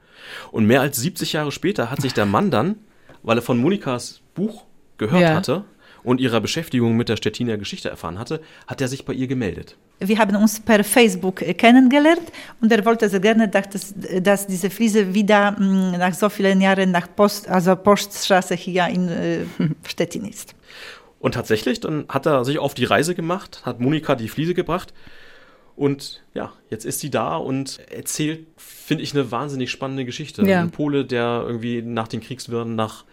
Und 0.50 0.66
mehr 0.66 0.80
als 0.80 0.98
70 1.00 1.32
Jahre 1.34 1.52
später 1.52 1.90
hat 1.90 2.00
sich 2.02 2.12
der 2.12 2.26
Mann 2.26 2.50
dann, 2.50 2.76
weil 3.22 3.38
er 3.38 3.42
von 3.42 3.58
Monikas 3.58 4.22
Buch 4.34 4.64
gehört 4.98 5.22
ja. 5.22 5.34
hatte, 5.34 5.64
und 6.02 6.20
ihrer 6.20 6.40
Beschäftigung 6.40 6.96
mit 6.96 7.08
der 7.08 7.16
Stettiner 7.16 7.58
Geschichte 7.58 7.88
erfahren 7.88 8.18
hatte, 8.18 8.40
hat 8.66 8.80
er 8.80 8.88
sich 8.88 9.04
bei 9.04 9.12
ihr 9.12 9.26
gemeldet. 9.26 9.76
Wir 9.98 10.18
haben 10.18 10.34
uns 10.36 10.60
per 10.60 10.82
Facebook 10.82 11.36
kennengelernt 11.58 12.32
und 12.60 12.72
er 12.72 12.84
wollte 12.84 13.08
sehr 13.08 13.20
gerne, 13.20 13.48
dass, 13.48 13.94
dass 14.22 14.46
diese 14.46 14.70
Fliese 14.70 15.12
wieder 15.12 15.52
mm, 15.52 15.98
nach 15.98 16.14
so 16.14 16.28
vielen 16.30 16.60
Jahren 16.60 16.90
nach 16.90 17.08
Post, 17.14 17.48
also 17.48 17.76
Poststraße 17.76 18.54
hier 18.54 18.86
in 18.86 19.08
äh, 19.08 19.40
Stettin 19.86 20.24
ist. 20.24 20.54
Und 21.18 21.34
tatsächlich, 21.34 21.80
dann 21.80 22.06
hat 22.08 22.26
er 22.26 22.46
sich 22.46 22.58
auf 22.58 22.72
die 22.72 22.84
Reise 22.84 23.14
gemacht, 23.14 23.60
hat 23.64 23.78
Monika 23.78 24.14
die 24.14 24.28
Fliese 24.28 24.54
gebracht 24.54 24.94
und 25.80 26.22
ja, 26.34 26.52
jetzt 26.68 26.84
ist 26.84 27.00
sie 27.00 27.10
da 27.10 27.36
und 27.36 27.78
erzählt, 27.90 28.46
finde 28.58 29.02
ich, 29.02 29.14
eine 29.14 29.30
wahnsinnig 29.30 29.70
spannende 29.70 30.04
Geschichte. 30.04 30.42
Ja. 30.42 30.60
Ein 30.60 30.70
Pole, 30.70 31.06
der 31.06 31.42
irgendwie 31.46 31.80
nach 31.80 32.06
den 32.06 32.20
Kriegswirren 32.20 32.74
nach 32.74 33.06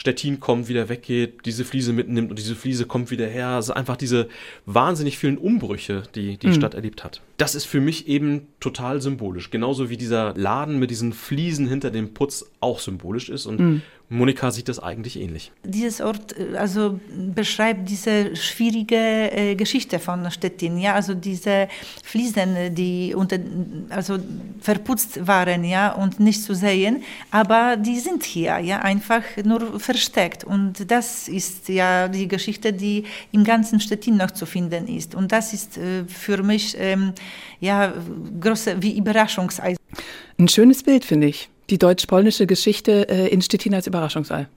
Stettin 0.00 0.40
kommt, 0.40 0.68
wieder 0.68 0.88
weggeht, 0.88 1.44
diese 1.44 1.62
Fliese 1.62 1.92
mitnimmt 1.92 2.30
und 2.30 2.38
diese 2.38 2.56
Fliese 2.56 2.86
kommt 2.86 3.10
wieder 3.10 3.26
her. 3.26 3.48
Also 3.48 3.74
einfach 3.74 3.98
diese 3.98 4.30
wahnsinnig 4.64 5.18
vielen 5.18 5.36
Umbrüche, 5.36 6.04
die 6.14 6.38
die 6.38 6.46
mhm. 6.46 6.54
Stadt 6.54 6.72
erlebt 6.72 7.04
hat. 7.04 7.20
Das 7.36 7.54
ist 7.54 7.66
für 7.66 7.82
mich 7.82 8.08
eben 8.08 8.46
total 8.60 9.02
symbolisch. 9.02 9.50
Genauso 9.50 9.90
wie 9.90 9.98
dieser 9.98 10.32
Laden 10.38 10.78
mit 10.78 10.90
diesen 10.90 11.12
Fliesen 11.12 11.68
hinter 11.68 11.90
dem 11.90 12.14
Putz 12.14 12.50
auch 12.60 12.78
symbolisch 12.78 13.28
ist. 13.28 13.44
Und 13.44 13.60
mhm. 13.60 13.82
Monika 14.12 14.50
sieht 14.50 14.68
das 14.68 14.80
eigentlich 14.80 15.18
ähnlich. 15.20 15.52
Dieses 15.62 16.00
Ort 16.00 16.36
äh, 16.36 16.56
also 16.56 16.98
beschreibt 17.32 17.88
diese 17.88 18.34
schwierige 18.34 18.96
äh, 18.96 19.54
Geschichte 19.54 20.00
von 20.00 20.28
Stettin, 20.32 20.78
ja, 20.78 20.94
also 20.94 21.14
diese 21.14 21.68
Fliesen, 22.02 22.74
die 22.74 23.14
unter, 23.14 23.38
also 23.88 24.18
verputzt 24.60 25.26
waren, 25.28 25.62
ja, 25.62 25.92
und 25.92 26.18
nicht 26.18 26.42
zu 26.42 26.54
sehen, 26.54 27.04
aber 27.30 27.76
die 27.76 28.00
sind 28.00 28.24
hier, 28.24 28.58
ja, 28.58 28.80
einfach 28.80 29.22
nur 29.44 29.78
versteckt. 29.78 30.42
Und 30.42 30.90
das 30.90 31.28
ist 31.28 31.68
ja 31.68 32.08
die 32.08 32.26
Geschichte, 32.26 32.72
die 32.72 33.04
im 33.30 33.44
ganzen 33.44 33.78
Stettin 33.78 34.16
noch 34.16 34.32
zu 34.32 34.44
finden 34.44 34.88
ist. 34.88 35.14
Und 35.14 35.30
das 35.30 35.52
ist 35.52 35.78
äh, 35.78 36.04
für 36.06 36.42
mich 36.42 36.76
ähm, 36.80 37.12
ja 37.60 37.92
große 38.40 38.82
wie 38.82 38.98
Überraschungseis. 38.98 39.76
Ein 40.38 40.48
schönes 40.48 40.82
Bild 40.82 41.04
finde 41.04 41.28
ich 41.28 41.49
die 41.70 41.78
deutsch-polnische 41.78 42.46
Geschichte 42.46 43.08
äh, 43.08 43.28
in 43.28 43.42
Stettin 43.42 43.74
als 43.74 43.86
Überraschungsei. 43.86 44.48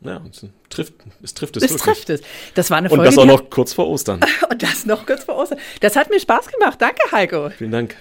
Ja, 0.00 0.20
es 0.30 0.44
trifft 0.68 0.94
es. 1.22 1.34
Trifft 1.34 1.56
es, 1.56 1.62
es 1.64 1.76
trifft 1.76 2.10
es. 2.10 2.20
Das 2.54 2.70
war 2.70 2.78
eine 2.78 2.88
Folge. 2.88 3.02
Und 3.02 3.06
das 3.06 3.18
auch 3.18 3.26
noch 3.26 3.50
kurz 3.50 3.72
vor 3.72 3.88
Ostern. 3.88 4.20
Und 4.50 4.62
das 4.62 4.86
noch 4.86 5.06
kurz 5.06 5.24
vor 5.24 5.36
Ostern. 5.36 5.58
Das 5.80 5.96
hat 5.96 6.10
mir 6.10 6.20
Spaß 6.20 6.48
gemacht. 6.48 6.80
Danke, 6.80 7.00
Heiko. 7.10 7.50
Vielen 7.50 7.72
Dank. 7.72 7.96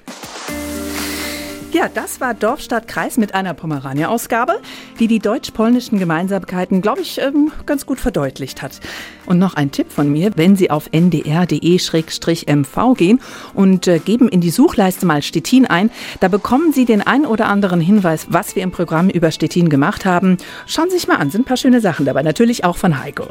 Ja, 1.74 1.90
das 1.94 2.22
war 2.22 2.34
Dorf, 2.34 2.62
Stadt, 2.62 2.88
Kreis 2.88 3.18
mit 3.18 3.36
einer 3.36 3.54
Pomerania-Ausgabe, 3.54 4.62
die 5.00 5.08
die 5.08 5.20
deutsch-polnischen 5.20 6.00
Gemeinsamkeiten, 6.00 6.82
glaube 6.82 7.02
ich, 7.02 7.20
ähm, 7.20 7.52
ganz 7.66 7.86
gut 7.86 8.00
verdeutlicht 8.00 8.62
hat. 8.62 8.80
Und 9.26 9.38
noch 9.38 9.56
ein 9.56 9.72
Tipp 9.72 9.92
von 9.92 10.10
mir, 10.10 10.32
wenn 10.38 10.56
Sie 10.56 10.72
auf 10.72 10.90
ndr.de-mv 10.94 12.94
gehen 12.96 13.20
und 13.54 13.86
äh, 13.86 14.00
geben 14.00 14.30
in 14.30 14.40
die 14.40 14.50
Suchleiste 14.50 15.06
mal 15.06 15.22
Stettin 15.22 15.66
ein, 15.66 15.92
da 16.22 16.30
bekommen 16.30 16.72
Sie 16.72 16.86
den 16.86 17.02
ein 17.02 17.26
oder 17.26 17.48
anderen 17.48 17.82
Hinweis, 17.82 18.28
was 18.30 18.56
wir 18.56 18.64
im 18.64 18.72
Programm 18.72 19.10
über 19.10 19.30
Stettin 19.32 19.68
gemacht 19.68 20.06
haben. 20.06 20.38
Schauen 20.68 20.90
Sie 20.90 20.96
sich 20.96 21.10
mal 21.10 21.18
an, 21.18 21.32
sind 21.32 21.42
ein 21.42 21.46
paar 21.46 21.58
schöne 21.58 21.82
Sachen 21.82 22.06
dabei, 22.06 22.24
natürlich 22.24 22.64
auch 22.64 22.78
von 22.78 23.04
Heiko. 23.04 23.26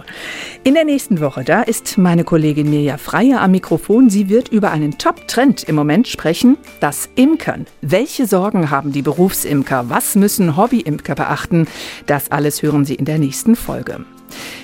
In 0.62 0.74
der 0.74 0.84
nächsten 0.84 1.22
Woche, 1.22 1.42
da 1.42 1.62
ist 1.62 1.96
meine 1.96 2.24
Kollegin 2.24 2.68
Mirja 2.68 2.98
Freier 2.98 3.40
am 3.40 3.52
Mikrofon. 3.52 4.10
Sie 4.10 4.28
wird 4.28 4.50
über 4.50 4.72
einen 4.72 4.98
Top-Trend 4.98 5.64
im 5.64 5.74
Moment 5.74 6.06
sprechen, 6.06 6.58
das 6.80 7.08
Imkern. 7.14 7.64
Welche 7.80 8.25
Sorgen 8.26 8.70
haben 8.70 8.92
die 8.92 9.02
Berufsimker? 9.02 9.88
Was 9.88 10.14
müssen 10.14 10.56
Hobbyimker 10.56 11.14
beachten? 11.14 11.66
Das 12.06 12.30
alles 12.30 12.62
hören 12.62 12.84
Sie 12.84 12.94
in 12.94 13.04
der 13.04 13.18
nächsten 13.18 13.56
Folge. 13.56 14.04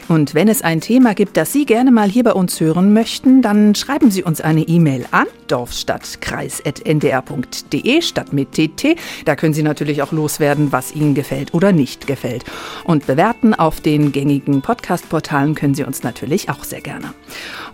Und 0.09 0.35
wenn 0.35 0.49
es 0.49 0.63
ein 0.63 0.81
Thema 0.81 1.15
gibt, 1.15 1.37
das 1.37 1.53
Sie 1.53 1.65
gerne 1.65 1.91
mal 1.91 2.09
hier 2.09 2.25
bei 2.25 2.33
uns 2.33 2.61
hören 2.61 2.93
möchten, 2.93 3.43
dann 3.43 3.75
schreiben 3.75 4.11
Sie 4.11 4.25
uns 4.25 4.41
eine 4.41 4.63
E-Mail 4.63 5.07
an 5.11 5.27
dorfstadtkreis.ndr.de 5.49 8.03
statt 8.03 8.33
mit 8.33 8.53
TT. 8.53 8.97
Da 9.25 9.37
können 9.37 9.55
Sie 9.55 9.63
natürlich 9.63 10.03
auch 10.03 10.13
loswerden, 10.13 10.73
was 10.73 10.95
Ihnen 10.95 11.15
gefällt 11.15 11.55
oder 11.55 11.73
nicht 11.73 12.07
gefällt. 12.07 12.45
Und 12.85 13.07
bewerten 13.07 13.55
auf 13.55 13.81
den 13.81 14.13
gängigen 14.13 14.63
Podcast-Portalen 14.63 15.55
können 15.55 15.75
Sie 15.75 15.85
uns 15.85 16.03
natürlich 16.03 16.49
auch 16.49 16.65
sehr 16.65 16.81
gerne. 16.81 17.13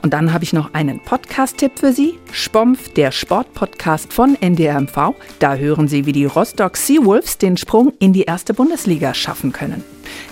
Und 0.03 0.13
dann 0.13 0.33
habe 0.33 0.45
ich 0.45 0.53
noch 0.53 0.75
einen 0.75 1.01
Podcast-Tipp 1.01 1.79
für 1.79 1.93
Sie. 1.93 2.19
Spompf, 2.33 2.91
der 2.91 3.11
Sportpodcast 3.11 4.13
von 4.13 4.37
NDRMV. 4.41 5.15
Da 5.39 5.57
hören 5.57 5.89
Sie, 5.89 6.07
wie 6.07 6.13
die 6.13 6.25
Rostock 6.25 6.77
Seawolves 6.77 7.39
den 7.39 7.57
Sprung 7.57 7.93
in 7.99 8.13
die 8.13 8.23
erste 8.23 8.55
Bundesliga 8.55 9.15
schaffen 9.15 9.53
können. 9.53 9.83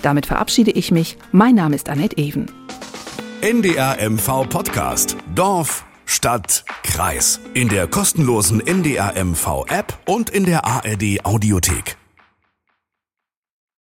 Damit 0.01 0.25
verabschiede 0.25 0.71
ich 0.71 0.91
mich. 0.91 1.17
Mein 1.31 1.55
Name 1.55 1.75
ist 1.75 1.89
Annette 1.89 2.17
Even. 2.17 2.47
NDR 3.41 3.97
MV 4.09 4.49
Podcast. 4.49 5.15
Dorf, 5.35 5.85
Stadt, 6.05 6.65
Kreis. 6.83 7.39
In 7.53 7.69
der 7.69 7.87
kostenlosen 7.87 8.65
NDR 8.65 9.13
MV 9.23 9.65
App 9.67 9.97
und 10.05 10.29
in 10.29 10.45
der 10.45 10.65
ARD 10.65 11.23
Audiothek. 11.23 11.97